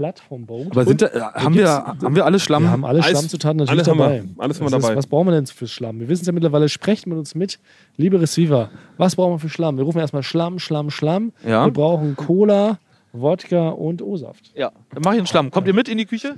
Plattformboot. 0.00 0.70
Aber 0.70 0.84
sind 0.86 1.02
da, 1.02 1.06
äh, 1.08 1.20
haben, 1.20 1.54
wir, 1.54 1.68
haben 1.68 2.14
wir 2.16 2.24
alle 2.24 2.40
Schlamm? 2.40 2.62
wir 2.62 2.70
haben 2.70 2.84
alle 2.86 3.02
Alles- 3.02 3.10
Schlammzutaten 3.18 3.58
natürlich 3.58 3.86
alles 3.86 3.88
haben 3.88 3.98
wir. 3.98 4.04
dabei. 4.04 4.24
Alles 4.38 4.58
haben 4.58 4.66
wir 4.66 4.70
Das 4.70 4.78
ist, 4.78 4.84
dabei. 4.88 4.96
was 4.96 5.06
brauchen 5.06 5.26
wir 5.26 5.32
denn 5.32 5.46
für 5.46 5.66
Schlamm? 5.68 6.00
Wir 6.00 6.08
wissen 6.08 6.22
es 6.22 6.26
ja 6.26 6.32
mittlerweile. 6.32 6.70
Sprecht 6.70 7.06
mit 7.06 7.18
uns 7.18 7.34
mit, 7.34 7.58
liebe 7.98 8.18
Receiver. 8.20 8.70
Was 8.96 9.16
brauchen 9.16 9.34
wir 9.34 9.38
für 9.38 9.50
Schlamm? 9.50 9.76
Wir 9.76 9.84
rufen 9.84 9.98
erstmal 9.98 10.22
Schlamm, 10.22 10.58
Schlamm, 10.58 10.90
Schlamm. 10.90 11.32
Ja. 11.46 11.66
Wir 11.66 11.72
brauchen 11.72 12.16
Cola, 12.16 12.78
Wodka 13.12 13.68
und 13.70 14.00
O-Saft. 14.00 14.52
ja. 14.54 14.72
Dann 14.94 15.02
mach 15.04 15.12
ich 15.12 15.18
einen 15.18 15.26
Schlamm. 15.26 15.50
Kommt 15.50 15.66
ihr 15.66 15.74
mit 15.74 15.88
in 15.88 15.98
die 15.98 16.06
Küche? 16.06 16.36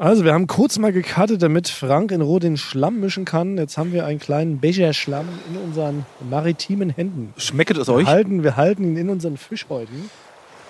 Also, 0.00 0.24
wir 0.24 0.32
haben 0.32 0.46
kurz 0.46 0.78
mal 0.78 0.92
gekartet, 0.92 1.42
damit 1.42 1.66
Frank 1.68 2.12
in 2.12 2.20
Ruhe 2.20 2.38
den 2.38 2.56
Schlamm 2.56 3.00
mischen 3.00 3.24
kann. 3.24 3.58
Jetzt 3.58 3.76
haben 3.76 3.92
wir 3.92 4.06
einen 4.06 4.20
kleinen 4.20 4.60
Becher 4.60 4.92
Schlamm 4.92 5.26
in 5.52 5.60
unseren 5.60 6.06
maritimen 6.30 6.90
Händen. 6.90 7.34
Schmeckt 7.36 7.76
es 7.76 7.88
Wir 7.88 7.94
euch? 7.94 8.06
halten, 8.06 8.44
wir 8.44 8.56
halten 8.56 8.84
ihn 8.84 8.96
in 8.96 9.10
unseren 9.10 9.36
Fischhäuten. 9.36 10.08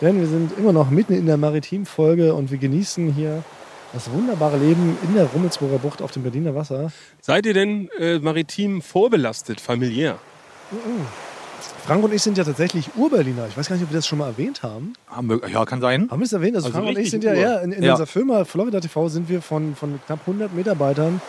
Denn 0.01 0.21
wir 0.21 0.27
sind 0.29 0.57
immer 0.59 0.73
noch 0.73 0.91
mitten 0.91 1.15
in 1.15 1.27
der 1.27 1.37
Maritimfolge 1.37 2.33
und 2.35 2.51
wir 2.51 2.59
genießen 2.59 3.13
hier 3.13 3.43
das 3.93 4.11
wunderbare 4.13 4.57
Leben 4.59 4.97
in 5.03 5.15
der 5.15 5.25
Rummelsburger 5.27 5.79
Bucht 5.79 6.03
auf 6.03 6.13
dem 6.13 6.23
Berliner 6.23 6.55
Wasser. 6.55 6.93
Seid 7.21 7.47
ihr 7.47 7.55
denn 7.55 7.89
äh, 7.99 8.19
maritim 8.19 8.81
vorbelastet, 8.83 9.61
familiär? 9.61 10.19
Frank 11.85 12.05
und 12.05 12.13
ich 12.15 12.23
sind 12.23 12.39
ja 12.39 12.45
tatsächlich 12.45 12.91
Urberliner. 12.97 13.47
Ich 13.49 13.57
weiß 13.57 13.69
gar 13.69 13.77
nicht, 13.77 13.85
ob 13.85 13.91
wir 13.91 13.97
das 13.97 14.07
schon 14.07 14.19
mal 14.19 14.27
erwähnt 14.29 14.63
haben. 14.63 14.93
Haben 15.09 15.29
wir- 15.31 15.41
Ja, 15.49 15.65
kann 15.65 15.81
sein. 15.81 16.09
Haben 16.11 16.21
wir 16.21 16.27
es 16.27 16.33
erwähnt? 16.33 16.55
Also, 16.55 16.67
Also 16.69 16.79
Frank 16.79 16.89
und 16.97 16.99
ich 17.03 17.11
sind 17.11 17.25
ja, 17.25 17.33
ja 17.35 17.57
in, 17.59 17.73
in 17.73 17.83
Ja. 17.83 17.93
unserer 17.93 18.07
Firma 18.07 18.45
Florida 18.45 18.79
TV 18.81 19.09
sind 19.09 19.29
wir 19.29 19.41
von, 19.43 19.75
von 19.75 19.99
knapp 20.07 20.21
100 20.21 20.55
Mitarbeitern. 20.55 21.21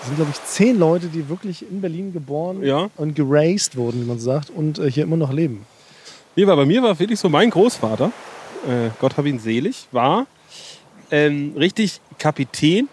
Es 0.00 0.06
sind, 0.06 0.16
glaube 0.16 0.30
ich, 0.32 0.42
zehn 0.44 0.78
Leute, 0.78 1.08
die 1.08 1.28
wirklich 1.28 1.68
in 1.70 1.80
Berlin 1.82 2.12
geboren 2.12 2.62
Ja. 2.62 2.88
und 2.96 3.14
geraced 3.16 3.76
wurden, 3.76 4.00
wie 4.02 4.06
man 4.06 4.18
so 4.18 4.26
sagt, 4.26 4.48
und 4.48 4.78
äh, 4.78 4.90
hier 4.90 5.02
immer 5.02 5.16
noch 5.18 5.32
leben. 5.32 5.66
Nee, 6.40 6.46
weil 6.46 6.56
bei 6.56 6.64
mir 6.64 6.82
war 6.82 6.98
wirklich 6.98 7.20
so, 7.20 7.28
mein 7.28 7.50
Großvater, 7.50 8.10
äh, 8.66 8.88
Gott 8.98 9.18
hab 9.18 9.26
ihn 9.26 9.38
selig, 9.38 9.86
war 9.92 10.26
ähm, 11.10 11.52
richtig 11.54 12.00
Kapitän 12.18 12.88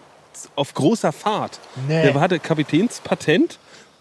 auf 0.54 0.74
großer 0.74 1.12
Fahrt. 1.12 1.58
Nee. 1.88 2.02
Der 2.02 2.20
hatte 2.20 2.40
Kapitänspatent 2.40 3.58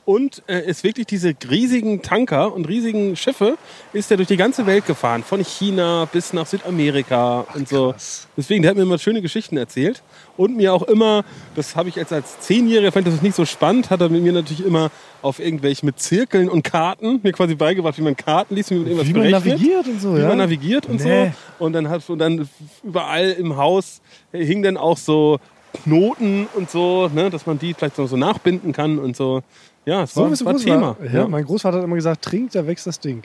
und 0.08 0.42
äh, 0.48 0.66
ist 0.66 0.86
wirklich 0.86 1.06
diese 1.06 1.34
riesigen 1.52 2.02
Tanker 2.02 2.54
und 2.54 2.66
riesigen 2.70 3.18
Schiffe 3.18 3.58
ist 3.92 4.10
er 4.10 4.16
durch 4.16 4.30
die 4.30 4.38
ganze 4.38 4.66
Welt 4.66 4.86
gefahren, 4.86 5.22
von 5.22 5.44
China 5.44 6.08
bis 6.10 6.32
nach 6.32 6.48
Südamerika 6.48 7.46
und 7.54 7.68
so. 7.68 7.92
krass. 7.92 8.26
Deswegen, 8.38 8.62
der 8.62 8.70
hat 8.70 8.78
mir 8.78 8.84
immer 8.84 9.00
schöne 9.00 9.22
Geschichten 9.22 9.58
erzählt 9.58 10.04
und 10.38 10.56
mir 10.56 10.74
auch 10.74 10.84
immer, 10.84 11.26
das 11.58 11.76
habe 11.76 11.90
ich 11.90 11.96
jetzt 11.96 12.14
als 12.14 12.40
Zehnjähriger, 12.40 12.94
fand 12.94 13.06
das 13.06 13.22
nicht 13.22 13.36
so 13.36 13.44
spannend, 13.44 13.90
hat 13.90 14.00
er 14.00 14.08
mit 14.08 14.24
mir 14.24 14.32
natürlich 14.32 14.66
immer 14.66 14.92
auf 15.22 15.40
irgendwelche 15.40 15.86
mit 15.86 16.00
Zirkeln 16.00 16.48
und 16.48 16.64
Karten 16.64 17.20
mir 17.22 17.34
quasi 17.34 17.56
beigebracht, 17.56 17.98
wie 17.98 18.04
man 18.04 18.16
Karten 18.16 18.56
liest, 18.56 18.72
wie 18.72 18.76
man 18.76 18.86
irgendwas 18.88 19.08
Wie 19.10 19.14
man 19.14 19.24
berechnet 19.24 19.46
navigiert 19.58 19.88
und 19.88 20.00
so, 20.00 20.16
wie 20.16 20.22
ja? 20.22 20.28
man 20.30 20.38
navigiert 20.38 20.86
und 20.86 21.04
Nee. 21.04 21.34
so. 21.60 21.66
Und 21.66 21.74
dann 21.74 21.90
hat 21.90 22.10
und 22.10 22.20
dann 22.20 22.48
überall 22.82 23.32
im 23.32 23.58
Haus 23.58 24.00
hingen 24.32 24.64
dann 24.64 24.78
auch 24.78 24.98
so 24.98 25.40
Knoten 25.84 26.48
und 26.56 26.72
so, 26.72 27.10
ne, 27.14 27.30
dass 27.30 27.46
man 27.46 27.60
die 27.60 27.74
vielleicht 27.74 27.98
so 27.98 28.06
nachbinden 28.16 28.72
kann 28.72 29.00
und 29.00 29.18
so. 29.18 29.44
Ja, 29.88 30.04
es 30.04 30.14
So 30.14 30.24
war, 30.24 30.32
war 30.54 30.58
Thema. 30.58 30.96
war. 31.00 31.14
Ja, 31.14 31.28
Mein 31.28 31.46
Großvater 31.46 31.78
hat 31.78 31.84
immer 31.86 31.96
gesagt, 31.96 32.22
trink, 32.24 32.52
da 32.52 32.68
wächst 32.68 32.86
das 32.88 33.00
Ding. 33.00 33.24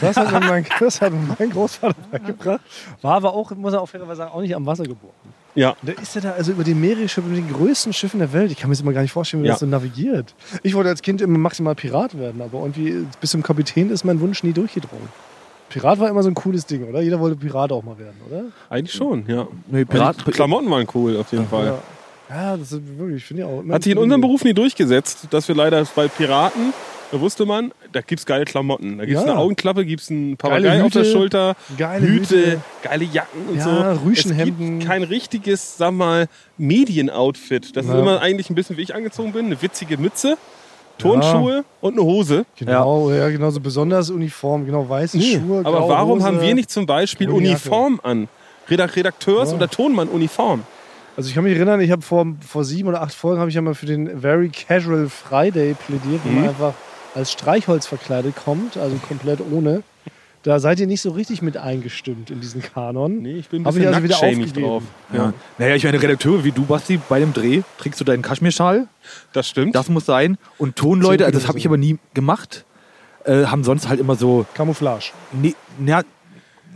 Das 0.00 0.16
hat, 0.16 0.30
mein, 0.44 0.64
das 0.80 1.00
hat 1.00 1.12
mein 1.38 1.50
Großvater 1.50 1.96
beigebracht. 2.12 2.60
War 3.02 3.14
aber 3.16 3.34
auch, 3.34 3.50
muss 3.56 3.72
er 3.72 3.82
auch 3.82 3.88
fairerweise 3.88 4.18
sagen, 4.18 4.30
auch 4.32 4.40
nicht 4.40 4.54
am 4.54 4.64
Wasser 4.66 4.84
geboren. 4.84 5.12
ja. 5.56 5.74
Der 5.82 5.98
ist 5.98 6.14
ja 6.14 6.20
da 6.20 6.30
also 6.32 6.52
über 6.52 6.62
die 6.62 6.74
Meere 6.74 7.02
geschifft, 7.02 7.26
mit 7.26 7.36
den 7.38 7.52
größten 7.52 7.92
Schiffen 7.92 8.20
der 8.20 8.32
Welt. 8.32 8.52
Ich 8.52 8.58
kann 8.58 8.70
mir 8.70 8.74
das 8.76 8.82
immer 8.82 8.92
gar 8.92 9.02
nicht 9.02 9.10
vorstellen, 9.10 9.42
wie 9.42 9.48
Ja. 9.48 9.54
das 9.54 9.60
so 9.60 9.66
navigiert. 9.66 10.32
Ich 10.62 10.74
wollte 10.74 10.90
als 10.90 11.02
Kind 11.02 11.20
immer 11.22 11.38
maximal 11.38 11.74
Pirat 11.74 12.16
werden, 12.16 12.40
aber 12.40 12.60
irgendwie 12.60 13.04
bis 13.20 13.30
zum 13.32 13.42
Kapitän 13.42 13.90
ist 13.90 14.04
mein 14.04 14.20
Wunsch 14.20 14.44
nie 14.44 14.52
durchgedrungen. 14.52 15.08
Pirat 15.70 15.98
war 16.00 16.08
immer 16.08 16.22
so 16.22 16.28
ein 16.28 16.34
cooles 16.34 16.66
Ding, 16.66 16.88
oder? 16.88 17.00
Jeder 17.00 17.18
wollte 17.20 17.36
Pirat 17.36 17.72
auch 17.72 17.82
mal 17.82 17.98
werden, 17.98 18.16
oder? 18.28 18.44
Eigentlich 18.68 18.92
schon, 18.94 19.24
ja. 19.28 19.46
Nee, 19.66 19.84
Pirat, 19.84 20.24
die 20.26 20.30
Klamotten 20.30 20.70
waren 20.70 20.86
cool 20.94 21.16
auf 21.16 21.30
jeden 21.32 21.46
Fall. 21.48 21.66
Ja, 21.66 21.78
ja 22.30 22.56
das 22.56 22.72
ist 22.72 22.80
wirklich, 22.98 23.18
ich 23.18 23.24
finde 23.24 23.42
ja 23.42 23.48
auch. 23.48 23.62
Hat 23.70 23.82
sich 23.82 23.92
in 23.92 23.98
unserem 23.98 24.20
Beruf 24.20 24.44
nie 24.44 24.54
durchgesetzt, 24.54 25.26
dass 25.30 25.48
wir 25.48 25.54
leider 25.54 25.84
bei 25.94 26.08
Piraten, 26.08 26.72
da 27.12 27.20
wusste 27.20 27.44
man, 27.44 27.72
da 27.92 28.00
gibt's 28.02 28.24
geile 28.24 28.44
Klamotten. 28.44 28.98
Da 28.98 29.04
gibt's 29.04 29.22
Ja. 29.24 29.30
eine 29.32 29.38
Augenklappe, 29.40 29.84
gibt's 29.84 30.10
einen 30.10 30.38
Geile 30.38 30.54
Papagei 30.62 30.84
auf 30.84 30.92
der 30.92 31.04
Schulter, 31.04 31.56
geile 31.76 32.06
Hüte, 32.06 32.36
Hüte. 32.36 32.60
geile 32.82 33.04
Jacken 33.04 33.48
und 33.48 33.56
Ja, 33.56 33.94
so. 33.96 34.00
Rüschenhemden. 34.08 34.74
Es 34.74 34.78
gibt 34.80 34.86
kein 34.90 35.02
richtiges, 35.02 35.76
sag 35.76 35.92
mal, 35.92 36.28
Medienoutfit. 36.56 37.76
Das 37.76 37.86
Ja. 37.86 37.94
ist 37.94 37.98
immer 37.98 38.20
eigentlich 38.20 38.48
ein 38.50 38.54
bisschen, 38.54 38.76
wie 38.76 38.82
ich 38.82 38.94
angezogen 38.94 39.32
bin. 39.32 39.46
Eine 39.46 39.60
witzige 39.60 39.96
Mütze, 39.98 40.36
Turnschuhe 40.98 41.64
und 41.80 41.94
eine 41.94 42.02
Hose. 42.02 42.44
Genau, 42.56 43.10
ja. 43.10 43.28
genau, 43.30 43.50
so 43.50 43.60
besonders 43.60 44.10
Uniform, 44.10 44.66
genau, 44.66 44.88
weiße 44.88 45.20
Schuhe. 45.20 45.62
Aber 45.64 45.88
warum 45.88 46.18
Hose. 46.18 46.26
haben 46.26 46.40
wir 46.40 46.54
nicht 46.54 46.70
zum 46.70 46.86
Beispiel. 46.86 47.28
Uniform 47.30 48.00
an? 48.02 48.28
Redak- 48.68 48.94
Redakteurs- 48.96 49.50
Ja. 49.50 49.56
oder 49.56 49.68
Tonmann-Uniform. 49.68 50.62
Also 51.20 51.28
ich 51.28 51.34
kann 51.34 51.44
mich 51.44 51.54
erinnern, 51.54 51.82
ich 51.82 51.90
habe 51.90 52.00
vor, 52.00 52.26
vor 52.48 52.64
sieben 52.64 52.88
oder 52.88 53.02
acht 53.02 53.12
Folgen 53.12 53.40
habe 53.40 53.50
ich 53.50 53.54
ja 53.54 53.60
mal 53.60 53.74
für 53.74 53.84
den 53.84 54.22
Very 54.22 54.48
Casual 54.48 55.10
Friday 55.10 55.74
plädiert, 55.74 56.22
wo 56.24 56.30
Mhm. 56.30 56.34
man 56.36 56.48
einfach 56.48 56.72
als 57.14 57.30
Streichholz 57.30 57.86
verkleidet 57.86 58.34
kommt, 58.42 58.78
also 58.78 58.96
komplett 59.06 59.40
ohne. 59.52 59.82
Da 60.44 60.58
seid 60.60 60.80
ihr 60.80 60.86
nicht 60.86 61.02
so 61.02 61.10
richtig 61.10 61.42
mit 61.42 61.58
eingestimmt 61.58 62.30
in 62.30 62.40
diesen 62.40 62.62
Kanon. 62.62 63.18
Nee, 63.20 63.34
ich 63.34 63.50
bin 63.50 63.60
ein 63.60 63.64
bisschen 63.64 63.82
ich 63.82 63.88
also 63.88 64.02
wieder 64.02 64.16
aufgegeben. 64.16 64.62
drauf. 64.62 64.82
Ja. 65.12 65.34
Naja, 65.58 65.74
ich 65.74 65.84
meine, 65.84 66.00
Redakteure 66.00 66.42
wie 66.42 66.52
du, 66.52 66.64
Basti, 66.64 66.98
bei 67.06 67.20
dem 67.20 67.34
Dreh 67.34 67.60
trägst 67.76 68.00
du 68.00 68.04
deinen 68.04 68.22
Kaschmirschal. 68.22 68.88
Das 69.34 69.46
stimmt. 69.46 69.74
Das 69.74 69.90
muss 69.90 70.06
sein. 70.06 70.38
Und 70.56 70.76
Tonleute, 70.76 71.26
also 71.26 71.38
das 71.38 71.48
habe 71.48 71.58
ich 71.58 71.66
aber 71.66 71.76
nie 71.76 71.98
gemacht, 72.14 72.64
äh, 73.26 73.44
haben 73.44 73.62
sonst 73.62 73.90
halt 73.90 74.00
immer 74.00 74.14
so, 74.14 74.46
Camouflage. 74.54 75.12
nee, 75.32 75.54
na, 75.78 76.00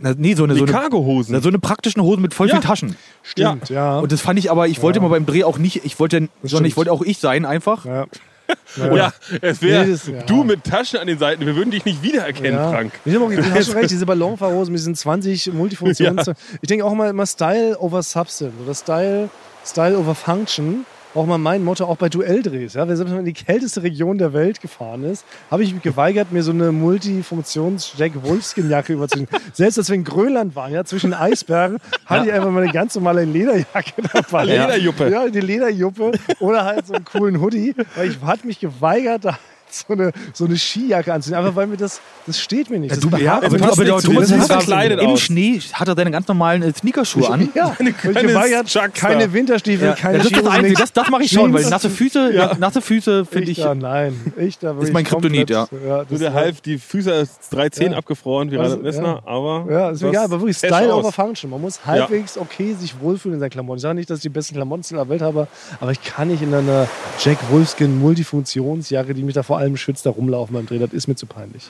na, 0.01 0.13
nee 0.17 0.33
so 0.35 0.43
eine, 0.43 0.53
Die 0.53 0.59
so 0.59 0.65
eine, 0.65 0.71
Cargohosen. 0.73 1.33
na, 1.35 1.41
so 1.41 1.49
eine 1.49 1.59
praktischen 1.59 2.01
Hose 2.01 2.19
mit 2.21 2.33
voll 2.33 2.47
Ja. 2.49 2.55
viel 2.55 2.63
Taschen. 2.63 2.95
Stimmt, 3.23 3.69
ja. 3.69 3.99
Und 3.99 4.11
das 4.11 4.21
fand 4.21 4.37
ich 4.39 4.51
aber, 4.51 4.67
ich 4.67 4.81
wollte 4.81 4.99
Ja. 4.99 5.05
immer 5.05 5.09
beim 5.13 5.25
Dreh 5.25 5.43
auch 5.43 5.57
nicht, 5.57 5.85
ich 5.85 5.99
wollte, 5.99 6.17
sondern 6.17 6.29
stimmt. 6.47 6.67
ich 6.67 6.77
wollte 6.77 6.91
auch 6.91 7.01
ich 7.01 7.17
sein 7.19 7.45
einfach. 7.45 7.85
ja. 7.85 8.05
ja, 8.77 9.11
es 9.41 9.63
wäre 9.63 9.85
Nee, 9.87 9.97
ja. 10.17 10.21
du 10.27 10.43
mit 10.43 10.63
Taschen 10.63 10.99
an 10.99 11.07
den 11.07 11.17
Seiten. 11.17 11.47
Wir 11.47 11.55
würden 11.55 11.71
dich 11.71 11.83
nicht 11.83 12.03
wiedererkennen, 12.03 12.53
Ja. 12.59 12.69
Frank. 12.69 12.91
Ich 13.03 13.15
hast 13.17 13.65
schon 13.65 13.75
recht, 13.75 13.89
diese 13.89 14.05
Ballonfahrhosen 14.05 14.71
mit 14.71 14.79
diesen 14.79 14.93
20 14.93 15.51
Multifunktions. 15.51 16.29
Ich 16.61 16.67
denke 16.67 16.85
auch 16.85 16.93
mal 16.93 17.09
immer 17.09 17.25
Style 17.25 17.75
over 17.79 18.03
Substance 18.03 18.53
oder 18.63 18.75
Style, 18.75 19.29
Style 19.65 19.97
over 19.97 20.13
Function. 20.13 20.85
Auch 21.15 21.25
mal 21.25 21.37
mein 21.37 21.63
Motto, 21.63 21.85
auch 21.85 21.95
bei 21.95 22.09
Duelldrehs. 22.09 22.73
Ja? 22.73 22.89
Wer 22.89 22.97
selbst 22.97 23.11
mal 23.13 23.19
in 23.19 23.25
die 23.25 23.31
kälteste 23.31 23.83
Region 23.83 24.17
der 24.17 24.33
Welt 24.33 24.59
gefahren 24.59 25.05
ist, 25.05 25.25
habe 25.49 25.63
ich 25.63 25.73
mich 25.73 25.81
geweigert, 25.81 26.33
mir 26.33 26.43
so 26.43 26.51
eine 26.51 26.73
Multifunktions-Jack 26.73 28.21
Wolfskin-Jacke 28.21 28.91
überzuziehen. 28.91 29.29
selbst 29.53 29.77
als 29.77 29.87
wir 29.87 29.95
in 29.95 30.03
Grönland 30.03 30.57
waren, 30.57 30.73
ja, 30.73 30.83
zwischen 30.83 31.13
Eisbergen, 31.13 31.77
hatte 32.05 32.27
ich 32.27 32.33
einfach 32.33 32.51
mal 32.51 32.63
eine 32.63 32.73
ganz 32.73 32.95
normale 32.95 33.23
Lederjacke 33.23 34.01
dabei. 34.11 34.43
Lederjuppe. 34.43 35.09
Ja, 35.09 35.29
die 35.29 35.39
Lederjuppe 35.39 36.11
oder 36.41 36.65
halt 36.65 36.85
so 36.85 36.93
einen 36.93 37.05
coolen 37.05 37.39
Hoodie. 37.39 37.73
Weil 37.95 38.09
ich 38.09 38.21
hatte 38.21 38.45
mich 38.45 38.59
geweigert, 38.59 39.23
da 39.23 39.39
so 39.69 39.93
eine, 39.93 40.11
so 40.33 40.45
eine 40.45 40.57
Skijacke 40.57 41.13
anzuziehen. 41.13 41.37
Einfach 41.37 41.55
weil 41.55 41.67
mir 41.67 41.77
das, 41.77 41.99
das 42.25 42.39
steht 42.39 42.69
mir 42.69 42.79
nicht. 42.79 42.91
Das 42.91 42.99
Du, 42.99 43.09
behagt 43.09 43.23
ja, 43.23 43.35
aber, 43.37 43.57
du, 43.57 43.63
aber 43.65 43.83
der 43.85 43.97
zu 43.97 44.07
Thomas 44.07 44.31
ist 44.31 44.47
verkleidet 44.47 44.99
im 45.01 45.09
aus. 45.11 45.21
Schnee, 45.21 45.59
hat 45.73 45.87
er 45.87 45.95
seine 45.95 46.11
ganz 46.11 46.27
normalen 46.27 46.63
äh, 46.63 46.73
Sneakerschuhe 46.73 47.29
an. 47.29 47.49
Ja, 47.55 47.75
ich 47.79 48.93
keine. 48.93 49.33
Winterstiefel, 49.33 49.87
Ja, 49.89 49.93
keine 49.95 50.17
das 50.17 50.27
ist 50.27 50.37
das 50.37 50.45
Einzige, 50.47 50.75
das, 50.75 50.93
das 50.93 51.09
mache 51.09 51.23
ich 51.23 51.31
schon, 51.31 51.53
weil 51.53 51.63
nasse 51.65 51.89
Füße, 51.89 52.33
Ja. 52.33 52.55
nasse 52.59 52.81
Füße 52.81 53.25
finde 53.25 53.51
ich 53.51 53.57
ich. 53.59 53.63
da, 53.63 53.75
nein. 53.75 54.33
Ich 54.37 54.59
da 54.59 54.75
wirklich 54.75 54.93
mein 54.93 55.03
Kryptonit, 55.05 55.49
ja. 55.49 55.67
Du, 55.67 55.77
das 56.09 56.19
der 56.19 56.33
halb 56.33 56.61
die 56.63 56.77
Füße 56.77 57.13
als 57.13 57.49
310 57.49 57.91
Ja. 57.91 57.97
abgefroren, 57.97 58.51
wie 58.51 58.57
Also, 58.57 58.75
Reinhard 58.75 58.83
Messner, 58.83 59.21
aber. 59.25 59.65
Ja, 59.69 59.89
ist 59.91 60.01
mir 60.01 60.07
das 60.07 60.13
egal, 60.13 60.23
aber 60.25 60.41
wirklich 60.41 60.57
Style 60.57 60.93
over 60.95 61.11
Function. 61.11 61.49
Man 61.49 61.61
muss 61.61 61.85
halbwegs 61.85 62.37
okay 62.37 62.73
sich 62.79 62.99
wohlfühlen 62.99 63.35
in 63.35 63.39
seinen 63.39 63.49
Klamotten. 63.51 63.77
Ich 63.77 63.81
sage 63.83 63.95
nicht, 63.95 64.09
dass 64.09 64.17
ich 64.19 64.23
die 64.23 64.29
besten 64.29 64.55
Klamotten 64.55 64.83
der 64.95 65.07
Welt 65.09 65.21
habe, 65.21 65.47
aber 65.79 65.91
ich 65.91 66.01
kann 66.03 66.27
nicht 66.27 66.41
in 66.41 66.53
einer 66.53 66.87
Jack 67.23 67.37
Wolfskin 67.49 67.99
Multifunktionsjacke, 67.99 69.13
die 69.13 69.23
mich 69.23 69.35
da 69.35 69.43
vor 69.55 69.61
allem 69.61 69.77
schützt, 69.77 70.05
da 70.05 70.09
rumlaufen 70.09 70.53
beim 70.53 70.65
Dreh. 70.65 70.79
Das 70.79 70.91
ist 70.91 71.07
mir 71.07 71.15
zu 71.15 71.25
peinlich. 71.27 71.69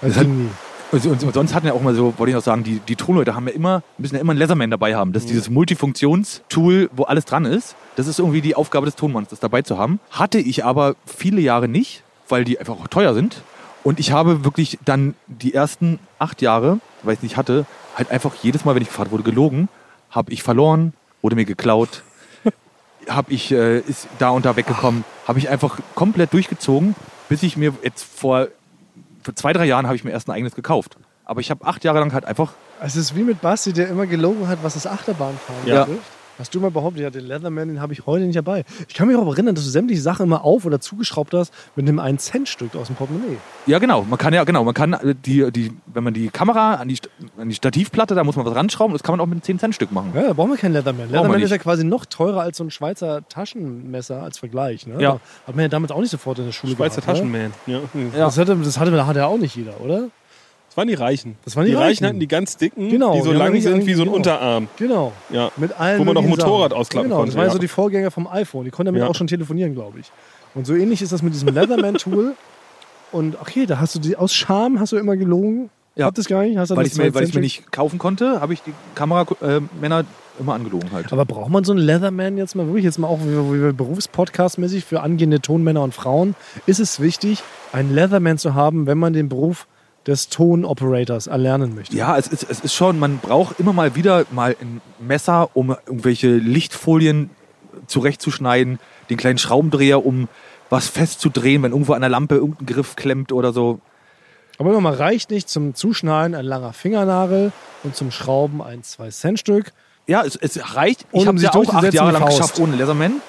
Das 0.00 0.16
hat- 0.16 0.26
nie. 0.26 0.48
Und, 0.92 1.06
und, 1.06 1.22
und 1.22 1.34
sonst 1.34 1.54
hatten 1.54 1.66
ja 1.68 1.72
auch 1.74 1.82
mal 1.82 1.94
so, 1.94 2.14
wollte 2.18 2.30
ich 2.30 2.34
noch 2.34 2.42
sagen, 2.42 2.64
die, 2.64 2.80
die 2.80 2.96
Tonleute 2.96 3.36
haben 3.36 3.46
ja 3.46 3.52
immer, 3.54 3.82
müssen 3.98 4.16
ja 4.16 4.20
immer 4.22 4.32
einen 4.32 4.40
Leatherman 4.40 4.70
dabei 4.72 4.96
haben. 4.96 5.12
Das 5.12 5.22
ist 5.22 5.28
dieses 5.30 5.48
Multifunktionstool, 5.50 6.90
wo 6.96 7.04
alles 7.04 7.26
dran 7.26 7.44
ist. 7.44 7.76
Das 7.96 8.06
ist 8.06 8.18
irgendwie 8.18 8.40
die 8.40 8.56
Aufgabe 8.56 8.86
des 8.86 8.96
Tonmanns, 8.96 9.28
das 9.28 9.38
dabei 9.38 9.62
zu 9.62 9.78
haben. 9.78 10.00
Hatte 10.10 10.38
ich 10.38 10.64
aber 10.64 10.96
viele 11.06 11.40
Jahre 11.40 11.68
nicht, 11.68 12.02
weil 12.28 12.44
die 12.44 12.58
einfach 12.58 12.74
auch 12.80 12.88
teuer 12.88 13.14
sind. 13.14 13.42
Und 13.84 14.00
ich 14.00 14.12
habe 14.12 14.44
wirklich 14.44 14.78
dann 14.84 15.14
die 15.28 15.54
ersten 15.54 15.98
acht 16.18 16.42
Jahre, 16.42 16.80
weil 17.02 17.12
ich 17.12 17.18
es 17.18 17.22
nicht 17.22 17.36
hatte, 17.36 17.66
halt 17.96 18.10
einfach 18.10 18.34
jedes 18.42 18.64
Mal, 18.64 18.74
wenn 18.74 18.82
ich 18.82 18.88
gefragt 18.88 19.10
wurde, 19.12 19.22
gelogen, 19.22 19.68
habe 20.10 20.32
ich 20.32 20.42
verloren, 20.42 20.92
wurde 21.22 21.36
mir 21.36 21.44
geklaut. 21.44 22.02
Habe 23.10 23.32
ich, 23.32 23.50
äh, 23.52 23.78
ist 23.80 24.08
da 24.18 24.30
und 24.30 24.44
da 24.46 24.56
weggekommen. 24.56 25.04
Habe 25.26 25.38
ich 25.38 25.48
einfach 25.48 25.78
komplett 25.94 26.32
durchgezogen, 26.32 26.94
bis 27.28 27.42
ich 27.42 27.56
mir 27.56 27.74
jetzt 27.82 28.04
vor, 28.04 28.48
vor 29.22 29.34
zwei, 29.34 29.52
drei 29.52 29.66
Jahren 29.66 29.86
habe 29.86 29.96
ich 29.96 30.04
mir 30.04 30.10
erst 30.10 30.28
ein 30.28 30.32
eigenes 30.32 30.54
gekauft. 30.54 30.96
Aber 31.24 31.40
ich 31.40 31.50
habe 31.50 31.64
acht 31.66 31.84
Jahre 31.84 32.00
lang 32.00 32.12
halt 32.12 32.24
einfach, 32.24 32.52
Es 32.80 32.96
ist 32.96 33.14
wie 33.14 33.22
mit 33.22 33.40
Basti, 33.40 33.72
der 33.72 33.88
immer 33.88 34.06
gelogen 34.06 34.48
hat, 34.48 34.58
was 34.62 34.74
das 34.74 34.86
Achterbahnfahren 34.86 35.66
Ja. 35.66 35.84
betrifft. 35.84 36.06
Hast 36.40 36.54
du 36.54 36.60
mal 36.60 36.70
behauptet, 36.70 37.02
ja, 37.02 37.10
den 37.10 37.26
Leatherman, 37.26 37.68
den 37.68 37.82
habe 37.82 37.92
ich 37.92 38.06
heute 38.06 38.24
nicht 38.24 38.34
dabei. 38.34 38.64
Ich 38.88 38.94
kann 38.94 39.06
mich 39.06 39.16
auch 39.16 39.26
erinnern, 39.26 39.54
dass 39.54 39.62
du 39.64 39.70
sämtliche 39.70 40.00
Sachen 40.00 40.24
immer 40.24 40.42
auf- 40.42 40.64
oder 40.64 40.80
zugeschraubt 40.80 41.34
hast 41.34 41.52
mit 41.76 41.86
einem 41.86 42.00
1-Cent-Stück 42.00 42.74
aus 42.76 42.86
dem 42.86 42.96
Portemonnaie. 42.96 43.36
ja 43.66 43.78
genau, 43.78 44.06
man 44.08 44.18
kann 44.18 44.32
ja, 44.32 44.42
genau, 44.44 44.64
man 44.64 44.72
kann 44.72 44.94
äh, 44.94 45.14
die, 45.14 45.52
die, 45.52 45.70
wenn 45.92 46.02
man 46.02 46.14
die 46.14 46.28
Kamera 46.28 46.76
an 46.76 46.88
die, 46.88 46.98
an 47.38 47.50
die 47.50 47.54
Stativplatte, 47.54 48.14
da 48.14 48.24
muss 48.24 48.36
man 48.36 48.46
was 48.46 48.54
ranschrauben, 48.54 48.94
das 48.94 49.02
kann 49.02 49.12
man 49.12 49.20
auch 49.20 49.26
mit 49.26 49.46
einem 49.46 49.58
10-Cent-Stück 49.58 49.92
machen. 49.92 50.12
Ja, 50.14 50.28
da 50.28 50.32
brauchen 50.32 50.52
wir 50.52 50.56
keinen 50.56 50.72
Leatherman. 50.72 51.10
Leatherman 51.10 51.42
ist 51.42 51.50
ja 51.50 51.58
quasi 51.58 51.84
noch 51.84 52.06
teurer 52.06 52.40
als 52.40 52.56
so 52.56 52.64
ein 52.64 52.70
Schweizer 52.70 53.20
Taschenmesser 53.28 54.22
als 54.22 54.38
Vergleich. 54.38 54.86
Ne? 54.86 54.98
Ja. 54.98 55.20
Hat 55.46 55.54
man 55.54 55.60
ja 55.60 55.68
damals 55.68 55.92
auch 55.92 56.00
nicht 56.00 56.10
sofort 56.10 56.38
in 56.38 56.46
der 56.46 56.52
Schule 56.52 56.74
Schweizer 56.74 57.02
gehabt, 57.02 57.18
Taschenman. 57.18 57.52
Ja. 57.66 57.74
Ja. 57.74 57.80
Ne? 57.92 58.10
Das, 58.14 58.38
hatte, 58.38 58.56
das 58.56 58.78
hatte, 58.78 59.06
hatte 59.06 59.18
ja 59.18 59.26
auch 59.26 59.36
nicht 59.36 59.56
jeder, 59.56 59.78
oder? 59.82 60.08
Das 60.80 60.86
waren 60.86 60.88
die 60.88 60.94
Reichen. 60.94 61.36
Das 61.44 61.56
waren 61.56 61.64
die 61.66 61.70
die 61.72 61.76
Reichen. 61.76 61.88
Reichen. 61.88 62.06
hatten 62.06 62.20
die 62.20 62.28
ganz 62.28 62.56
dicken, 62.56 62.88
Genau, 62.88 63.12
die 63.14 63.20
so 63.22 63.32
die 63.32 63.36
lang 63.36 63.60
sind 63.60 63.86
wie 63.86 63.94
so 63.94 64.02
ein 64.02 64.06
genau. 64.06 64.16
Unterarm. 64.16 64.68
Genau. 64.78 65.12
Ja. 65.30 65.50
Mit 65.56 65.78
allen 65.78 65.98
Wo 66.00 66.04
man 66.04 66.14
möglichen 66.14 66.30
Motorrad 66.30 66.70
Sachen. 66.70 66.80
ausklappen 66.80 67.08
genau, 67.08 67.16
konnte, 67.20 67.30
Das 67.32 67.36
waren 67.38 67.46
ja 67.48 67.52
so 67.52 67.58
die 67.58 67.68
Vorgänger 67.68 68.10
vom 68.10 68.26
iPhone. 68.26 68.64
Die 68.64 68.70
konnten 68.70 68.86
damit 68.86 69.02
Ja. 69.02 69.08
auch 69.08 69.14
schon 69.14 69.26
telefonieren, 69.26 69.74
glaube 69.74 70.00
ich. 70.00 70.10
Und 70.54 70.66
so 70.66 70.74
ähnlich 70.74 71.02
ist 71.02 71.12
das 71.12 71.22
mit 71.22 71.34
diesem 71.34 71.48
Leatherman-Tool. 71.54 72.32
Und 73.12 73.40
okay, 73.40 73.66
da 73.66 73.78
hast 73.80 73.94
du 73.94 73.98
die 73.98 74.16
aus 74.16 74.32
Scham 74.34 74.80
hast 74.80 74.92
du 74.92 74.96
immer 74.96 75.16
gelogen. 75.16 75.70
Ja. 75.96 76.06
Habt 76.06 76.16
das 76.18 76.26
gar 76.26 76.42
nicht? 76.44 76.56
Hast 76.56 76.70
du 76.70 76.76
Weil 76.76 76.86
ich 76.86 76.96
mir, 76.96 77.12
weil 77.14 77.24
ich 77.24 77.30
mir 77.34 77.40
12 77.40 77.42
nicht 77.42 77.72
kaufen 77.72 77.98
konnte, 77.98 78.40
habe 78.40 78.52
ich 78.54 78.62
die 78.62 78.72
Kameramänner 78.94 80.04
immer 80.38 80.54
angelogen 80.54 80.90
halt. 80.92 81.12
Aber 81.12 81.24
braucht 81.26 81.50
man 81.50 81.64
so 81.64 81.72
einen 81.72 81.80
Leatherman 81.82 82.38
jetzt 82.38 82.54
mal 82.54 82.66
wirklich, 82.66 82.84
jetzt 82.84 82.98
mal 82.98 83.08
auch 83.08 83.18
wie 83.22 83.60
wir 83.62 83.72
Berufspodcast-mäßig 83.72 84.84
für 84.84 85.00
angehende 85.00 85.40
Tonmänner 85.40 85.82
und 85.82 85.92
Frauen, 85.94 86.34
ist 86.66 86.80
es 86.80 87.00
wichtig, 87.00 87.42
einen 87.72 87.94
Leatherman 87.94 88.38
zu 88.38 88.54
haben, 88.54 88.86
wenn 88.86 88.98
man 88.98 89.12
den 89.12 89.28
Beruf 89.28 89.66
des 90.06 90.28
Tonoperators 90.28 91.26
erlernen 91.26 91.74
möchte? 91.74 91.96
Ja, 91.96 92.16
es 92.16 92.26
ist, 92.26 92.46
es 92.48 92.60
ist 92.60 92.74
schon, 92.74 92.98
man 92.98 93.18
braucht 93.18 93.60
immer 93.60 93.72
mal 93.72 93.94
wieder 93.94 94.26
mal 94.30 94.56
ein 94.60 94.80
Messer, 94.98 95.50
um 95.54 95.70
irgendwelche 95.86 96.36
Lichtfolien 96.36 97.30
zurechtzuschneiden, 97.86 98.78
den 99.08 99.16
kleinen 99.16 99.38
Schraubendreher, 99.38 100.04
um 100.04 100.28
was 100.70 100.88
festzudrehen, 100.88 101.62
wenn 101.62 101.72
irgendwo 101.72 101.92
an 101.92 102.00
der 102.00 102.10
Lampe 102.10 102.36
irgendein 102.36 102.66
Griff 102.66 102.96
klemmt 102.96 103.32
oder 103.32 103.52
so. 103.52 103.80
Aber 104.58 104.72
nochmal, 104.72 104.94
reicht 104.94 105.30
nicht 105.30 105.48
zum 105.48 105.74
Zuschneiden 105.74 106.34
ein 106.34 106.44
langer 106.44 106.72
Fingernagel 106.72 107.52
und 107.82 107.96
zum 107.96 108.10
Schrauben 108.10 108.62
ein 108.62 108.82
2-Cent-Stück. 108.82 109.72
Ja, 110.06 110.22
es, 110.22 110.36
es 110.36 110.74
reicht. 110.76 111.06
Ich 111.12 111.26
habe 111.26 111.38
sich 111.38 111.48
ja 111.52 111.54
auch 111.54 111.74
acht 111.74 111.92
Jahre 111.94 112.12
lang 112.12 112.22
Faust. 112.22 112.36
geschafft 112.36 112.60
ohne 112.60 112.76
Leatherman. 112.76 113.22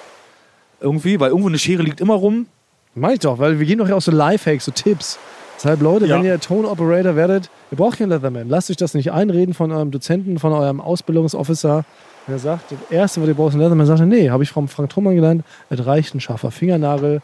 Irgendwie, 0.79 1.19
weil 1.19 1.29
irgendwo 1.29 1.47
eine 1.47 1.59
Schere 1.59 1.83
liegt 1.83 2.01
immer 2.01 2.15
rum. 2.15 2.47
Mach 2.95 3.11
ich 3.11 3.19
doch, 3.19 3.39
weil 3.39 3.59
wir 3.59 3.65
gehen 3.65 3.77
doch 3.77 3.87
ja 3.87 3.95
auch 3.95 4.01
so 4.01 4.11
Lifehacks, 4.11 4.65
so 4.65 4.71
Tipps. 4.71 5.19
Deshalb, 5.63 5.81
Leute, 5.81 6.07
Ja. 6.07 6.15
wenn 6.17 6.25
ihr 6.25 6.39
Tone-Operator 6.39 7.15
werdet, 7.15 7.49
ihr 7.71 7.77
braucht 7.77 7.99
keinen 7.99 8.09
Leatherman. 8.09 8.49
Lasst 8.49 8.71
euch 8.71 8.77
das 8.77 8.93
nicht 8.95 9.11
einreden 9.11 9.53
von 9.53 9.71
eurem 9.71 9.91
Dozenten, 9.91 10.39
von 10.39 10.53
eurem 10.53 10.81
Ausbildungsofficer. 10.81 11.85
Der 12.27 12.39
sagt, 12.39 12.71
das 12.71 12.79
Erste, 12.89 13.21
was 13.21 13.27
ihr 13.27 13.33
braucht, 13.35 13.49
ist 13.49 13.55
ein 13.55 13.59
Leatherman. 13.61 13.85
Sagt 13.85 13.99
er, 13.99 14.05
nee, 14.05 14.29
habe 14.29 14.43
ich 14.43 14.49
vom 14.51 14.67
Frank 14.67 14.89
Trummmann 14.89 15.15
gelernt. 15.15 15.43
Es 15.69 15.85
reicht 15.85 16.15
ein 16.15 16.19
scharfer 16.19 16.51
Fingernagel, 16.51 17.21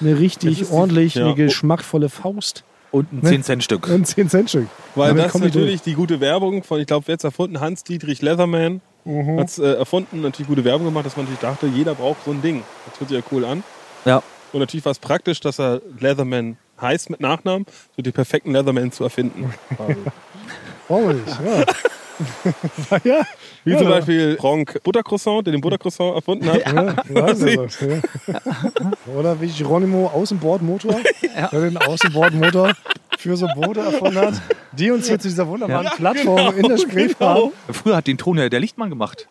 eine 0.00 0.18
richtig 0.18 0.60
ist 0.62 0.70
die- 0.70 0.74
ordentlich, 0.74 1.14
ja. 1.14 1.26
eine 1.26 1.34
geschmackvolle 1.34 2.08
Faust 2.08 2.64
Und 2.92 3.12
ein 3.12 3.20
Ne? 3.22 3.30
10-Cent-Stück. 3.30 3.86
und 3.88 3.94
ein 3.94 4.04
10-Cent-Stück. 4.04 4.66
Weil 4.94 5.08
Damit 5.08 5.26
das 5.26 5.34
natürlich 5.40 5.82
die 5.82 5.94
gute 5.94 6.20
Werbung 6.20 6.62
von, 6.64 6.80
ich 6.80 6.86
glaube, 6.86 7.06
wer 7.06 7.14
hat 7.14 7.20
es 7.20 7.24
erfunden? 7.24 7.60
Hans-Dietrich 7.60 8.22
Leatherman 8.22 8.80
Mhm. 9.04 9.38
hat 9.40 9.48
es 9.48 9.58
äh, 9.58 9.72
erfunden, 9.74 10.20
natürlich 10.22 10.48
gute 10.48 10.64
Werbung 10.64 10.86
gemacht, 10.86 11.06
dass 11.06 11.16
man 11.16 11.26
natürlich 11.26 11.40
dachte, 11.40 11.66
jeder 11.68 11.94
braucht 11.94 12.24
so 12.24 12.30
ein 12.32 12.42
Ding. 12.42 12.62
Das 12.90 12.98
hört 13.00 13.10
sich 13.10 13.18
ja 13.18 13.24
cool 13.30 13.44
an. 13.44 13.62
Ja. 14.04 14.22
Und 14.52 14.60
natürlich 14.60 14.84
war 14.84 14.92
es 14.92 14.98
praktisch, 14.98 15.38
dass 15.40 15.58
er 15.60 15.80
Leatherman 16.00 16.56
heißt 16.80 17.10
mit 17.10 17.20
Nachnamen, 17.20 17.66
so 17.96 18.02
die 18.02 18.12
perfekten 18.12 18.52
Leatherman 18.52 18.92
zu 18.92 19.04
erfinden. 19.04 19.52
wir 20.88 21.14
nicht, 21.14 21.40
ja. 21.44 21.64
ja, 23.04 23.26
Wie 23.64 23.72
Ja, 23.72 23.78
zum 23.78 23.88
ja. 23.88 23.94
Beispiel 23.94 24.36
Franck 24.38 24.82
Buttercroissant, 24.82 25.46
der 25.46 25.52
den 25.52 25.60
Buttercroissant 25.60 26.14
erfunden 26.14 26.50
hat. 26.50 26.66
ja, 26.66 26.96
weiß 27.08 27.42
ich 27.42 27.58
was, 27.58 27.80
ja. 27.80 28.00
Oder 29.14 29.40
wie 29.40 29.48
Geronimo 29.48 30.06
Außenbordmotor, 30.08 31.00
der 31.52 31.60
den 31.60 31.76
Außenbordmotor 31.76 32.72
für 33.18 33.36
so 33.36 33.46
Boote 33.54 33.80
erfunden 33.80 34.18
hat, 34.18 34.34
die 34.72 34.90
uns 34.90 35.08
hier 35.08 35.18
zu 35.18 35.28
dieser 35.28 35.46
wunderbaren 35.48 35.88
Plattform 35.96 36.56
in 36.56 36.68
der 36.68 36.78
Spreefahrt 36.78 37.52
Früher 37.70 37.96
hat 37.96 38.06
den 38.06 38.18
Ton 38.18 38.38
ja 38.38 38.48
der 38.48 38.60
Lichtmann 38.60 38.90
gemacht. 38.90 39.28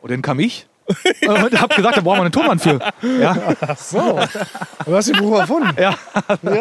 Und 0.00 0.10
dann 0.10 0.22
kam 0.22 0.38
ich 0.38 0.66
und 1.28 1.60
hab 1.60 1.74
gesagt, 1.76 1.96
da 1.96 2.00
brauchen 2.00 2.18
wir 2.18 2.22
einen 2.22 2.32
Tonmann 2.32 2.58
für. 2.58 2.78
Ja, 3.20 3.36
So. 3.76 4.18
Du 4.86 4.94
hast 4.94 5.08
den 5.08 5.16
Beruf 5.16 5.38
erfunden. 5.40 5.70
ja. 5.80 5.94
Ja, 6.42 6.52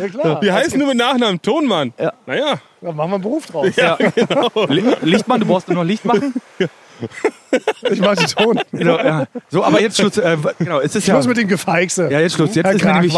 ja 0.00 0.08
klar. 0.08 0.40
Die 0.40 0.50
heißen 0.52 0.78
nur 0.78 0.88
mit 0.88 0.96
Nachnamen 0.96 1.40
Tonmann. 1.40 1.92
Ja. 1.98 2.12
Naja, 2.26 2.58
Da 2.80 2.92
machen 2.92 3.10
wir 3.10 3.14
einen 3.14 3.22
Beruf 3.22 3.46
draus. 3.46 3.66
Li- 4.68 4.82
Lichtmann, 5.02 5.40
du 5.40 5.46
brauchst 5.46 5.68
nur 5.68 5.76
noch 5.76 5.84
Licht 5.84 6.04
machen. 6.04 6.34
Ich 7.90 8.00
mach 8.00 8.16
den 8.16 8.26
Ton. 8.26 8.60
So, 8.72 8.78
ja. 8.80 9.26
so 9.48 9.62
aber 9.64 9.80
jetzt 9.80 9.98
Schluss. 9.98 10.18
Äh, 10.18 10.36
genau, 10.58 10.80
es 10.80 10.96
ist 10.96 11.06
ja, 11.06 11.14
Schluss 11.14 11.28
mit 11.28 11.36
dem 11.36 11.46
Gefeixe. 11.46 12.08
ja, 12.10 12.18
jetzt 12.18 12.34
Schluss. 12.34 12.56
Jetzt 12.56 12.66
Herr 12.66 12.74
ist 12.74 12.84
nämlich, 12.84 13.14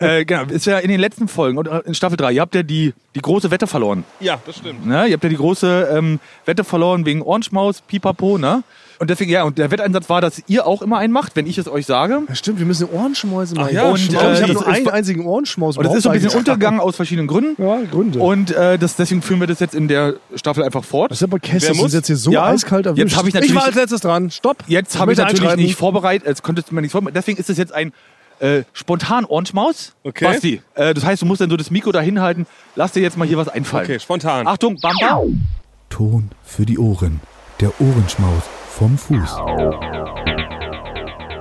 äh, 0.00 0.24
genau, 0.26 0.42
ist 0.44 0.66
ja 0.66 0.78
in 0.78 0.90
den 0.90 1.00
letzten 1.00 1.26
Folgen 1.26 1.56
und 1.56 1.66
äh, 1.66 1.78
in 1.86 1.94
Staffel 1.94 2.18
3, 2.18 2.32
ihr 2.32 2.40
habt 2.42 2.54
ja 2.54 2.62
die, 2.62 2.92
die 3.14 3.20
große 3.22 3.50
Wette 3.50 3.66
verloren. 3.66 4.04
ja, 4.20 4.38
das 4.46 4.58
stimmt. 4.58 4.84
Ne? 4.86 5.06
Ihr 5.06 5.14
habt 5.14 5.24
ja 5.24 5.30
die 5.30 5.36
große 5.36 5.88
ähm, 5.94 6.20
Wette 6.44 6.62
verloren 6.62 7.06
wegen 7.06 7.22
Orange 7.22 7.52
Maus, 7.52 7.80
Pipapo, 7.80 8.36
ne? 8.38 8.62
Und 9.00 9.08
deswegen, 9.08 9.30
ja, 9.30 9.44
und 9.44 9.56
der 9.56 9.70
Wetteinsatz 9.70 10.10
war, 10.10 10.20
dass 10.20 10.42
ihr 10.46 10.66
auch 10.66 10.82
immer 10.82 10.98
einen 10.98 11.10
macht, 11.10 11.34
wenn 11.34 11.46
ich 11.46 11.56
es 11.56 11.66
euch 11.68 11.86
sage. 11.86 12.20
Ja, 12.28 12.34
stimmt, 12.34 12.58
wir 12.58 12.66
müssen 12.66 12.86
Ohrenschmäuse 12.86 13.54
machen. 13.54 13.74
ja, 13.74 13.88
und, 13.90 13.96
stimmt. 13.98 14.12
ich 14.12 14.22
habe 14.22 14.34
Äh, 14.36 14.52
nur 14.52 14.66
einen 14.68 14.88
einzigen 14.88 15.24
Ohrenschmaus. 15.26 15.78
Und 15.78 15.84
das 15.86 15.94
ist 15.94 16.02
so 16.02 16.10
ein 16.10 16.20
bisschen 16.20 16.38
untergegangen 16.38 16.80
aus 16.80 16.96
verschiedenen 16.96 17.26
Gründen. 17.26 17.60
Ja, 17.62 17.78
Gründe. 17.90 18.18
Und 18.18 18.50
äh, 18.50 18.78
das, 18.78 18.96
deswegen 18.96 19.22
führen 19.22 19.40
wir 19.40 19.46
das 19.46 19.58
jetzt 19.58 19.74
in 19.74 19.88
der 19.88 20.16
Staffel 20.34 20.62
einfach 20.64 20.84
fort. 20.84 21.10
das 21.10 21.18
ist 21.18 21.22
aber 21.22 21.38
Käse, 21.38 21.68
das 21.68 21.76
ist 21.76 21.82
muss? 21.82 21.94
jetzt 21.94 22.08
hier 22.08 22.16
so 22.16 22.30
Ja, 22.30 22.44
eiskalt 22.44 22.84
erwischt. 22.84 23.02
jetzt 23.02 23.16
hab 23.16 23.26
ich 23.26 23.32
natürlich- 23.32 23.52
ich 23.52 23.56
war 23.56 23.64
als 23.64 23.74
letztes 23.74 24.02
dran. 24.02 24.30
Stopp. 24.30 24.58
Jetzt 24.66 24.98
habe 24.98 25.12
ich 25.12 25.18
natürlich 25.18 25.56
nicht 25.56 25.76
vorbereitet, 25.76 26.28
jetzt 26.28 26.42
konntest 26.42 26.70
du 26.70 26.74
mir 26.74 26.82
nicht 26.82 26.92
vorbereiten. 26.92 27.14
Deswegen 27.14 27.38
ist 27.38 27.48
das 27.48 27.56
jetzt 27.56 27.72
ein 27.72 27.92
äh, 28.40 28.64
spontan 28.74 29.24
Orange 29.24 29.54
Maus. 29.54 29.94
Okay. 30.04 30.24
Basti, 30.26 30.60
äh, 30.74 30.92
das 30.92 31.04
heißt, 31.06 31.22
du 31.22 31.26
musst 31.26 31.40
dann 31.40 31.48
so 31.48 31.56
das 31.56 31.70
Mikro 31.70 31.90
da 31.92 32.00
hinhalten. 32.02 32.46
Lass 32.76 32.92
dir 32.92 33.00
jetzt 33.02 33.16
mal 33.16 33.26
hier 33.26 33.38
was 33.38 33.48
einfallen. 33.48 33.84
Okay, 33.86 33.98
spontan. 33.98 34.46
Achtung, 34.46 34.78
Bamba. 34.78 35.22
Ton 35.88 36.30
für 36.44 36.66
die 36.66 36.78
Ohren. 36.78 37.20
Der 37.60 37.72
Ohrenschmaus 37.80 38.42
vom 38.80 38.96
Fuß. 38.96 39.36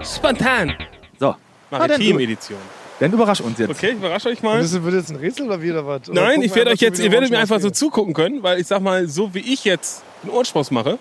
Spontan. 0.04 0.74
So, 1.18 1.36
Maritim-Edition. 1.72 2.58
dann 3.00 3.14
überrasch 3.14 3.40
uns 3.40 3.58
jetzt. 3.58 3.70
Okay, 3.70 3.92
ich 3.92 3.96
überrasche 3.96 4.28
euch 4.28 4.44
mal. 4.44 4.62
Das 4.62 4.74
wird 4.84 4.94
jetzt 4.94 5.10
ein 5.10 5.16
Rätsel 5.16 5.46
oder 5.46 5.62
wieder 5.62 5.88
was? 5.88 6.10
Oder 6.10 6.22
Nein, 6.22 6.42
ich 6.42 6.54
werde 6.54 6.72
euch 6.72 6.82
jetzt, 6.82 7.00
wie 7.00 7.06
ihr 7.06 7.12
werdet 7.14 7.30
mir 7.30 7.40
einfach 7.40 7.62
so 7.62 7.70
zugucken 7.70 8.14
können, 8.14 8.44
weil 8.44 8.60
ich 8.60 8.68
sag 8.68 8.82
mal, 8.82 9.08
so 9.08 9.34
wie 9.34 9.40
ich 9.40 9.64
jetzt 9.64 10.04
den 10.22 10.32
Ohrenschmaus 10.32 10.70
mache, 10.70 11.00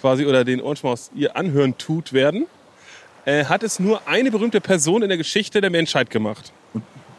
quasi, 0.00 0.24
oder 0.24 0.44
den 0.44 0.60
Ohrenschmaus 0.60 1.10
ihr 1.16 1.36
anhören 1.36 1.76
tut 1.76 2.12
werden, 2.12 2.46
äh, 3.24 3.46
hat 3.46 3.64
es 3.64 3.80
nur 3.80 4.06
eine 4.06 4.30
berühmte 4.30 4.60
Person 4.60 5.02
in 5.02 5.08
der 5.08 5.18
Geschichte 5.18 5.60
der 5.60 5.70
Menschheit 5.70 6.10
gemacht. 6.10 6.52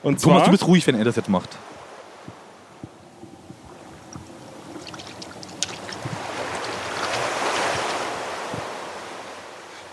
Und 0.03 0.21
Thomas, 0.21 0.21
zwar, 0.21 0.45
du 0.45 0.51
bist 0.51 0.65
ruhig, 0.65 0.87
wenn 0.87 0.95
er 0.95 1.03
das 1.03 1.17
jetzt 1.17 1.27
macht. 1.27 1.49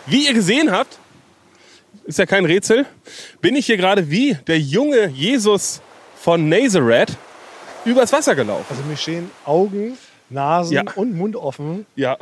Wie 0.07 0.27
ihr 0.27 0.35
gesehen 0.35 0.71
habt, 0.71 0.99
ist 2.05 2.19
ja 2.19 2.27
kein 2.27 2.45
Rätsel, 2.45 2.87
bin 3.41 3.57
ich 3.57 3.67
hier 3.67 3.77
gerade 3.77 4.11
wie 4.11 4.35
der 4.47 4.59
junge 4.59 5.07
Jesus 5.09 5.81
von 6.17 6.49
Nazareth 6.49 7.17
übers 7.85 8.13
Wasser 8.13 8.35
gelaufen. 8.35 8.67
Also 8.71 8.83
mir 8.83 8.97
stehen 8.97 9.31
Augen, 9.45 9.97
Nasen 10.31 10.75
Ja. 10.75 10.83
und 10.97 11.17
Mund 11.17 11.37
offen. 11.37 11.87
Ja, 11.97 12.17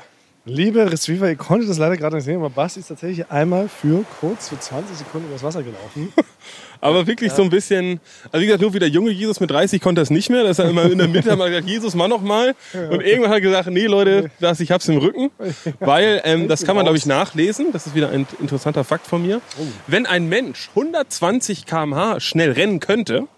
Liebe 0.45 0.91
Receiver, 0.91 1.29
ihr 1.29 1.37
konntet 1.37 1.71
das 1.71 1.79
leider 1.79 1.97
gerade 1.97 2.17
nicht 2.17 2.25
sehen, 2.25 2.35
aber 2.39 2.51
Basti 2.51 2.81
ist 2.81 2.89
tatsächlich 2.89 3.31
einmal 3.31 3.69
für 3.69 4.05
kurz, 4.19 4.49
für 4.49 4.59
20 4.59 4.97
Sekunden 4.97 5.29
übers 5.29 5.45
Wasser 5.45 5.63
gelaufen. 5.63 6.13
aber 6.83 7.07
wirklich 7.07 7.33
so 7.33 7.43
ein 7.43 7.49
bisschen, 7.49 8.01
also 8.33 8.43
wie 8.43 8.47
gesagt, 8.47 8.61
nur 8.61 8.75
wie 8.75 8.81
der 8.81 8.89
junge 8.89 9.11
Jesus 9.11 9.39
mit 9.39 9.51
30 9.51 9.81
konnte 9.81 10.03
es 10.03 10.11
nicht 10.11 10.29
mehr. 10.29 10.43
Das 10.43 10.59
ist 10.59 10.65
er 10.65 10.69
immer 10.69 10.85
in 10.91 10.99
der 10.99 11.07
Mitte, 11.09 11.31
hat 11.31 11.39
man 11.39 11.49
gesagt, 11.49 11.69
Jesus, 11.69 11.95
mach 11.95 12.09
noch 12.09 12.21
mal. 12.21 12.55
Und 12.75 13.01
irgendwann 13.01 13.31
hat 13.31 13.37
er 13.37 13.41
gesagt, 13.41 13.71
nee 13.71 13.87
Leute, 13.87 14.31
das, 14.41 14.59
ich 14.59 14.73
hab's 14.73 14.89
im 14.89 14.99
Rücken. 14.99 15.31
Weil, 15.79 16.21
ähm, 16.25 16.49
das 16.49 16.65
kann 16.65 16.75
man 16.75 16.85
glaube 16.85 16.99
ich 16.99 17.07
nachlesen, 17.07 17.73
das 17.73 17.87
ist 17.87 17.95
wieder 17.95 18.11
ein 18.11 18.27
interessanter 18.41 18.83
Fakt 18.83 19.07
von 19.07 19.23
mir. 19.23 19.41
Wenn 19.87 20.07
ein 20.07 20.29
Mensch 20.29 20.71
120 20.71 21.67
km/h 21.67 22.19
schnell 22.19 22.51
rennen 22.51 22.81
könnte, 22.81 23.29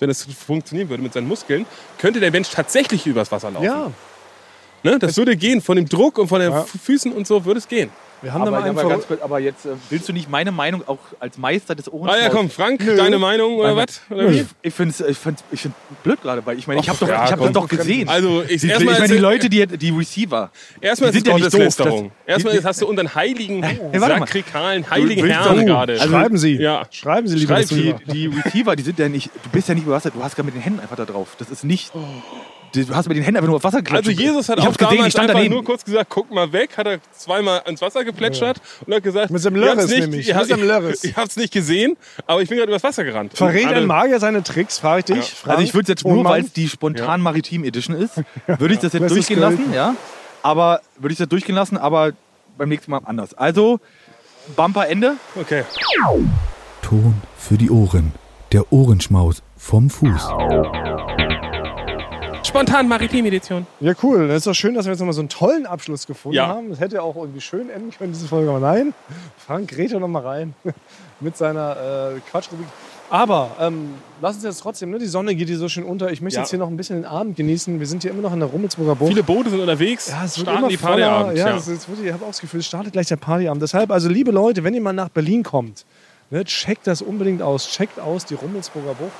wenn 0.00 0.10
es 0.10 0.24
funktionieren 0.24 0.88
würde 0.88 1.04
mit 1.04 1.12
seinen 1.12 1.28
Muskeln, 1.28 1.64
könnte 1.98 2.18
der 2.18 2.32
Mensch 2.32 2.50
tatsächlich 2.50 3.06
übers 3.06 3.30
Wasser 3.30 3.52
laufen. 3.52 3.64
ja, 3.64 3.92
Ne? 4.82 4.98
Das 4.98 5.16
würde 5.16 5.36
gehen, 5.36 5.60
von 5.60 5.76
dem 5.76 5.88
Druck 5.88 6.18
und 6.18 6.26
von 6.26 6.40
den 6.40 6.52
Füßen 6.82 7.12
und 7.12 7.28
so 7.28 7.44
würde 7.44 7.58
es 7.58 7.68
gehen. 7.68 7.90
Wir 8.22 8.32
haben 8.32 8.40
da 8.42 8.48
aber, 8.48 8.60
mal 8.60 8.62
einen 8.68 8.78
aber, 8.78 8.88
ganz 8.88 9.06
kurz, 9.06 9.20
aber 9.20 9.40
jetzt 9.40 9.66
äh, 9.66 9.70
willst 9.90 10.08
du 10.08 10.12
nicht 10.12 10.30
meine 10.30 10.52
Meinung 10.52 10.86
auch 10.86 10.98
als 11.18 11.38
Meister 11.38 11.74
des 11.74 11.88
Ah 11.88 11.92
Ohrenschmaus? 11.92 12.22
ja, 12.22 12.28
komm, 12.30 12.50
Frank, 12.50 12.84
deine 12.96 13.18
Meinung 13.18 13.56
oder 13.56 13.76
was? 13.76 14.00
Wie? 14.08 14.46
Ich 14.62 14.72
finde 14.74 14.94
es 14.94 15.00
ich 15.00 15.18
find's, 15.18 15.42
ich 15.50 15.60
find's 15.60 15.76
blöd 16.04 16.22
gerade, 16.22 16.44
weil 16.46 16.58
ich 16.58 16.66
meine, 16.66 16.80
ich 16.80 16.88
habe 16.88 16.98
doch, 16.98 17.08
ja, 17.08 17.24
ich 17.24 17.32
hab 17.32 17.38
komm. 17.38 17.52
das 17.52 17.62
doch 17.62 17.68
gesehen. 17.68 18.08
Also, 18.08 18.42
ich 18.42 18.60
die, 18.60 18.66
ich 18.66 18.72
erstmal 18.72 18.94
meine, 19.00 19.12
die 19.12 19.18
Leute, 19.18 19.48
die, 19.50 19.66
die 19.66 19.90
Receiver. 19.90 20.50
Erstmal 20.80 21.10
die 21.10 21.18
ist 21.18 21.26
es 21.26 21.32
sind 21.32 21.38
ja 21.38 21.44
Gotteslästerung. 21.44 22.12
Erstmal 22.26 22.64
hast 22.64 22.80
du 22.80 22.86
unseren 22.86 23.14
heiligen, 23.14 23.62
Hey, 23.62 23.98
mal. 23.98 24.08
sakrikalen, 24.18 24.88
heiligen 24.90 25.26
Herrn 25.26 25.66
gerade. 25.66 25.94
Also- 25.94 26.08
Schreiben 26.08 26.38
Sie. 26.38 26.56
Ja. 26.56 26.86
Schreiben 26.90 27.26
Sie, 27.28 27.36
lieber 27.36 27.56
Schreib. 27.56 27.68
Die, 27.68 27.94
die 28.12 28.26
Receiver, 28.26 28.76
die 28.76 28.82
sind 28.82 28.98
ja 28.98 29.08
nicht, 29.08 29.30
du 29.42 29.50
bist 29.50 29.68
ja 29.68 29.74
nicht 29.74 29.84
über 29.84 29.94
Wasser, 29.94 30.10
du 30.10 30.22
hast 30.22 30.36
gerade 30.36 30.46
mit 30.46 30.54
den 30.54 30.62
Händen 30.62 30.80
einfach 30.80 30.96
da 30.96 31.04
drauf. 31.04 31.34
Das 31.38 31.50
ist 31.50 31.64
nicht, 31.64 31.90
du 32.72 32.94
hast 32.94 33.08
mit 33.08 33.16
den 33.16 33.24
Händen 33.24 33.36
einfach 33.36 33.48
nur 33.48 33.56
auf 33.56 33.64
Wasser 33.64 33.78
geklatscht. 33.82 34.08
Also 34.08 34.20
Jesus 34.20 34.48
hat 34.48 34.58
ich 34.58 34.62
auch 34.62 34.68
hab's 34.68 34.78
gesehen, 34.78 34.92
ich 34.92 34.98
damals 34.98 35.12
stand 35.12 35.28
einfach 35.28 35.38
daneben. 35.38 35.54
nur 35.54 35.64
kurz 35.64 35.84
gesagt, 35.84 36.10
guck 36.10 36.30
mal 36.30 36.52
weg, 36.52 36.76
hat 36.76 36.86
er 36.86 36.98
zweimal 37.12 37.60
ans 37.64 37.80
Wasser 37.80 38.04
geplätschert 38.04 38.60
und 38.86 38.94
hat 38.94 39.02
gesagt, 39.02 39.30
Mit 39.30 39.42
seinem 39.42 39.56
Lörres 39.56 39.88
nicht, 39.88 40.00
nämlich, 40.00 40.28
Ihr, 40.28 40.36
mit 40.36 40.46
seinem 40.48 40.66
Lörres. 40.66 41.04
ihr 41.04 41.16
habt's 41.16 41.36
nicht 41.36 41.52
gesehen, 41.52 41.96
aber 42.26 42.42
ich 42.42 42.48
bin 42.48 42.58
gerade 42.58 42.70
übers 42.70 42.82
Wasser 42.82 43.04
gerannt. 43.04 43.32
Verrät 43.36 43.66
ein 43.66 43.86
Magier 43.86 44.18
seine 44.20 44.42
Tricks, 44.42 44.78
frage 44.78 45.00
ich 45.00 45.04
dich. 45.04 45.30
Frank, 45.34 45.52
Also 45.58 45.62
ich 45.64 45.74
würde 45.74 45.92
jetzt 45.92 46.04
nur, 46.04 46.18
Ohnmann. 46.18 46.32
weil 46.32 46.44
es 46.44 46.52
die 46.52 46.68
spontan 46.68 47.20
Maritim 47.20 47.64
Edition 47.64 47.96
ist, 47.96 48.22
würde 48.46 48.74
ich 48.74 48.80
das 48.80 48.92
jetzt 48.92 49.10
durchgehen 49.10 49.40
lassen, 49.40 49.72
ja. 49.74 49.94
Aber 50.42 50.80
würde 50.98 51.12
ich 51.12 51.18
das 51.18 51.28
durchgehen 51.28 51.54
lassen, 51.54 51.76
aber 51.76 52.12
beim 52.58 52.68
nächsten 52.68 52.90
Mal 52.90 53.00
anders. 53.04 53.34
Also 53.34 53.80
Bumper 54.56 54.88
Ende. 54.88 55.14
Okay. 55.40 55.64
Ton 56.82 57.14
für 57.38 57.56
die 57.56 57.70
Ohren. 57.70 58.12
Der 58.50 58.72
Ohrenschmaus 58.72 59.42
vom 59.56 59.88
Fuß. 59.88 60.28
Spontan 62.52 62.86
Maritim-Edition. 62.86 63.66
Ja, 63.80 63.94
cool. 64.02 64.28
Das 64.28 64.36
ist 64.38 64.46
doch 64.46 64.52
schön, 64.52 64.74
dass 64.74 64.84
wir 64.84 64.92
jetzt 64.92 64.98
nochmal 65.00 65.14
so 65.14 65.22
einen 65.22 65.30
tollen 65.30 65.64
Abschluss 65.64 66.06
gefunden 66.06 66.36
Ja. 66.36 66.48
haben. 66.48 66.68
Das 66.68 66.80
hätte 66.80 66.96
ja 66.96 67.00
auch 67.02 67.16
irgendwie 67.16 67.40
schön 67.40 67.70
enden 67.70 67.90
können, 67.96 68.12
diese 68.12 68.28
Folge. 68.28 68.50
Aber 68.50 68.60
nein, 68.60 68.92
Frank 69.38 69.68
gerät 69.70 69.90
ja 69.90 69.98
nochmal 69.98 70.20
rein 70.26 70.54
mit 71.20 71.34
seiner 71.34 72.12
äh, 72.14 72.20
Quatschrubrik. 72.30 72.66
Aber 73.08 73.52
ähm, 73.58 73.94
lass 74.20 74.34
uns 74.34 74.44
jetzt 74.44 74.60
trotzdem, 74.60 74.90
ne, 74.90 74.98
die 74.98 75.06
Sonne 75.06 75.34
geht 75.34 75.48
hier 75.48 75.56
so 75.56 75.70
schön 75.70 75.84
unter. 75.84 76.12
Ich 76.12 76.20
möchte 76.20 76.36
Ja. 76.36 76.42
jetzt 76.42 76.50
hier 76.50 76.58
noch 76.58 76.68
ein 76.68 76.76
bisschen 76.76 76.96
den 76.96 77.06
Abend 77.06 77.36
genießen. 77.36 77.80
Wir 77.80 77.86
sind 77.86 78.02
hier 78.02 78.10
immer 78.10 78.20
noch 78.20 78.34
in 78.34 78.40
der 78.40 78.50
Rummelsburger 78.50 78.96
Bucht. 78.96 79.08
Viele 79.08 79.22
Boote 79.22 79.48
sind 79.48 79.60
unterwegs, 79.60 80.08
ja, 80.10 80.22
es 80.22 80.36
wird 80.36 80.44
starten 80.46 80.58
immer 80.60 80.68
die. 80.68 80.76
Partyabend. 80.76 81.38
Ja, 81.38 81.48
Ja, 81.52 81.56
es 81.56 81.66
wird, 81.68 81.80
ich 82.04 82.12
habe 82.12 82.22
auch 82.22 82.28
das 82.28 82.40
Gefühl, 82.42 82.60
es 82.60 82.66
startet 82.66 82.92
gleich 82.92 83.06
der 83.08 83.16
Partyabend. 83.16 83.62
Deshalb, 83.62 83.90
also 83.90 84.10
liebe 84.10 84.30
Leute, 84.30 84.62
wenn 84.62 84.74
ihr 84.74 84.82
mal 84.82 84.92
nach 84.92 85.08
Berlin 85.08 85.42
kommt, 85.42 85.86
ne, 86.28 86.44
checkt 86.44 86.86
das 86.86 87.00
unbedingt 87.00 87.40
aus. 87.40 87.70
Checkt 87.70 87.98
aus 87.98 88.26
die 88.26 88.34
Rummelsburger 88.34 88.92
Bucht. 88.92 89.12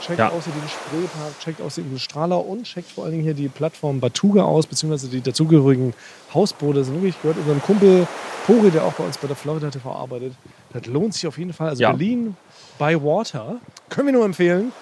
Checkt 0.00 0.18
Ja. 0.18 0.28
den 0.30 0.40
Spreepark, 0.40 1.38
checkt 1.40 1.60
aus 1.60 1.74
den 1.74 1.98
Strahler 1.98 2.44
und 2.44 2.64
checkt 2.64 2.90
vor 2.92 3.04
allen 3.04 3.12
Dingen 3.12 3.24
hier 3.24 3.34
die 3.34 3.48
Plattform 3.48 4.00
Batuga 4.00 4.42
aus, 4.44 4.66
beziehungsweise 4.66 5.08
die 5.08 5.20
dazugehörigen 5.20 5.92
Hausboote. 6.32 6.78
Das 6.78 6.86
sind 6.86 6.96
wirklich 6.96 7.20
gehört 7.20 7.38
unserem 7.38 7.60
Kumpel 7.62 8.06
Pori, 8.46 8.70
der 8.70 8.84
auch 8.84 8.92
bei 8.92 9.04
uns 9.04 9.18
bei 9.18 9.26
der 9.26 9.36
Florida 9.36 9.70
TV 9.70 9.90
arbeitet. 9.92 10.34
Das 10.72 10.86
lohnt 10.86 11.14
sich 11.14 11.26
auf 11.26 11.36
jeden 11.38 11.52
Fall. 11.52 11.70
Also 11.70 11.82
Ja. 11.82 11.90
Berlin 11.90 12.36
by 12.78 12.94
Water 13.02 13.56
können 13.88 14.06
wir 14.08 14.12
nur 14.14 14.24
empfehlen. 14.24 14.72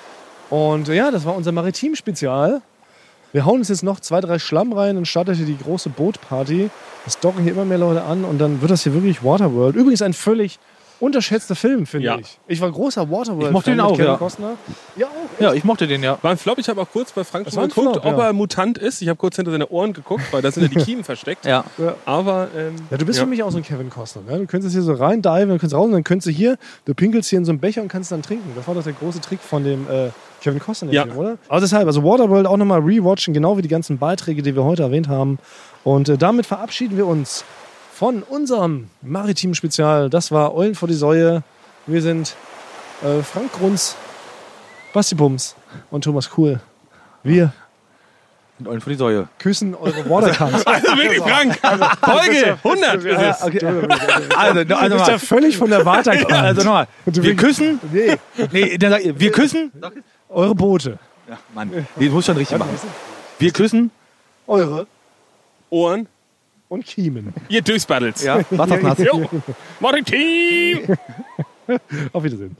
Und 0.50 0.86
ja, 0.88 1.10
das 1.10 1.24
war 1.24 1.34
unser 1.34 1.50
Maritim-Spezial. 1.52 2.60
Wir 3.32 3.44
hauen 3.44 3.58
uns 3.58 3.68
jetzt 3.68 3.82
noch 3.82 4.00
zwei, 4.00 4.20
drei 4.20 4.38
Schlamm 4.38 4.72
rein 4.72 4.96
und 4.96 5.06
startet 5.08 5.36
hier 5.36 5.46
die 5.46 5.58
große 5.58 5.88
Bootparty. 5.90 6.70
Es 7.06 7.18
docken 7.18 7.42
hier 7.42 7.52
immer 7.52 7.64
mehr 7.64 7.78
Leute 7.78 8.02
an 8.02 8.24
und 8.24 8.38
dann 8.38 8.60
wird 8.60 8.70
das 8.70 8.82
hier 8.82 8.92
wirklich 8.94 9.24
Waterworld. 9.24 9.74
Übrigens 9.76 10.02
ein 10.02 10.12
völlig 10.12 10.58
unterschätzter 11.00 11.54
Film, 11.54 11.86
finde 11.86 12.06
Ja. 12.06 12.18
ich. 12.18 12.38
Ich 12.46 12.60
war 12.60 12.70
großer 12.70 13.10
Waterworld. 13.10 13.46
Ich 13.46 13.52
mochte 13.52 13.70
den 13.70 13.80
auch, 13.80 13.92
Kevin 13.92 14.06
ja. 14.06 14.16
Costner. 14.16 14.52
Ja, 14.96 15.06
auch. 15.06 15.40
Ja, 15.40 15.52
ich 15.52 15.64
mochte 15.64 15.86
den 15.86 16.02
ja. 16.02 16.18
War 16.22 16.30
ein 16.30 16.38
Flop. 16.38 16.58
Ich 16.58 16.68
habe 16.68 16.80
auch 16.80 16.88
kurz 16.90 17.12
bei 17.12 17.24
Frank 17.24 17.46
mal 17.54 17.68
geguckt, 17.68 17.92
Flop, 17.92 18.04
ob 18.04 18.18
ja. 18.18 18.26
er 18.26 18.32
Mutant 18.32 18.78
ist. 18.78 19.02
Ich 19.02 19.08
habe 19.08 19.16
kurz 19.16 19.36
hinter 19.36 19.50
seine 19.50 19.68
Ohren 19.68 19.92
geguckt, 19.92 20.24
weil 20.30 20.42
da 20.42 20.50
sind 20.50 20.62
ja 20.62 20.68
die 20.68 20.84
Kiemen 20.84 21.04
versteckt. 21.04 21.44
Ja. 21.44 21.64
Aber 22.04 22.48
ähm, 22.56 22.76
Ja, 22.90 22.96
du 22.96 23.04
bist 23.06 23.18
ja. 23.18 23.24
für 23.24 23.30
mich 23.30 23.42
auch 23.42 23.50
so 23.50 23.58
ein 23.58 23.62
Kevin 23.64 23.90
Costner. 23.90 24.22
Ne? 24.28 24.38
Du 24.38 24.46
könntest 24.46 24.72
hier 24.72 24.82
so 24.82 24.94
rein 24.94 25.22
diven, 25.22 25.48
dann 25.48 25.58
könntest 25.58 25.74
raus 25.74 25.86
und 25.86 25.92
dann 25.92 26.04
könntest 26.04 26.28
du 26.28 26.30
hier, 26.30 26.56
du 26.84 26.94
pinkelst 26.94 27.30
hier 27.30 27.38
in 27.38 27.44
so 27.44 27.52
einen 27.52 27.60
Becher 27.60 27.82
und 27.82 27.88
kannst 27.88 28.10
dann 28.12 28.22
trinken. 28.22 28.50
Das 28.56 28.66
war 28.66 28.74
doch 28.74 28.84
der 28.84 28.92
große 28.94 29.20
Trick 29.20 29.40
von 29.40 29.64
dem 29.64 29.86
äh, 29.90 30.10
Kevin 30.42 30.60
Costner, 30.60 30.92
Ja. 30.92 31.04
Film, 31.04 31.16
oder? 31.16 31.38
Also 31.48 31.64
deshalb, 31.66 31.86
also 31.86 32.02
Waterworld 32.04 32.46
auch 32.46 32.56
nochmal 32.56 32.80
rewatchen, 32.80 33.34
genau 33.34 33.56
wie 33.58 33.62
die 33.62 33.68
ganzen 33.68 33.98
Beiträge, 33.98 34.42
die 34.42 34.54
wir 34.54 34.64
heute 34.64 34.82
erwähnt 34.82 35.08
haben. 35.08 35.38
Und 35.84 36.08
äh, 36.08 36.16
damit 36.18 36.46
verabschieden 36.46 36.96
wir 36.96 37.06
uns 37.06 37.44
von 37.98 38.22
unserem 38.22 38.88
maritimen 39.02 39.54
Spezial. 39.54 40.10
Das 40.10 40.30
war 40.30 40.54
Eulen 40.54 40.74
vor 40.74 40.88
die 40.88 40.94
Säue. 40.94 41.42
Wir 41.86 42.02
sind 42.02 42.34
äh, 43.02 43.22
Frank 43.22 43.52
Grunz, 43.52 43.96
Basti 44.92 45.14
Bums 45.14 45.54
und 45.90 46.04
Thomas 46.04 46.28
Kuhl. 46.28 46.60
Wir 47.22 47.52
Und 48.58 48.68
Eulen 48.68 48.80
für 48.80 48.90
die 48.90 48.96
Säue. 48.96 49.28
küssen 49.38 49.74
eure 49.74 50.08
Watercans. 50.10 50.64
Also 50.66 50.86
wirklich, 50.96 51.20
Frank. 51.20 51.58
Folge 52.02 52.58
100 52.62 53.04
ist 53.04 53.20
es. 53.20 53.42
Also, 54.36 54.64
Du 54.64 54.76
also 54.76 54.94
bist 54.96 55.08
ja 55.08 55.12
nochmal. 55.12 55.18
völlig 55.18 55.56
von 55.56 55.70
der 55.70 55.84
Waterkant. 55.86 56.32
Also 56.32 56.62
nochmal. 56.64 56.88
Wir 57.06 57.34
küssen. 57.36 57.80
Nee, 57.92 58.16
Nee, 58.52 58.76
dann 58.78 58.90
sag 58.92 59.04
ich, 59.04 59.18
wir 59.18 59.32
küssen. 59.32 59.72
eure 60.28 60.54
Boote. 60.54 60.98
Ja, 61.28 61.38
Mann. 61.54 61.70
Nee, 61.96 62.08
du 62.08 62.14
musst 62.14 62.26
schon 62.26 62.36
richtig 62.36 62.58
machen. 62.58 62.78
Wir 63.38 63.50
küssen. 63.52 63.90
Eure 64.46 64.86
Ohren, 65.70 66.06
und 66.68 66.84
Kiemen. 66.84 67.32
ihr 67.48 67.62
Dösbattles. 67.62 68.22
Ja, 68.22 68.40
wassernass. 68.50 68.98
Jo. 68.98 69.28
Maritim. 69.80 70.96
Auf 72.12 72.22
Wiedersehen. 72.22 72.56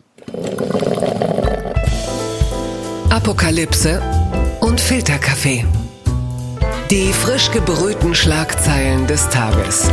Apokalypse 3.10 4.02
und 4.60 4.80
Filterkaffee. 4.80 5.64
Die 6.90 7.12
frisch 7.12 7.50
gebrühten 7.50 8.14
Schlagzeilen 8.14 9.06
des 9.06 9.28
Tages. 9.28 9.90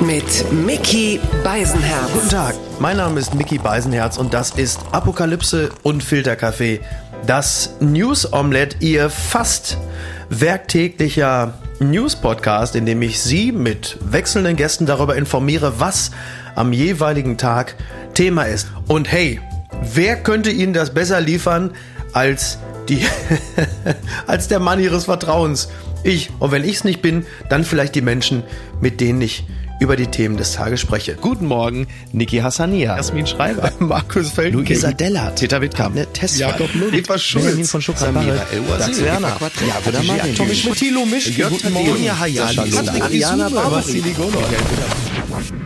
Mit 0.00 0.50
Mickey 0.52 1.20
Beisenherz. 1.44 2.10
Guten 2.12 2.28
Tag, 2.28 2.54
mein 2.80 2.96
Name 2.96 3.20
ist 3.20 3.34
Mickey 3.34 3.58
Beisenherz 3.58 4.16
und 4.16 4.34
das 4.34 4.50
ist 4.50 4.80
Apokalypse 4.92 5.70
und 5.82 6.02
Filterkaffee. 6.02 6.80
Das 7.26 7.76
News 7.80 8.32
Omelette, 8.32 8.76
ihr 8.80 9.10
fast 9.10 9.78
werktäglicher 10.40 11.54
News-Podcast, 11.78 12.74
in 12.74 12.86
dem 12.86 13.02
ich 13.02 13.20
Sie 13.20 13.52
mit 13.52 13.98
wechselnden 14.00 14.56
Gästen 14.56 14.86
darüber 14.86 15.14
informiere, 15.14 15.74
was 15.78 16.10
am 16.54 16.72
jeweiligen 16.72 17.36
Tag 17.36 17.76
Thema 18.14 18.44
ist. 18.44 18.68
Und 18.88 19.10
hey, 19.10 19.40
wer 19.94 20.16
könnte 20.16 20.50
Ihnen 20.50 20.72
das 20.72 20.94
besser 20.94 21.20
liefern 21.20 21.72
als 22.12 22.58
die, 22.88 23.04
als 24.26 24.48
der 24.48 24.58
Mann 24.58 24.80
Ihres 24.80 25.04
Vertrauens? 25.04 25.68
Ich. 26.02 26.30
Und 26.38 26.50
wenn 26.50 26.64
ich 26.64 26.76
es 26.76 26.84
nicht 26.84 27.02
bin, 27.02 27.26
dann 27.48 27.64
vielleicht 27.64 27.94
die 27.94 28.00
Menschen, 28.00 28.42
mit 28.80 29.00
denen 29.00 29.20
ich 29.20 29.44
über 29.82 29.96
die 29.96 30.06
Themen 30.06 30.36
des 30.36 30.52
Tages 30.52 30.80
spreche. 30.80 31.16
Guten 31.16 31.46
Morgen, 31.46 31.86
Niki 32.12 32.38
Hassania. 32.38 32.96
Jasmin 32.96 33.26
Schreiber. 33.26 33.70
Markus 33.80 34.30
Feld. 34.30 34.54
Luisa 34.54 34.92
Dellert. 34.92 35.40
Peter 35.40 35.60
Wittkamp. 35.60 35.96
Tessa. 36.12 36.38
Jakob 36.38 36.72
Lund. 36.74 36.94
Eva 36.94 37.18
Schulz. 37.18 37.44
Benjamin 37.44 37.66
von 37.66 37.82
Schuckert. 37.82 38.14
Samira 38.14 38.46
El-Wazir. 38.52 39.04
Werner. 39.04 39.36
Ja, 39.40 39.86
wieder 39.86 40.02
Marin. 40.04 40.34
Tommy 40.34 40.54
Schmidt. 40.54 40.76
Thilo 40.76 41.04
Misch. 41.04 41.36
Guten 41.36 41.72
Morgen. 41.72 42.20
Hayali. 42.20 42.58
Ariana 43.00 43.48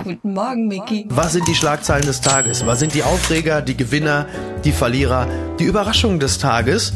Guten 0.02 0.32
Morgen, 0.32 0.68
Mickey. 0.68 1.04
Was 1.08 1.32
sind 1.32 1.46
die 1.46 1.54
Schlagzeilen 1.54 2.06
des 2.06 2.20
Tages? 2.20 2.64
Was 2.64 2.78
sind 2.78 2.94
die 2.94 3.02
Aufreger, 3.02 3.60
die 3.60 3.76
Gewinner, 3.76 4.26
die 4.64 4.72
Verlierer, 4.72 5.28
die 5.58 5.64
Überraschungen 5.64 6.20
des 6.20 6.38
Tages? 6.38 6.94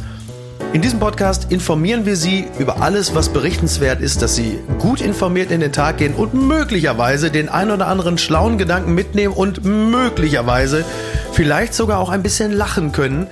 In 0.73 0.83
diesem 0.83 1.01
Podcast 1.01 1.51
informieren 1.51 2.07
wir 2.07 2.15
Sie 2.15 2.47
über 2.59 2.81
alles, 2.81 3.15
was 3.15 3.29
berichtenswert 3.31 4.01
ist, 4.01 4.23
dass 4.23 4.37
Sie 4.37 4.61
gut 4.79 5.01
informiert 5.01 5.51
in 5.51 5.61
den 5.61 5.73
Tag 5.73 5.99
gehen 5.99 6.15
und 6.15 6.33
möglicherweise 6.33 7.33
den 7.33 7.49
ein 7.49 7.73
oder 7.73 7.89
anderen 7.89 8.19
schlauen 8.19 8.57
Gedanken 8.57 8.95
mitnehmen 8.95 9.35
und 9.35 9.65
möglicherweise 9.65 10.85
vielleicht 11.33 11.75
sogar 11.75 11.99
auch 11.99 12.11
ein 12.11 12.23
bisschen 12.23 12.53
lachen 12.53 12.93
können. 12.93 13.27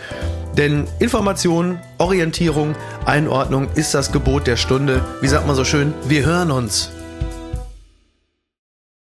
Denn 0.57 0.89
Information, 0.99 1.79
Orientierung, 1.99 2.75
Einordnung 3.07 3.69
ist 3.77 3.95
das 3.95 4.11
Gebot 4.11 4.49
der 4.49 4.57
Stunde. 4.57 5.05
Wie 5.21 5.29
sagt 5.29 5.47
man 5.47 5.55
so 5.55 5.65
schön? 5.65 5.95
Wir 6.09 6.27
hören 6.27 6.51
uns. 6.51 6.91